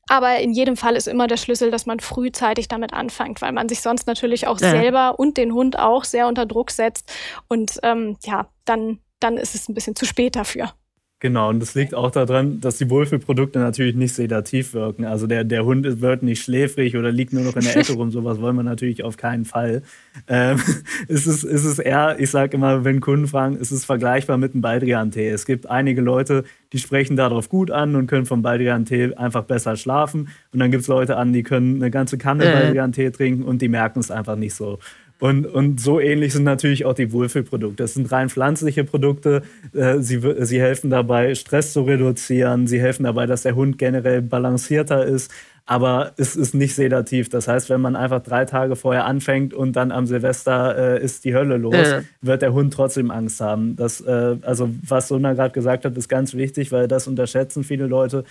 Aber 0.09 0.39
in 0.39 0.53
jedem 0.53 0.77
Fall 0.77 0.97
ist 0.97 1.07
immer 1.07 1.27
der 1.27 1.37
Schlüssel, 1.37 1.71
dass 1.71 1.85
man 1.85 2.01
frühzeitig 2.01 2.67
damit 2.69 2.95
anfängt, 2.95 3.43
weil 3.43 3.53
man 3.53 3.69
sich 3.69 3.83
sonst 3.83 4.07
natürlich 4.07 4.47
auch 4.47 4.59
ja. 4.59 4.71
selber 4.71 5.19
und 5.19 5.37
den 5.37 5.53
Hund 5.53 5.79
auch 5.79 6.05
sehr 6.05 6.27
unter 6.27 6.47
Druck 6.47 6.71
setzt. 6.71 7.13
Und 7.49 7.79
ähm, 7.83 8.17
ja, 8.25 8.49
dann, 8.65 9.01
dann 9.21 9.37
ist 9.37 9.55
es 9.55 9.69
ein 9.69 9.75
bisschen 9.75 9.97
zu 9.97 10.07
spät 10.07 10.35
dafür. 10.35 10.73
Genau, 11.21 11.49
und 11.49 11.59
das 11.59 11.75
liegt 11.75 11.97
auch 11.97 12.13
daran, 12.13 12.61
dass 12.61 12.79
die 12.79 12.89
Wohlfühlprodukte 12.91 13.59
natürlich 13.59 13.97
nicht 13.97 14.15
sedativ 14.15 14.73
wirken. 14.73 15.05
Also 15.05 15.27
der, 15.27 15.43
der 15.43 15.65
Hund 15.65 16.01
wird 16.01 16.23
nicht 16.23 16.41
schläfrig 16.41 16.97
oder 16.97 17.11
liegt 17.11 17.33
nur 17.33 17.43
noch 17.43 17.57
in 17.57 17.63
der 17.63 17.77
Ecke 17.77 17.95
rum. 17.95 18.13
Sowas 18.13 18.41
wollen 18.41 18.55
wir 18.55 18.63
natürlich 18.63 19.03
auf 19.03 19.17
keinen 19.17 19.45
Fall. 19.45 19.83
Ähm, 20.29 20.61
ist, 21.09 21.27
es, 21.27 21.43
ist 21.43 21.65
es 21.65 21.81
eher, 21.81 22.21
ich 22.21 22.31
sage 22.31 22.57
immer, 22.57 22.85
wenn 22.85 23.01
Kunden 23.01 23.27
fragen, 23.27 23.57
ist 23.57 23.73
es 23.73 23.85
vergleichbar 23.85 24.39
mit 24.39 24.53
einem 24.53 24.63
Baldrian-Tee. 24.63 25.29
Es 25.29 25.45
gibt 25.45 25.69
einige 25.69 26.03
Leute, 26.03 26.45
die 26.73 26.79
sprechen 26.79 27.17
darauf 27.17 27.49
gut 27.49 27.73
an 27.73 27.97
und 27.97 28.07
können 28.07 28.27
vom 28.27 28.43
Baldrian-Tee 28.43 29.15
einfach 29.17 29.43
besser 29.43 29.75
schlafen. 29.75 30.29
Und 30.53 30.61
dann 30.61 30.71
gibt 30.71 30.83
es 30.83 30.89
Leute 30.89 31.17
an, 31.17 31.33
die 31.33 31.43
können 31.43 31.77
eine 31.77 31.91
ganze 31.91 32.17
Kanne 32.17 32.45
äh. 32.45 32.53
Baldrian-Tee 32.53 33.11
trinken 33.11 33.43
und 33.43 33.61
die 33.61 33.69
merken 33.69 33.99
es 33.99 34.13
einfach 34.13 34.37
nicht 34.37 34.55
so. 34.55 34.79
Und, 35.21 35.47
und 35.47 35.81
so 35.81 35.99
ähnlich 35.99 36.33
sind 36.33 36.45
natürlich 36.45 36.85
auch 36.85 36.95
die 36.95 37.13
Wohlfühlprodukte. 37.13 37.83
Das 37.83 37.95
sind 37.95 38.11
rein 38.13 38.29
pflanzliche 38.29 38.85
Produkte. 38.85 39.43
Äh, 39.75 39.99
sie, 39.99 40.21
sie 40.41 40.61
helfen 40.61 40.91
dabei, 40.91 41.35
Stress 41.35 41.73
zu 41.73 41.83
reduzieren. 41.83 42.67
Sie 42.67 42.81
helfen 42.81 43.03
dabei, 43.05 43.27
dass 43.27 43.43
der 43.43 43.57
Hund 43.57 43.79
generell 43.79 44.23
balancierter 44.23 45.05
ist. 45.05 45.33
Aber 45.67 46.13
es 46.17 46.35
ist 46.35 46.55
nicht 46.55 46.75
sedativ. 46.75 47.29
Das 47.29 47.47
heißt, 47.47 47.69
wenn 47.69 47.83
man 47.83 47.95
einfach 47.95 48.23
drei 48.23 48.47
Tage 48.47 48.75
vorher 48.75 49.05
anfängt 49.05 49.53
und 49.53 49.75
dann 49.77 49.93
am 49.93 50.07
Silvester 50.07 50.95
äh, 50.97 51.05
ist 51.05 51.27
die 51.27 51.35
Hölle 51.35 51.59
los, 51.59 51.75
äh. 51.75 52.03
wird 52.23 52.41
der 52.41 52.55
Hund 52.55 52.73
trotzdem 52.73 53.11
Angst 53.11 53.43
haben. 53.43 53.77
Das, 53.77 54.01
äh, 54.01 54.37
also 54.43 54.71
was 54.87 55.09
Sona 55.09 55.35
gerade 55.35 55.53
gesagt 55.53 55.85
hat, 55.85 55.95
ist 55.97 56.09
ganz 56.09 56.33
wichtig, 56.33 56.73
weil 56.73 56.89
das 56.89 57.07
unterschätzen 57.07 57.65
viele 57.65 57.87
Leute 57.87 58.25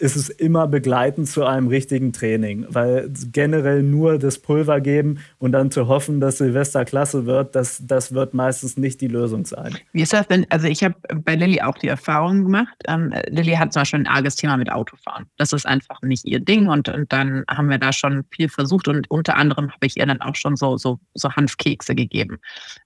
ist 0.00 0.16
es 0.16 0.30
immer 0.30 0.66
begleitend 0.66 1.28
zu 1.28 1.44
einem 1.44 1.68
richtigen 1.68 2.12
Training, 2.12 2.66
weil 2.68 3.10
generell 3.32 3.82
nur 3.82 4.18
das 4.18 4.38
Pulver 4.38 4.80
geben 4.80 5.18
und 5.38 5.52
dann 5.52 5.70
zu 5.70 5.88
hoffen, 5.88 6.20
dass 6.20 6.38
Silvester 6.38 6.84
klasse 6.84 7.26
wird, 7.26 7.54
das, 7.54 7.82
das 7.86 8.14
wird 8.14 8.32
meistens 8.32 8.76
nicht 8.78 9.00
die 9.00 9.08
Lösung 9.08 9.44
sein. 9.44 9.76
Wie 9.92 10.02
ist 10.02 10.12
das 10.12 10.26
denn? 10.26 10.46
Also 10.48 10.68
ich 10.68 10.82
habe 10.82 10.94
bei 11.16 11.34
Lilly 11.34 11.60
auch 11.60 11.76
die 11.76 11.88
Erfahrung 11.88 12.44
gemacht. 12.44 12.74
Ähm, 12.88 13.12
Lilly 13.28 13.52
hat 13.52 13.72
zum 13.72 13.82
Beispiel 13.82 14.00
ein 14.00 14.06
arges 14.06 14.36
Thema 14.36 14.56
mit 14.56 14.72
Autofahren. 14.72 15.26
Das 15.36 15.52
ist 15.52 15.66
einfach 15.66 16.00
nicht 16.02 16.24
ihr 16.24 16.40
Ding 16.40 16.68
und, 16.68 16.88
und 16.88 17.12
dann 17.12 17.44
haben 17.48 17.68
wir 17.68 17.78
da 17.78 17.92
schon 17.92 18.24
viel 18.30 18.48
versucht 18.48 18.88
und 18.88 19.10
unter 19.10 19.36
anderem 19.36 19.70
habe 19.70 19.86
ich 19.86 19.98
ihr 19.98 20.06
dann 20.06 20.22
auch 20.22 20.34
schon 20.34 20.56
so, 20.56 20.78
so, 20.78 20.98
so 21.14 21.30
Hanfkekse 21.30 21.94
gegeben. 21.94 22.38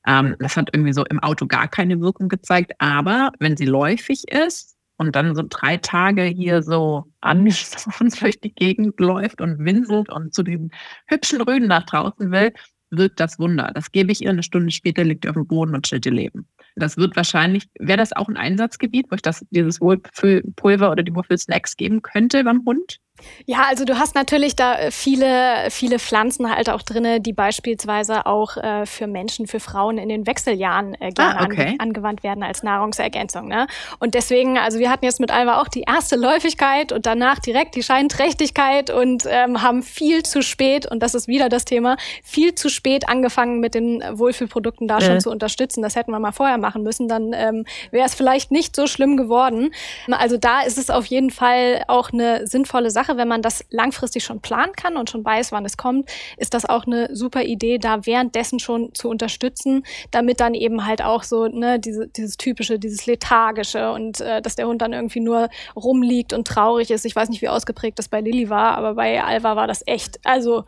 Ähm, 0.06 0.34
das 0.40 0.56
hat 0.56 0.70
irgendwie 0.72 0.92
so 0.92 1.04
im 1.04 1.20
Auto 1.20 1.46
gar 1.46 1.68
keine 1.68 2.00
Wirkung 2.00 2.28
gezeigt, 2.28 2.72
aber 2.78 3.30
wenn 3.38 3.56
sie 3.56 3.66
läufig 3.66 4.24
ist, 4.28 4.73
und 4.96 5.16
dann 5.16 5.34
so 5.34 5.42
drei 5.48 5.76
Tage 5.76 6.22
hier 6.22 6.62
so 6.62 7.04
angestoßen 7.20 8.10
durch 8.20 8.40
die 8.40 8.54
Gegend 8.54 8.98
läuft 9.00 9.40
und 9.40 9.58
winselt 9.64 10.10
und 10.10 10.34
zu 10.34 10.42
den 10.42 10.70
hübschen 11.06 11.40
Rüden 11.40 11.68
nach 11.68 11.84
draußen 11.84 12.30
will, 12.30 12.52
wirkt 12.90 13.20
das 13.20 13.38
Wunder. 13.38 13.70
Das 13.74 13.92
gebe 13.92 14.12
ich 14.12 14.22
ihr 14.22 14.30
eine 14.30 14.42
Stunde 14.42 14.70
später, 14.70 15.04
liegt 15.04 15.24
ihr 15.24 15.30
auf 15.30 15.34
dem 15.34 15.46
Boden 15.46 15.74
und 15.74 15.86
chillt 15.86 16.06
ihr 16.06 16.12
Leben. 16.12 16.46
Das 16.76 16.96
wird 16.96 17.16
wahrscheinlich, 17.16 17.68
wäre 17.78 17.98
das 17.98 18.12
auch 18.12 18.28
ein 18.28 18.36
Einsatzgebiet, 18.36 19.06
wo 19.10 19.16
ich 19.16 19.22
das, 19.22 19.44
dieses 19.50 19.80
Wohlfühlpulver 19.80 20.90
oder 20.90 21.02
die 21.02 21.14
Wohlfühlsnacks 21.14 21.76
geben 21.76 22.02
könnte 22.02 22.42
beim 22.44 22.64
Hund? 22.64 22.98
Ja, 23.46 23.64
also 23.68 23.84
du 23.84 23.98
hast 23.98 24.14
natürlich 24.14 24.56
da 24.56 24.78
äh, 24.78 24.90
viele, 24.90 25.70
viele 25.70 25.98
Pflanzen 25.98 26.50
halt 26.50 26.70
auch 26.70 26.82
drinne, 26.82 27.20
die 27.20 27.32
beispielsweise 27.32 28.26
auch 28.26 28.56
äh, 28.56 28.86
für 28.86 29.06
Menschen, 29.06 29.46
für 29.46 29.60
Frauen 29.60 29.98
in 29.98 30.08
den 30.08 30.26
Wechseljahren 30.26 30.94
äh, 31.00 31.10
gerne 31.10 31.40
ah, 31.40 31.44
okay. 31.44 31.76
an, 31.78 31.88
angewandt 31.88 32.22
werden 32.22 32.42
als 32.42 32.62
Nahrungsergänzung. 32.62 33.48
Ne? 33.48 33.66
Und 33.98 34.14
deswegen, 34.14 34.58
also 34.58 34.78
wir 34.78 34.90
hatten 34.90 35.04
jetzt 35.04 35.20
mit 35.20 35.30
Alva 35.30 35.60
auch 35.60 35.68
die 35.68 35.82
erste 35.82 36.16
Läufigkeit 36.16 36.92
und 36.92 37.06
danach 37.06 37.38
direkt 37.38 37.74
die 37.74 37.82
Scheinträchtigkeit 37.82 38.90
und 38.90 39.24
ähm, 39.28 39.62
haben 39.62 39.82
viel 39.82 40.22
zu 40.22 40.42
spät, 40.42 40.86
und 40.90 41.02
das 41.02 41.14
ist 41.14 41.28
wieder 41.28 41.48
das 41.48 41.64
Thema, 41.64 41.96
viel 42.22 42.54
zu 42.54 42.68
spät 42.68 43.08
angefangen 43.08 43.60
mit 43.60 43.74
den 43.74 44.02
Wohlfühlprodukten 44.12 44.88
da 44.88 44.98
äh. 44.98 45.02
schon 45.02 45.20
zu 45.20 45.30
unterstützen. 45.30 45.82
Das 45.82 45.96
hätten 45.96 46.10
wir 46.10 46.18
mal 46.18 46.32
vorher 46.32 46.58
machen 46.58 46.82
müssen, 46.82 47.08
dann 47.08 47.32
ähm, 47.34 47.64
wäre 47.90 48.06
es 48.06 48.14
vielleicht 48.14 48.50
nicht 48.50 48.74
so 48.74 48.86
schlimm 48.86 49.16
geworden. 49.16 49.72
Also 50.10 50.36
da 50.36 50.60
ist 50.62 50.78
es 50.78 50.90
auf 50.90 51.06
jeden 51.06 51.30
Fall 51.30 51.84
auch 51.88 52.12
eine 52.12 52.46
sinnvolle 52.46 52.90
Sache 52.90 53.13
Sache, 53.14 53.16
wenn 53.16 53.28
man 53.28 53.42
das 53.42 53.64
langfristig 53.70 54.24
schon 54.24 54.40
planen 54.40 54.72
kann 54.72 54.96
und 54.96 55.10
schon 55.10 55.24
weiß, 55.24 55.52
wann 55.52 55.64
es 55.64 55.76
kommt, 55.76 56.10
ist 56.36 56.54
das 56.54 56.64
auch 56.64 56.86
eine 56.86 57.14
super 57.14 57.42
Idee, 57.42 57.78
da 57.78 58.06
währenddessen 58.06 58.58
schon 58.58 58.94
zu 58.94 59.08
unterstützen, 59.08 59.84
damit 60.10 60.40
dann 60.40 60.54
eben 60.54 60.86
halt 60.86 61.02
auch 61.02 61.22
so 61.22 61.46
ne, 61.46 61.78
diese, 61.78 62.08
dieses 62.08 62.36
typische, 62.36 62.78
dieses 62.78 63.06
lethargische 63.06 63.92
und 63.92 64.20
äh, 64.20 64.42
dass 64.42 64.56
der 64.56 64.66
Hund 64.66 64.82
dann 64.82 64.92
irgendwie 64.92 65.20
nur 65.20 65.48
rumliegt 65.76 66.32
und 66.32 66.46
traurig 66.46 66.90
ist. 66.90 67.04
Ich 67.04 67.16
weiß 67.16 67.28
nicht, 67.28 67.42
wie 67.42 67.48
ausgeprägt 67.48 67.98
das 67.98 68.08
bei 68.08 68.20
Lilly 68.20 68.50
war, 68.50 68.76
aber 68.76 68.94
bei 68.94 69.22
Alva 69.22 69.56
war 69.56 69.66
das 69.66 69.82
echt. 69.86 70.20
Also 70.24 70.64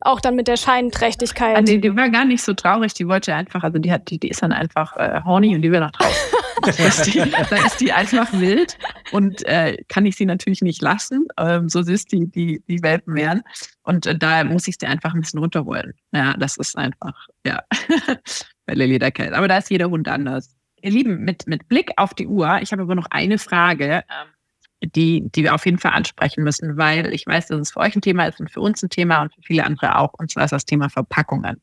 auch 0.00 0.20
dann 0.20 0.34
mit 0.34 0.48
der 0.48 0.56
Scheinträchtigkeit. 0.56 1.56
Also 1.56 1.72
die, 1.72 1.80
die, 1.80 1.96
war 1.96 2.10
gar 2.10 2.24
nicht 2.24 2.42
so 2.42 2.52
traurig, 2.52 2.92
die 2.94 3.08
wollte 3.08 3.34
einfach, 3.34 3.62
also 3.62 3.78
die 3.78 3.90
hat, 3.90 4.10
die, 4.10 4.18
die 4.18 4.28
ist 4.28 4.42
dann 4.42 4.52
einfach 4.52 4.96
äh, 4.96 5.22
horny 5.24 5.54
und 5.54 5.62
die 5.62 5.70
will 5.70 5.80
nach 5.80 5.92
draußen. 5.92 6.12
ist 6.66 7.06
die, 7.06 7.18
da 7.50 7.56
ist 7.56 7.80
die 7.80 7.92
einfach 7.92 8.32
wild 8.32 8.78
und 9.12 9.44
äh, 9.46 9.76
kann 9.88 10.06
ich 10.06 10.16
sie 10.16 10.26
natürlich 10.26 10.62
nicht 10.62 10.82
lassen, 10.82 11.26
ähm, 11.38 11.68
so 11.68 11.82
süß 11.82 12.06
die, 12.06 12.26
die, 12.26 12.62
die 12.68 12.82
Welpen 12.82 13.14
wären. 13.14 13.42
Und 13.82 14.06
äh, 14.06 14.16
da 14.16 14.44
muss 14.44 14.68
ich 14.68 14.76
sie 14.78 14.86
einfach 14.86 15.14
ein 15.14 15.20
bisschen 15.20 15.40
runterholen. 15.40 15.94
Ja, 16.12 16.34
das 16.36 16.56
ist 16.56 16.76
einfach, 16.76 17.28
ja, 17.46 17.62
bei 18.66 18.74
Lilly 18.74 18.98
der 18.98 19.12
Cat. 19.12 19.32
Aber 19.32 19.48
da 19.48 19.58
ist 19.58 19.70
jeder 19.70 19.90
Hund 19.90 20.08
anders. 20.08 20.56
Ihr 20.82 20.90
Lieben, 20.90 21.24
mit, 21.24 21.46
mit 21.46 21.68
Blick 21.68 21.92
auf 21.96 22.14
die 22.14 22.26
Uhr, 22.26 22.58
ich 22.60 22.72
habe 22.72 22.82
aber 22.82 22.94
noch 22.94 23.06
eine 23.10 23.38
Frage. 23.38 24.04
Ähm, 24.08 24.28
die, 24.82 25.30
die 25.30 25.44
wir 25.44 25.54
auf 25.54 25.64
jeden 25.64 25.78
Fall 25.78 25.92
ansprechen 25.92 26.44
müssen, 26.44 26.76
weil 26.76 27.14
ich 27.14 27.26
weiß, 27.26 27.46
dass 27.46 27.58
es 27.58 27.72
für 27.72 27.80
euch 27.80 27.96
ein 27.96 28.02
Thema 28.02 28.26
ist 28.26 28.40
und 28.40 28.50
für 28.50 28.60
uns 28.60 28.82
ein 28.82 28.90
Thema 28.90 29.22
und 29.22 29.34
für 29.34 29.40
viele 29.42 29.64
andere 29.64 29.96
auch. 29.96 30.12
Und 30.14 30.30
zwar 30.30 30.44
ist 30.44 30.50
das 30.50 30.66
Thema 30.66 30.90
Verpackungen. 30.90 31.62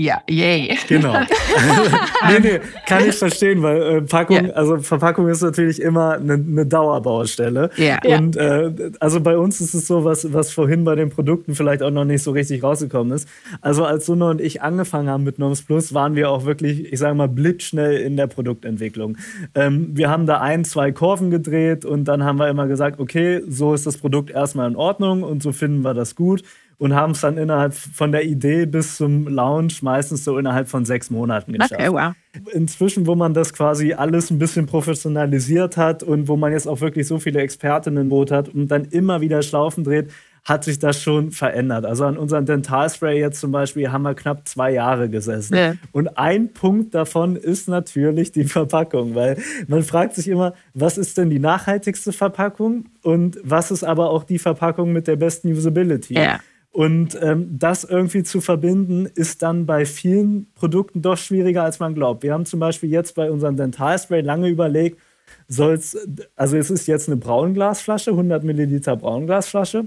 Ja, 0.00 0.22
yay. 0.30 0.78
Genau. 0.86 1.12
nee, 2.28 2.38
nee, 2.40 2.60
kann 2.86 3.08
ich 3.08 3.16
verstehen, 3.16 3.62
weil 3.64 3.82
äh, 3.82 4.00
Packung, 4.02 4.44
yeah. 4.44 4.52
also 4.54 4.78
Verpackung 4.78 5.26
ist 5.26 5.42
natürlich 5.42 5.82
immer 5.82 6.12
eine, 6.12 6.34
eine 6.34 6.66
Dauerbaustelle. 6.66 7.70
Ja. 7.74 7.98
Und 8.16 8.36
äh, 8.36 8.92
also 9.00 9.20
bei 9.20 9.36
uns 9.36 9.60
ist 9.60 9.74
es 9.74 9.88
so, 9.88 10.04
was, 10.04 10.32
was 10.32 10.52
vorhin 10.52 10.84
bei 10.84 10.94
den 10.94 11.10
Produkten 11.10 11.56
vielleicht 11.56 11.82
auch 11.82 11.90
noch 11.90 12.04
nicht 12.04 12.22
so 12.22 12.30
richtig 12.30 12.62
rausgekommen 12.62 13.12
ist. 13.12 13.28
Also 13.60 13.84
als 13.84 14.06
Suna 14.06 14.30
und 14.30 14.40
ich 14.40 14.62
angefangen 14.62 15.08
haben 15.08 15.24
mit 15.24 15.40
Noms 15.40 15.62
Plus, 15.62 15.92
waren 15.92 16.14
wir 16.14 16.30
auch 16.30 16.44
wirklich, 16.44 16.92
ich 16.92 16.98
sage 17.00 17.16
mal, 17.16 17.26
blitzschnell 17.26 17.96
in 17.96 18.16
der 18.16 18.28
Produktentwicklung. 18.28 19.16
Ähm, 19.56 19.88
wir 19.94 20.10
haben 20.10 20.26
da 20.26 20.40
ein, 20.40 20.64
zwei 20.64 20.92
Kurven 20.92 21.32
gedreht 21.32 21.84
und 21.84 22.04
dann 22.04 22.22
haben 22.22 22.38
wir 22.38 22.48
immer 22.48 22.68
gesagt, 22.68 23.00
okay, 23.00 23.42
so 23.48 23.74
ist 23.74 23.84
das 23.84 23.98
Produkt 23.98 24.30
erstmal 24.30 24.70
in 24.70 24.76
Ordnung 24.76 25.24
und 25.24 25.42
so 25.42 25.50
finden 25.50 25.82
wir 25.82 25.92
das 25.92 26.14
gut 26.14 26.44
und 26.78 26.94
haben 26.94 27.12
es 27.12 27.20
dann 27.20 27.36
innerhalb 27.36 27.74
von 27.74 28.12
der 28.12 28.24
Idee 28.24 28.64
bis 28.66 28.96
zum 28.96 29.26
Launch 29.26 29.82
meistens 29.82 30.24
so 30.24 30.38
innerhalb 30.38 30.68
von 30.68 30.84
sechs 30.84 31.10
Monaten 31.10 31.52
geschafft. 31.52 31.74
Okay, 31.74 31.90
wow. 31.90 32.12
Inzwischen, 32.52 33.06
wo 33.06 33.16
man 33.16 33.34
das 33.34 33.52
quasi 33.52 33.94
alles 33.94 34.30
ein 34.30 34.38
bisschen 34.38 34.66
professionalisiert 34.66 35.76
hat 35.76 36.04
und 36.04 36.28
wo 36.28 36.36
man 36.36 36.52
jetzt 36.52 36.68
auch 36.68 36.80
wirklich 36.80 37.08
so 37.08 37.18
viele 37.18 37.40
Expertinnen 37.40 38.02
im 38.02 38.08
Boot 38.08 38.30
hat 38.30 38.48
und 38.48 38.68
dann 38.68 38.84
immer 38.84 39.20
wieder 39.20 39.42
Schlaufen 39.42 39.82
dreht, 39.82 40.10
hat 40.44 40.64
sich 40.64 40.78
das 40.78 41.02
schon 41.02 41.32
verändert. 41.32 41.84
Also 41.84 42.04
an 42.04 42.16
unserem 42.16 42.46
Dentalspray 42.46 43.18
jetzt 43.18 43.40
zum 43.40 43.50
Beispiel 43.52 43.90
haben 43.90 44.02
wir 44.02 44.14
knapp 44.14 44.48
zwei 44.48 44.72
Jahre 44.72 45.10
gesessen. 45.10 45.56
Ja. 45.56 45.74
Und 45.92 46.16
ein 46.16 46.52
Punkt 46.52 46.94
davon 46.94 47.36
ist 47.36 47.68
natürlich 47.68 48.32
die 48.32 48.44
Verpackung, 48.44 49.14
weil 49.16 49.36
man 49.66 49.82
fragt 49.82 50.14
sich 50.14 50.28
immer, 50.28 50.54
was 50.74 50.96
ist 50.96 51.18
denn 51.18 51.28
die 51.28 51.40
nachhaltigste 51.40 52.12
Verpackung 52.12 52.86
und 53.02 53.38
was 53.42 53.70
ist 53.70 53.84
aber 53.84 54.10
auch 54.10 54.24
die 54.24 54.38
Verpackung 54.38 54.92
mit 54.92 55.06
der 55.06 55.16
besten 55.16 55.52
Usability? 55.52 56.14
Ja. 56.14 56.38
Und 56.70 57.18
ähm, 57.22 57.58
das 57.58 57.84
irgendwie 57.84 58.22
zu 58.22 58.40
verbinden, 58.40 59.06
ist 59.06 59.42
dann 59.42 59.66
bei 59.66 59.86
vielen 59.86 60.52
Produkten 60.54 61.02
doch 61.02 61.16
schwieriger, 61.16 61.64
als 61.64 61.80
man 61.80 61.94
glaubt. 61.94 62.22
Wir 62.22 62.32
haben 62.32 62.44
zum 62.44 62.60
Beispiel 62.60 62.90
jetzt 62.90 63.14
bei 63.14 63.30
unserem 63.30 63.56
Dentalspray 63.56 64.20
lange 64.20 64.48
überlegt, 64.48 65.00
soll's, 65.48 65.96
also 66.36 66.56
es 66.56 66.70
ist 66.70 66.86
jetzt 66.86 67.08
eine 67.08 67.16
Braunglasflasche, 67.16 68.10
100 68.10 68.44
Milliliter 68.44 68.96
Braunglasflasche, 68.96 69.86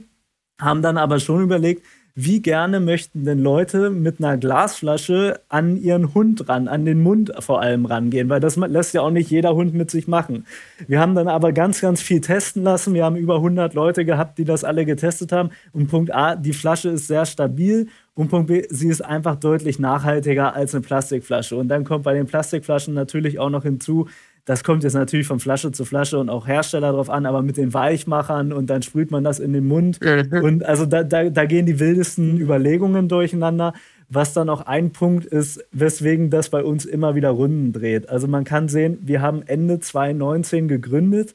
haben 0.59 0.82
dann 0.82 0.97
aber 0.97 1.19
schon 1.19 1.43
überlegt, 1.43 1.86
wie 2.16 2.41
gerne 2.41 2.80
möchten 2.80 3.24
denn 3.24 3.39
Leute 3.39 3.89
mit 3.89 4.20
einer 4.20 4.38
Glasflasche 4.38 5.39
an 5.49 5.78
ihren 5.78 6.14
Hund 6.14 6.49
ran, 6.49 6.68
an 6.68 6.86
den 6.86 7.01
Mund 7.01 7.32
vor 7.39 7.62
allem 7.62 7.86
rangehen, 7.86 8.30
weil 8.30 8.39
das 8.39 8.57
lässt 8.57 8.93
ja 8.93 9.01
auch 9.01 9.12
nicht 9.12 9.30
jeder 9.30 9.55
Hund 9.55 9.74
mit 9.74 9.89
sich 9.89 10.07
machen. 10.07 10.45
Wir 10.88 10.99
haben 10.99 11.16
dann 11.16 11.28
aber 11.28 11.51
ganz, 11.53 11.82
ganz 11.82 12.01
viel 12.01 12.22
testen 12.22 12.64
lassen. 12.64 12.93
Wir 12.93 13.05
haben 13.05 13.16
über 13.16 13.36
100 13.36 13.74
Leute 13.74 14.05
gehabt, 14.05 14.38
die 14.38 14.45
das 14.45 14.64
alle 14.64 14.86
getestet 14.86 15.32
haben. 15.32 15.51
Und 15.72 15.88
Punkt 15.88 16.14
A, 16.14 16.36
die 16.36 16.53
Flasche 16.53 16.89
ist 16.89 17.07
sehr 17.07 17.26
stabil. 17.26 17.88
Und 18.14 18.30
Punkt 18.30 18.47
B, 18.47 18.64
sie 18.70 18.89
ist 18.89 19.01
einfach 19.01 19.36
deutlich 19.36 19.80
nachhaltiger 19.80 20.53
als 20.53 20.76
eine 20.76 20.82
Plastikflasche. 20.82 21.55
Und 21.55 21.70
dann 21.70 21.86
kommt 21.86 22.03
bei 22.03 22.14
den 22.14 22.28
Plastikflaschen 22.28 22.93
natürlich 22.93 23.39
auch 23.39 23.49
noch 23.49 23.64
hinzu, 23.64 24.07
das 24.46 24.64
kommt 24.64 24.84
jetzt 24.84 24.94
natürlich 24.94 25.28
von 25.28 25.39
Flasche 25.39 25.72
zu 25.72 25.86
Flasche 25.86 26.18
und 26.18 26.30
auch 26.30 26.48
Hersteller 26.48 26.92
drauf 26.92 27.10
an, 27.10 27.26
aber 27.26 27.42
mit 27.42 27.58
den 27.58 27.74
Weichmachern 27.74 28.52
und 28.54 28.70
dann 28.70 28.82
sprüht 28.82 29.12
man 29.12 29.24
das 29.24 29.39
in 29.39 29.54
den 29.54 29.68
Mund. 29.68 30.00
Und 30.44 30.66
also 30.66 30.86
da, 30.86 31.04
da, 31.04 31.30
da 31.30 31.46
gehen 31.46 31.66
die 31.66 31.80
wildesten 31.80 32.39
Überlegungen 32.39 33.08
durcheinander. 33.08 33.74
Was 34.14 34.34
dann 34.34 34.50
auch 34.50 34.66
ein 34.66 34.92
Punkt 34.92 35.26
ist, 35.26 35.64
weswegen 35.72 36.30
das 36.30 36.50
bei 36.50 36.66
uns 36.66 36.84
immer 36.84 37.16
wieder 37.16 37.30
Runden 37.30 37.72
dreht. 37.72 38.10
Also 38.10 38.28
man 38.28 38.44
kann 38.44 38.68
sehen, 38.68 39.00
wir 39.04 39.22
haben 39.22 39.42
Ende 39.44 39.80
2019 39.80 40.68
gegründet 40.68 41.34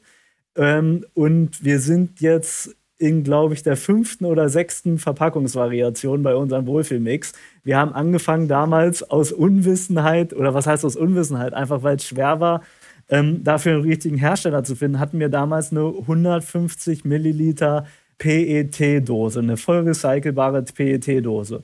ähm, 0.55 1.03
und 1.15 1.63
wir 1.63 1.79
sind 1.79 2.21
jetzt 2.21 2.75
in, 2.99 3.23
glaube 3.23 3.53
ich, 3.53 3.63
der 3.63 3.77
fünften 3.77 4.25
oder 4.25 4.49
sechsten 4.49 4.97
Verpackungsvariation 4.97 6.23
bei 6.23 6.35
unserem 6.35 6.65
Wohlfühlmix. 6.65 7.33
Wir 7.63 7.77
haben 7.77 7.93
angefangen 7.93 8.47
damals 8.47 9.03
aus 9.03 9.31
Unwissenheit, 9.31 10.33
oder 10.33 10.53
was 10.53 10.65
heißt 10.65 10.83
aus 10.83 10.95
Unwissenheit? 10.95 11.53
Einfach 11.53 11.83
weil 11.83 11.97
es 11.97 12.05
schwer 12.05 12.39
war, 12.39 12.61
ähm, 13.09 13.43
dafür 13.43 13.73
einen 13.73 13.83
richtigen 13.83 14.17
Hersteller 14.17 14.63
zu 14.63 14.75
finden, 14.75 14.99
hatten 14.99 15.19
wir 15.19 15.29
damals 15.29 15.71
eine 15.71 15.85
150 15.85 17.05
Milliliter 17.05 17.85
PET-Dose, 18.17 19.39
eine 19.39 19.57
voll 19.57 19.79
recycelbare 19.79 20.63
PET-Dose. 20.63 21.63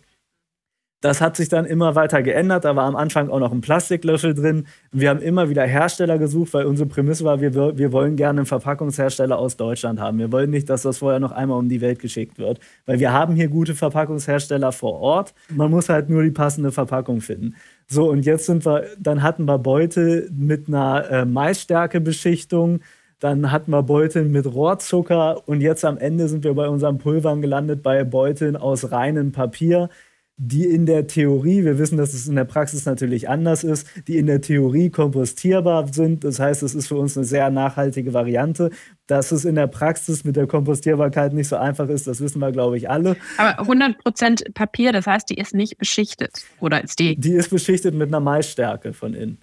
Das 1.03 1.19
hat 1.19 1.35
sich 1.35 1.49
dann 1.49 1.65
immer 1.65 1.95
weiter 1.95 2.23
geändert. 2.23 2.63
Da 2.63 2.77
war 2.77 2.85
am 2.85 2.95
Anfang 2.95 3.29
auch 3.29 3.39
noch 3.39 3.51
ein 3.51 3.59
Plastiklöffel 3.59 4.33
drin. 4.33 4.67
Wir 4.93 5.09
haben 5.09 5.19
immer 5.19 5.49
wieder 5.49 5.63
Hersteller 5.65 6.17
gesucht, 6.17 6.53
weil 6.53 6.65
unsere 6.65 6.87
Prämisse 6.87 7.25
war, 7.25 7.41
wir, 7.41 7.53
wir 7.77 7.91
wollen 7.91 8.15
gerne 8.15 8.39
einen 8.39 8.45
Verpackungshersteller 8.45 9.37
aus 9.37 9.57
Deutschland 9.57 9.99
haben. 9.99 10.17
Wir 10.17 10.31
wollen 10.31 10.49
nicht, 10.49 10.69
dass 10.69 10.83
das 10.83 10.99
vorher 10.99 11.19
noch 11.19 11.33
einmal 11.33 11.59
um 11.59 11.67
die 11.67 11.81
Welt 11.81 11.99
geschickt 11.99 12.39
wird. 12.39 12.61
Weil 12.85 13.01
wir 13.01 13.11
haben 13.11 13.35
hier 13.35 13.49
gute 13.49 13.75
Verpackungshersteller 13.75 14.71
vor 14.71 14.93
Ort. 15.01 15.33
Man 15.49 15.71
muss 15.71 15.89
halt 15.89 16.09
nur 16.09 16.23
die 16.23 16.31
passende 16.31 16.71
Verpackung 16.71 17.19
finden. 17.19 17.55
So, 17.87 18.09
und 18.09 18.25
jetzt 18.25 18.45
sind 18.45 18.65
wir, 18.65 18.85
dann 18.99 19.21
hatten 19.21 19.45
wir 19.45 19.59
Beute 19.59 20.29
mit 20.31 20.67
einer 20.67 21.09
äh, 21.09 21.25
Maisstärkebeschichtung, 21.25 22.79
dann 23.19 23.51
hatten 23.51 23.71
wir 23.71 23.83
Beuteln 23.83 24.31
mit 24.31 24.45
Rohrzucker 24.47 25.47
und 25.47 25.61
jetzt 25.61 25.85
am 25.85 25.97
Ende 25.97 26.27
sind 26.27 26.43
wir 26.43 26.53
bei 26.55 26.67
unseren 26.67 26.97
Pulvern 26.97 27.41
gelandet 27.41 27.83
bei 27.83 28.03
Beuteln 28.03 28.55
aus 28.55 28.91
reinem 28.91 29.31
Papier 29.31 29.89
die 30.37 30.65
in 30.65 30.85
der 30.85 31.05
Theorie, 31.05 31.63
wir 31.63 31.77
wissen, 31.77 31.97
dass 31.97 32.13
es 32.13 32.27
in 32.27 32.35
der 32.35 32.43
Praxis 32.43 32.85
natürlich 32.85 33.29
anders 33.29 33.63
ist, 33.63 33.87
die 34.07 34.17
in 34.17 34.25
der 34.25 34.41
Theorie 34.41 34.89
kompostierbar 34.89 35.93
sind. 35.93 36.23
Das 36.23 36.39
heißt, 36.39 36.63
es 36.63 36.73
ist 36.73 36.87
für 36.87 36.95
uns 36.95 37.15
eine 37.15 37.25
sehr 37.25 37.49
nachhaltige 37.51 38.13
Variante. 38.13 38.71
Dass 39.05 39.31
es 39.31 39.45
in 39.45 39.55
der 39.55 39.67
Praxis 39.67 40.23
mit 40.23 40.35
der 40.35 40.47
Kompostierbarkeit 40.47 41.33
nicht 41.33 41.49
so 41.49 41.57
einfach 41.57 41.89
ist, 41.89 42.07
das 42.07 42.19
wissen 42.19 42.39
wir, 42.39 42.51
glaube 42.51 42.77
ich, 42.77 42.89
alle. 42.89 43.15
Aber 43.37 43.61
100% 43.61 44.53
Papier, 44.53 44.91
das 44.91 45.05
heißt, 45.05 45.29
die 45.29 45.35
ist 45.35 45.53
nicht 45.53 45.77
beschichtet, 45.77 46.45
oder 46.59 46.83
ist 46.83 46.99
die? 46.99 47.15
Die 47.17 47.33
ist 47.33 47.49
beschichtet 47.49 47.93
mit 47.93 48.07
einer 48.07 48.21
Maisstärke 48.21 48.93
von 48.93 49.13
innen. 49.13 49.39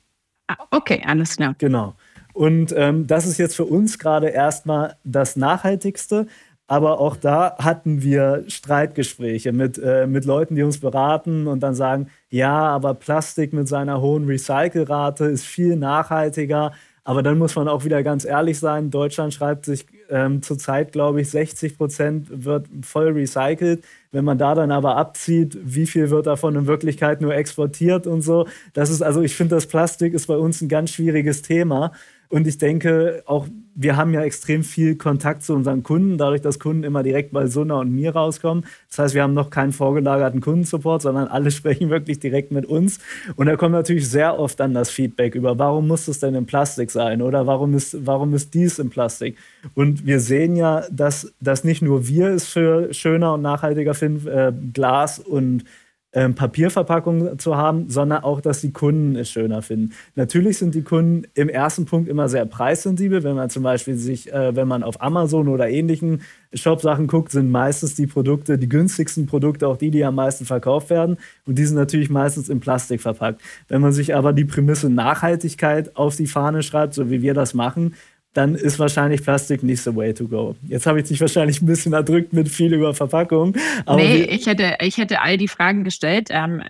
Ah, 0.48 0.56
okay, 0.70 1.02
alles 1.06 1.36
klar. 1.36 1.54
Genau. 1.58 1.94
Und 2.32 2.72
ähm, 2.76 3.06
das 3.06 3.26
ist 3.26 3.38
jetzt 3.38 3.56
für 3.56 3.64
uns 3.64 3.98
gerade 3.98 4.28
erstmal 4.28 4.96
das 5.04 5.36
Nachhaltigste. 5.36 6.26
Aber 6.70 7.00
auch 7.00 7.16
da 7.16 7.56
hatten 7.58 8.00
wir 8.04 8.44
Streitgespräche 8.46 9.50
mit, 9.50 9.76
äh, 9.76 10.06
mit 10.06 10.24
Leuten, 10.24 10.54
die 10.54 10.62
uns 10.62 10.78
beraten 10.78 11.48
und 11.48 11.64
dann 11.64 11.74
sagen, 11.74 12.10
ja, 12.28 12.52
aber 12.52 12.94
Plastik 12.94 13.52
mit 13.52 13.66
seiner 13.66 14.00
hohen 14.00 14.24
Recycelrate 14.26 15.24
ist 15.24 15.44
viel 15.44 15.74
nachhaltiger. 15.74 16.70
Aber 17.02 17.24
dann 17.24 17.38
muss 17.38 17.56
man 17.56 17.66
auch 17.66 17.84
wieder 17.84 18.04
ganz 18.04 18.24
ehrlich 18.24 18.60
sein, 18.60 18.92
Deutschland 18.92 19.34
schreibt 19.34 19.64
sich 19.64 19.84
ähm, 20.10 20.42
zurzeit, 20.42 20.92
glaube 20.92 21.20
ich, 21.22 21.30
60 21.30 21.76
Prozent 21.76 22.28
wird 22.30 22.68
voll 22.82 23.08
recycelt. 23.08 23.82
Wenn 24.12 24.24
man 24.24 24.38
da 24.38 24.54
dann 24.54 24.70
aber 24.70 24.96
abzieht, 24.96 25.58
wie 25.60 25.86
viel 25.86 26.10
wird 26.10 26.28
davon 26.28 26.54
in 26.54 26.66
Wirklichkeit 26.68 27.20
nur 27.20 27.34
exportiert 27.34 28.06
und 28.06 28.22
so. 28.22 28.46
Das 28.74 28.90
ist 28.90 29.02
also, 29.02 29.22
ich 29.22 29.34
finde, 29.34 29.56
das 29.56 29.66
Plastik 29.66 30.14
ist 30.14 30.28
bei 30.28 30.36
uns 30.36 30.60
ein 30.60 30.68
ganz 30.68 30.90
schwieriges 30.90 31.42
Thema. 31.42 31.90
Und 32.30 32.46
ich 32.46 32.58
denke, 32.58 33.22
auch 33.26 33.46
wir 33.74 33.96
haben 33.96 34.12
ja 34.14 34.22
extrem 34.22 34.62
viel 34.62 34.96
Kontakt 34.96 35.42
zu 35.42 35.54
unseren 35.54 35.82
Kunden, 35.82 36.18
dadurch, 36.18 36.40
dass 36.42 36.58
Kunden 36.58 36.84
immer 36.84 37.02
direkt 37.02 37.32
bei 37.32 37.46
Sunna 37.46 37.76
und 37.76 37.92
mir 37.92 38.14
rauskommen. 38.14 38.64
Das 38.88 38.98
heißt, 38.98 39.14
wir 39.14 39.22
haben 39.22 39.34
noch 39.34 39.50
keinen 39.50 39.72
vorgelagerten 39.72 40.40
Kundensupport, 40.40 41.02
sondern 41.02 41.28
alle 41.28 41.50
sprechen 41.50 41.90
wirklich 41.90 42.20
direkt 42.20 42.52
mit 42.52 42.66
uns. 42.66 43.00
Und 43.36 43.46
da 43.46 43.56
kommt 43.56 43.72
natürlich 43.72 44.08
sehr 44.08 44.38
oft 44.38 44.60
dann 44.60 44.74
das 44.74 44.90
Feedback 44.90 45.34
über, 45.34 45.58
warum 45.58 45.88
muss 45.88 46.08
es 46.08 46.20
denn 46.20 46.34
in 46.34 46.46
Plastik 46.46 46.90
sein 46.90 47.20
oder 47.20 47.46
warum 47.46 47.74
ist, 47.74 48.06
warum 48.06 48.34
ist 48.34 48.54
dies 48.54 48.78
in 48.78 48.90
Plastik? 48.90 49.36
Und 49.74 50.06
wir 50.06 50.20
sehen 50.20 50.56
ja, 50.56 50.84
dass, 50.90 51.32
dass 51.40 51.64
nicht 51.64 51.82
nur 51.82 52.06
wir 52.06 52.28
es 52.28 52.46
für 52.46 52.94
schöner 52.94 53.34
und 53.34 53.42
nachhaltiger 53.42 53.94
finden, 53.94 54.28
äh, 54.28 54.52
Glas 54.72 55.18
und 55.18 55.64
ähm, 56.12 56.34
Papierverpackung 56.34 57.38
zu 57.38 57.56
haben, 57.56 57.88
sondern 57.88 58.24
auch, 58.24 58.40
dass 58.40 58.60
die 58.60 58.72
Kunden 58.72 59.14
es 59.16 59.30
schöner 59.30 59.62
finden. 59.62 59.92
Natürlich 60.16 60.58
sind 60.58 60.74
die 60.74 60.82
Kunden 60.82 61.26
im 61.34 61.48
ersten 61.48 61.84
Punkt 61.84 62.08
immer 62.08 62.28
sehr 62.28 62.46
preissensibel. 62.46 63.22
Wenn 63.22 63.36
man 63.36 63.48
zum 63.50 63.62
Beispiel 63.62 63.96
sich, 63.96 64.32
äh, 64.32 64.56
wenn 64.56 64.66
man 64.66 64.82
auf 64.82 65.00
Amazon 65.00 65.48
oder 65.48 65.68
ähnlichen 65.68 66.22
Shop-Sachen 66.52 67.06
guckt, 67.06 67.30
sind 67.30 67.50
meistens 67.50 67.94
die 67.94 68.08
Produkte, 68.08 68.58
die 68.58 68.68
günstigsten 68.68 69.26
Produkte 69.26 69.68
auch 69.68 69.76
die, 69.76 69.92
die 69.92 70.04
am 70.04 70.16
meisten 70.16 70.44
verkauft 70.44 70.90
werden. 70.90 71.16
Und 71.46 71.58
die 71.58 71.64
sind 71.64 71.76
natürlich 71.76 72.10
meistens 72.10 72.48
in 72.48 72.58
Plastik 72.58 73.00
verpackt. 73.00 73.40
Wenn 73.68 73.80
man 73.80 73.92
sich 73.92 74.14
aber 74.16 74.32
die 74.32 74.44
Prämisse 74.44 74.90
Nachhaltigkeit 74.90 75.96
auf 75.96 76.16
die 76.16 76.26
Fahne 76.26 76.64
schreibt, 76.64 76.94
so 76.94 77.08
wie 77.08 77.22
wir 77.22 77.34
das 77.34 77.54
machen, 77.54 77.94
dann 78.32 78.54
ist 78.54 78.78
wahrscheinlich 78.78 79.22
Plastik 79.22 79.62
nicht 79.62 79.82
the 79.82 79.94
way 79.94 80.14
to 80.14 80.28
go. 80.28 80.54
Jetzt 80.62 80.86
habe 80.86 81.00
ich 81.00 81.08
dich 81.08 81.20
wahrscheinlich 81.20 81.60
ein 81.60 81.66
bisschen 81.66 81.92
erdrückt 81.92 82.32
mit 82.32 82.48
viel 82.48 82.72
über 82.72 82.94
Verpackung. 82.94 83.56
Aber 83.86 83.96
nee, 83.96 84.22
ich 84.22 84.46
hätte, 84.46 84.76
ich 84.80 84.98
hätte 84.98 85.20
all 85.20 85.36
die 85.36 85.48
Fragen 85.48 85.82
gestellt. 85.82 86.28
Ähm, 86.30 86.62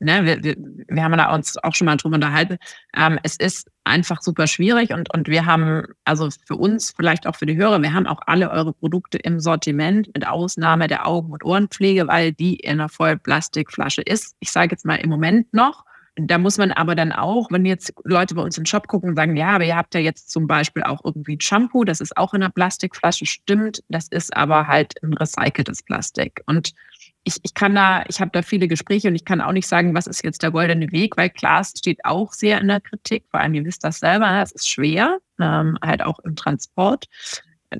ne, 0.00 0.24
wir, 0.24 0.44
wir, 0.44 0.56
wir 0.88 1.02
haben 1.02 1.16
da 1.16 1.34
uns 1.34 1.56
auch 1.62 1.74
schon 1.74 1.86
mal 1.86 1.96
drüber 1.96 2.16
unterhalten. 2.16 2.58
Ähm, 2.94 3.18
es 3.22 3.36
ist 3.36 3.70
einfach 3.84 4.20
super 4.20 4.46
schwierig 4.46 4.92
und, 4.92 5.12
und 5.14 5.28
wir 5.28 5.46
haben, 5.46 5.84
also 6.04 6.28
für 6.46 6.56
uns, 6.56 6.92
vielleicht 6.94 7.26
auch 7.26 7.36
für 7.36 7.46
die 7.46 7.56
Hörer, 7.56 7.80
wir 7.80 7.94
haben 7.94 8.06
auch 8.06 8.20
alle 8.26 8.50
eure 8.50 8.74
Produkte 8.74 9.16
im 9.16 9.40
Sortiment 9.40 10.10
mit 10.14 10.26
Ausnahme 10.26 10.88
der 10.88 11.06
Augen- 11.06 11.32
und 11.32 11.42
Ohrenpflege, 11.42 12.06
weil 12.06 12.32
die 12.32 12.56
in 12.56 12.72
einer 12.72 12.90
Vollplastikflasche 12.90 14.02
ist. 14.02 14.36
Ich 14.40 14.52
sage 14.52 14.72
jetzt 14.72 14.84
mal 14.84 14.96
im 14.96 15.08
Moment 15.08 15.54
noch. 15.54 15.84
Da 16.20 16.36
muss 16.36 16.58
man 16.58 16.72
aber 16.72 16.96
dann 16.96 17.12
auch, 17.12 17.48
wenn 17.52 17.64
jetzt 17.64 17.94
Leute 18.02 18.34
bei 18.34 18.42
uns 18.42 18.56
den 18.56 18.66
Shop 18.66 18.88
gucken 18.88 19.10
und 19.10 19.16
sagen, 19.16 19.36
ja, 19.36 19.50
aber 19.50 19.64
ihr 19.64 19.76
habt 19.76 19.94
ja 19.94 20.00
jetzt 20.00 20.30
zum 20.30 20.48
Beispiel 20.48 20.82
auch 20.82 21.00
irgendwie 21.04 21.36
ein 21.36 21.40
Shampoo, 21.40 21.84
das 21.84 22.00
ist 22.00 22.16
auch 22.16 22.34
in 22.34 22.42
einer 22.42 22.50
Plastikflasche, 22.50 23.24
stimmt, 23.24 23.84
das 23.88 24.08
ist 24.08 24.36
aber 24.36 24.66
halt 24.66 24.94
ein 25.04 25.14
recyceltes 25.14 25.84
Plastik. 25.84 26.42
Und 26.46 26.74
ich, 27.22 27.36
ich 27.44 27.54
kann 27.54 27.74
da, 27.74 28.04
ich 28.08 28.20
habe 28.20 28.32
da 28.32 28.42
viele 28.42 28.66
Gespräche 28.66 29.08
und 29.08 29.14
ich 29.14 29.24
kann 29.24 29.40
auch 29.40 29.52
nicht 29.52 29.68
sagen, 29.68 29.94
was 29.94 30.08
ist 30.08 30.24
jetzt 30.24 30.42
der 30.42 30.50
goldene 30.50 30.90
Weg, 30.90 31.16
weil 31.16 31.28
Glas 31.28 31.74
steht 31.76 32.04
auch 32.04 32.32
sehr 32.32 32.60
in 32.60 32.66
der 32.66 32.80
Kritik, 32.80 33.24
vor 33.30 33.38
allem 33.38 33.54
ihr 33.54 33.64
wisst 33.64 33.84
das 33.84 34.00
selber, 34.00 34.42
es 34.42 34.50
ist 34.50 34.68
schwer, 34.68 35.18
ähm, 35.38 35.78
halt 35.82 36.02
auch 36.02 36.18
im 36.20 36.34
Transport, 36.34 37.06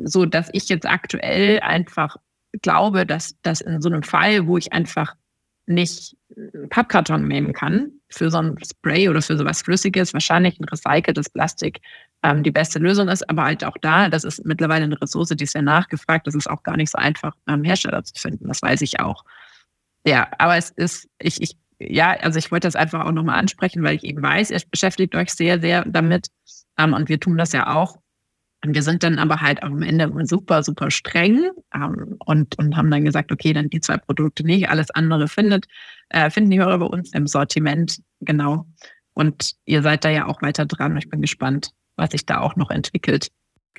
so 0.05 0.26
dass 0.26 0.49
ich 0.53 0.68
jetzt 0.68 0.86
aktuell 0.86 1.59
einfach 1.61 2.16
glaube, 2.62 3.05
dass, 3.05 3.34
dass 3.43 3.61
in 3.61 3.82
so 3.82 3.89
einem 3.89 4.05
Fall, 4.05 4.47
wo 4.47 4.59
ich 4.59 4.72
einfach 4.72 5.16
nicht 5.69 6.16
Pappkarton 6.71 7.27
nehmen 7.27 7.53
kann 7.53 7.93
für 8.11 8.31
so 8.31 8.39
ein 8.39 8.57
Spray 8.64 9.09
oder 9.09 9.23
für 9.23 9.37
sowas 9.37 9.62
Flüssiges, 9.62 10.12
wahrscheinlich 10.12 10.59
ein 10.59 10.64
recyceltes 10.64 11.29
Plastik 11.31 11.81
ähm, 12.23 12.43
die 12.43 12.51
beste 12.51 12.79
Lösung 12.79 13.09
ist. 13.09 13.29
Aber 13.29 13.45
halt 13.45 13.64
auch 13.64 13.77
da, 13.81 14.09
das 14.09 14.25
ist 14.25 14.45
mittlerweile 14.45 14.85
eine 14.85 15.01
Ressource, 15.01 15.29
die 15.29 15.45
ist 15.45 15.55
ja 15.55 15.62
nachgefragt. 15.62 16.27
Das 16.27 16.35
ist 16.35 16.49
auch 16.49 16.62
gar 16.62 16.77
nicht 16.77 16.91
so 16.91 16.99
einfach, 16.99 17.35
ähm, 17.49 17.64
Hersteller 17.64 18.03
zu 18.05 18.14
finden. 18.21 18.49
Das 18.49 18.62
weiß 18.62 18.81
ich 18.83 19.01
auch. 19.01 19.25
Ja, 20.07 20.29
aber 20.39 20.57
es 20.57 20.71
ist, 20.71 21.09
ich, 21.19 21.43
ich, 21.43 21.57
ja, 21.79 22.11
also 22.21 22.39
ich 22.39 22.51
wollte 22.51 22.66
das 22.66 22.77
einfach 22.77 23.05
auch 23.05 23.12
nochmal 23.12 23.39
ansprechen, 23.39 23.83
weil 23.83 23.97
ich 23.97 24.05
eben 24.05 24.23
weiß, 24.23 24.51
ihr 24.51 24.61
beschäftigt 24.71 25.14
euch 25.14 25.31
sehr, 25.31 25.61
sehr 25.61 25.85
damit. 25.87 26.29
Ähm, 26.79 26.95
und 26.95 27.09
wir 27.09 27.21
tun 27.21 27.37
das 27.37 27.53
ja 27.53 27.75
auch. 27.75 27.99
Und 28.65 28.75
wir 28.75 28.83
sind 28.83 29.03
dann 29.05 29.19
aber 29.19 29.41
halt 29.41 29.63
am 29.63 29.83
Ende 29.83 30.13
super, 30.27 30.63
super 30.63 30.91
streng 30.91 31.51
ähm, 31.75 32.17
und, 32.19 32.59
und 32.59 32.77
haben 32.77 32.91
dann 32.91 33.05
gesagt, 33.05 33.31
okay, 33.31 33.53
dann 33.53 33.71
die 33.71 33.81
zwei 33.81 33.99
Produkte 33.99 34.45
nicht, 34.45 34.69
alles 34.69 34.91
andere 34.91 35.29
findet, 35.29 35.67
äh, 36.09 36.29
finden 36.31 36.51
die 36.51 36.59
Hörer 36.59 36.79
bei 36.79 36.87
uns 36.87 37.13
im 37.13 37.27
Sortiment, 37.27 38.01
genau. 38.21 38.67
Und 39.15 39.55
ihr 39.65 39.83
seid 39.83 40.05
da 40.05 40.11
ja 40.11 40.27
auch 40.27 40.43
weiter 40.43 40.67
dran. 40.67 40.97
Ich 40.97 41.09
bin 41.09 41.21
gespannt, 41.21 41.71
was 41.97 42.11
sich 42.11 42.27
da 42.27 42.41
auch 42.41 42.57
noch 42.57 42.71
entwickelt. 42.71 43.29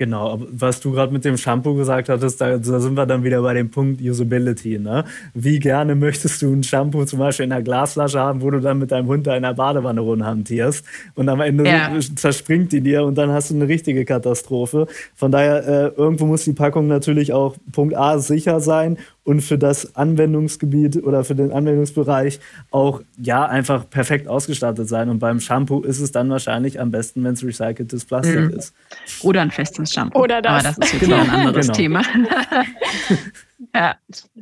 Genau, 0.00 0.40
was 0.50 0.80
du 0.80 0.92
gerade 0.92 1.12
mit 1.12 1.26
dem 1.26 1.36
Shampoo 1.36 1.74
gesagt 1.74 2.08
hattest, 2.08 2.40
da, 2.40 2.56
da, 2.56 2.80
sind 2.80 2.94
wir 2.94 3.04
dann 3.04 3.22
wieder 3.22 3.42
bei 3.42 3.52
dem 3.52 3.70
Punkt 3.70 4.00
Usability. 4.00 4.78
Ne? 4.78 5.04
Wie 5.34 5.58
gerne 5.58 5.94
möchtest 5.94 6.40
du 6.40 6.50
ein 6.50 6.62
Shampoo 6.62 7.04
zum 7.04 7.18
Beispiel 7.18 7.44
in 7.44 7.52
einer 7.52 7.60
Glasflasche 7.60 8.18
haben, 8.18 8.40
wo 8.40 8.50
du 8.50 8.60
dann 8.60 8.78
mit 8.78 8.92
deinem 8.92 9.08
Hund 9.08 9.26
da 9.26 9.36
in 9.36 9.42
der 9.42 9.52
Badewanne 9.52 10.00
rumhantierst 10.00 10.86
und 11.16 11.28
am 11.28 11.42
Ende 11.42 11.66
ja. 11.66 11.90
zerspringt 12.16 12.72
die 12.72 12.80
dir 12.80 13.04
und 13.04 13.18
dann 13.18 13.30
hast 13.30 13.50
du 13.50 13.54
eine 13.56 13.68
richtige 13.68 14.06
Katastrophe. 14.06 14.86
Von 15.14 15.32
daher, 15.32 15.68
äh, 15.68 16.00
irgendwo 16.00 16.24
muss 16.24 16.44
die 16.44 16.54
Packung 16.54 16.86
natürlich 16.86 17.34
auch 17.34 17.56
Punkt 17.70 17.94
A 17.94 18.18
sicher 18.20 18.60
sein 18.60 18.96
und 19.24 19.42
für 19.42 19.58
das 19.58 19.96
Anwendungsgebiet 19.96 21.02
oder 21.04 21.24
für 21.24 21.34
den 21.34 21.52
Anwendungsbereich 21.52 22.40
auch 22.70 23.02
ja 23.20 23.46
einfach 23.46 23.88
perfekt 23.88 24.28
ausgestattet 24.28 24.88
sein. 24.88 25.08
Und 25.08 25.18
beim 25.18 25.40
Shampoo 25.40 25.82
ist 25.82 26.00
es 26.00 26.12
dann 26.12 26.30
wahrscheinlich 26.30 26.80
am 26.80 26.90
besten, 26.90 27.22
wenn 27.24 27.34
es 27.34 27.44
recyceltes 27.44 28.04
Plastik 28.04 28.40
mhm. 28.40 28.50
ist. 28.50 28.74
Oder 29.22 29.42
ein 29.42 29.50
festes 29.50 29.92
Shampoo. 29.92 30.20
Oder 30.20 30.42
das. 30.42 30.52
Aber 30.52 30.62
das 30.62 30.78
ist 30.78 30.92
jetzt 30.94 31.04
genau. 31.04 31.22
ein 31.22 31.30
anderes 31.30 31.66
genau. 31.66 31.76
Thema. 31.76 32.02
ja, 33.74 33.96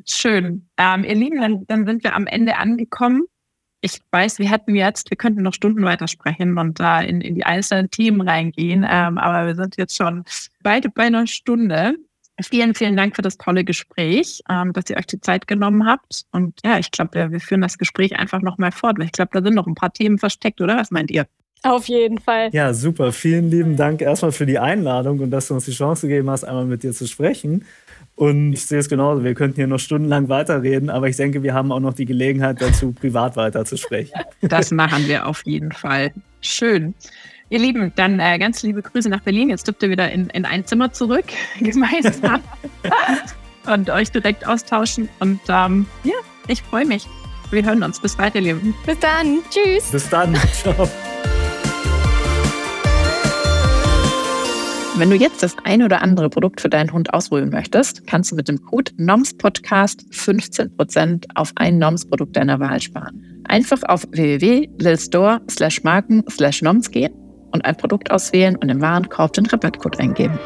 schön. 0.07 0.67
Ähm, 0.77 1.05
ihr 1.05 1.15
Lieben, 1.15 1.41
dann, 1.41 1.65
dann 1.67 1.87
sind 1.87 2.05
wir 2.05 2.15
am 2.15 2.27
Ende 2.27 2.57
angekommen 2.57 3.25
ich 3.81 4.01
weiß, 4.11 4.39
wir 4.39 4.51
hätten 4.51 4.75
jetzt, 4.75 5.11
wir 5.11 5.17
könnten 5.17 5.43
noch 5.43 5.55
Stunden 5.55 5.85
weiter 5.85 6.09
sprechen 6.09 6.59
und 6.59 6.81
da 6.81 7.01
in, 7.01 7.21
in 7.21 7.35
die 7.35 7.45
einzelnen 7.45 7.91
Themen 7.91 8.21
reingehen, 8.21 8.85
ähm, 8.89 9.19
aber 9.19 9.47
wir 9.47 9.55
sind 9.55 9.77
jetzt 9.77 9.97
schon 9.97 10.25
beide 10.63 10.89
bei 10.89 11.05
einer 11.05 11.27
Stunde. 11.27 11.95
Vielen, 12.41 12.75
vielen 12.75 12.97
Dank 12.97 13.17
für 13.17 13.23
das 13.23 13.37
tolle 13.37 13.65
Gespräch, 13.65 14.43
ähm, 14.49 14.73
dass 14.73 14.89
ihr 14.91 14.97
euch 14.97 15.07
die 15.07 15.21
Zeit 15.21 15.49
genommen 15.49 15.87
habt. 15.87 16.25
Und 16.33 16.61
ja, 16.65 16.79
ich 16.79 16.91
glaube, 16.91 17.15
wir, 17.15 17.33
wir 17.33 17.41
führen 17.41 17.61
das 17.61 17.79
Gespräch 17.79 18.17
einfach 18.17 18.43
nochmal 18.43 18.73
fort, 18.73 18.99
weil 18.99 19.07
ich 19.07 19.13
glaube, 19.13 19.31
da 19.33 19.43
sind 19.43 19.55
noch 19.55 19.67
ein 19.67 19.75
paar 19.75 19.93
Themen 19.93 20.19
versteckt, 20.19 20.61
oder? 20.61 20.77
Was 20.77 20.91
meint 20.91 21.11
ihr? 21.11 21.27
Auf 21.65 21.89
jeden 21.89 22.19
Fall. 22.19 22.51
Ja, 22.53 22.73
super. 22.73 23.13
Vielen 23.13 23.51
lieben 23.51 23.77
Dank 23.77 24.01
erstmal 24.01 24.31
für 24.31 24.47
die 24.47 24.59
Einladung 24.59 25.19
und 25.19 25.31
dass 25.31 25.49
du 25.49 25.55
uns 25.55 25.65
die 25.65 25.73
Chance 25.73 26.07
gegeben 26.07 26.31
hast, 26.31 26.45
einmal 26.45 26.67
mit 26.67 26.85
dir 26.85 26.93
zu 26.93 27.07
sprechen. 27.09 27.65
Und 28.15 28.53
ich 28.53 28.67
sehe 28.67 28.79
es 28.79 28.89
genauso. 28.89 29.23
Wir 29.25 29.35
könnten 29.35 29.57
hier 29.57 29.67
noch 29.67 29.79
stundenlang 29.79 30.29
weiterreden, 30.29 30.91
aber 30.91 31.09
ich 31.09 31.17
denke, 31.17 31.43
wir 31.43 31.55
haben 31.55 31.71
auch 31.73 31.81
noch 31.81 31.95
die 31.95 32.05
Gelegenheit 32.05 32.61
dazu, 32.61 32.93
privat 32.93 33.37
weiterzusprechen. 33.37 34.13
Das 34.41 34.71
machen 34.71 35.07
wir 35.09 35.27
auf 35.27 35.43
jeden 35.45 35.73
Fall. 35.73 36.13
Schön. 36.41 36.95
Ihr 37.51 37.61
Lieben, 37.61 37.93
dann 37.97 38.21
äh, 38.21 38.39
ganz 38.39 38.63
liebe 38.63 38.83
Grüße 38.83 39.09
nach 39.09 39.21
Berlin. 39.21 39.49
Jetzt 39.49 39.67
dürft 39.67 39.83
ihr 39.83 39.89
wieder 39.89 40.13
in, 40.13 40.29
in 40.31 40.45
ein 40.45 40.67
Zimmer 40.67 40.93
zurück, 40.93 41.25
gemeinsam. 41.61 42.43
und 43.67 43.89
euch 43.89 44.11
direkt 44.13 44.47
austauschen. 44.47 45.09
Und 45.19 45.41
ähm, 45.49 45.87
ja, 46.05 46.13
ich 46.47 46.63
freue 46.63 46.85
mich. 46.85 47.07
Wir 47.51 47.65
hören 47.65 47.83
uns. 47.83 48.01
Bis 48.01 48.17
bald, 48.17 48.35
ihr 48.35 48.43
Lieben. 48.43 48.75
Bis 48.85 48.99
dann. 48.99 49.39
Tschüss. 49.49 49.91
Bis 49.91 50.11
dann. 50.11 50.35
Ciao. 50.53 50.89
Wenn 54.97 55.09
du 55.09 55.17
jetzt 55.17 55.43
das 55.43 55.57
ein 55.65 55.83
oder 55.83 56.03
andere 56.03 56.29
Produkt 56.29 56.61
für 56.61 56.69
deinen 56.69 56.93
Hund 56.93 57.15
ausholen 57.15 57.49
möchtest, 57.49 58.07
kannst 58.07 58.31
du 58.31 58.37
mit 58.37 58.49
dem 58.49 58.61
Code 58.61 58.93
NOMS-Podcast 58.99 60.05
15% 60.11 61.25
auf 61.35 61.53
ein 61.55 61.79
NOMS-Produkt 61.79 62.37
deiner 62.37 62.61
Wahl 62.61 62.81
sparen. 62.83 63.43
Einfach 63.45 63.83
auf 63.85 64.07
www.lilstore 64.11 65.41
slash 65.49 65.83
marken 65.83 66.25
slash 66.29 66.61
NOMS 66.61 66.91
gehen 66.91 67.28
und 67.53 67.65
ein 67.65 67.77
Produkt 67.77 68.11
auswählen 68.11 68.57
und 68.57 68.69
im 68.69 68.81
Warenkorb 68.81 69.33
den 69.33 69.47
Rabattcode 69.47 70.01
eingeben. 70.01 70.39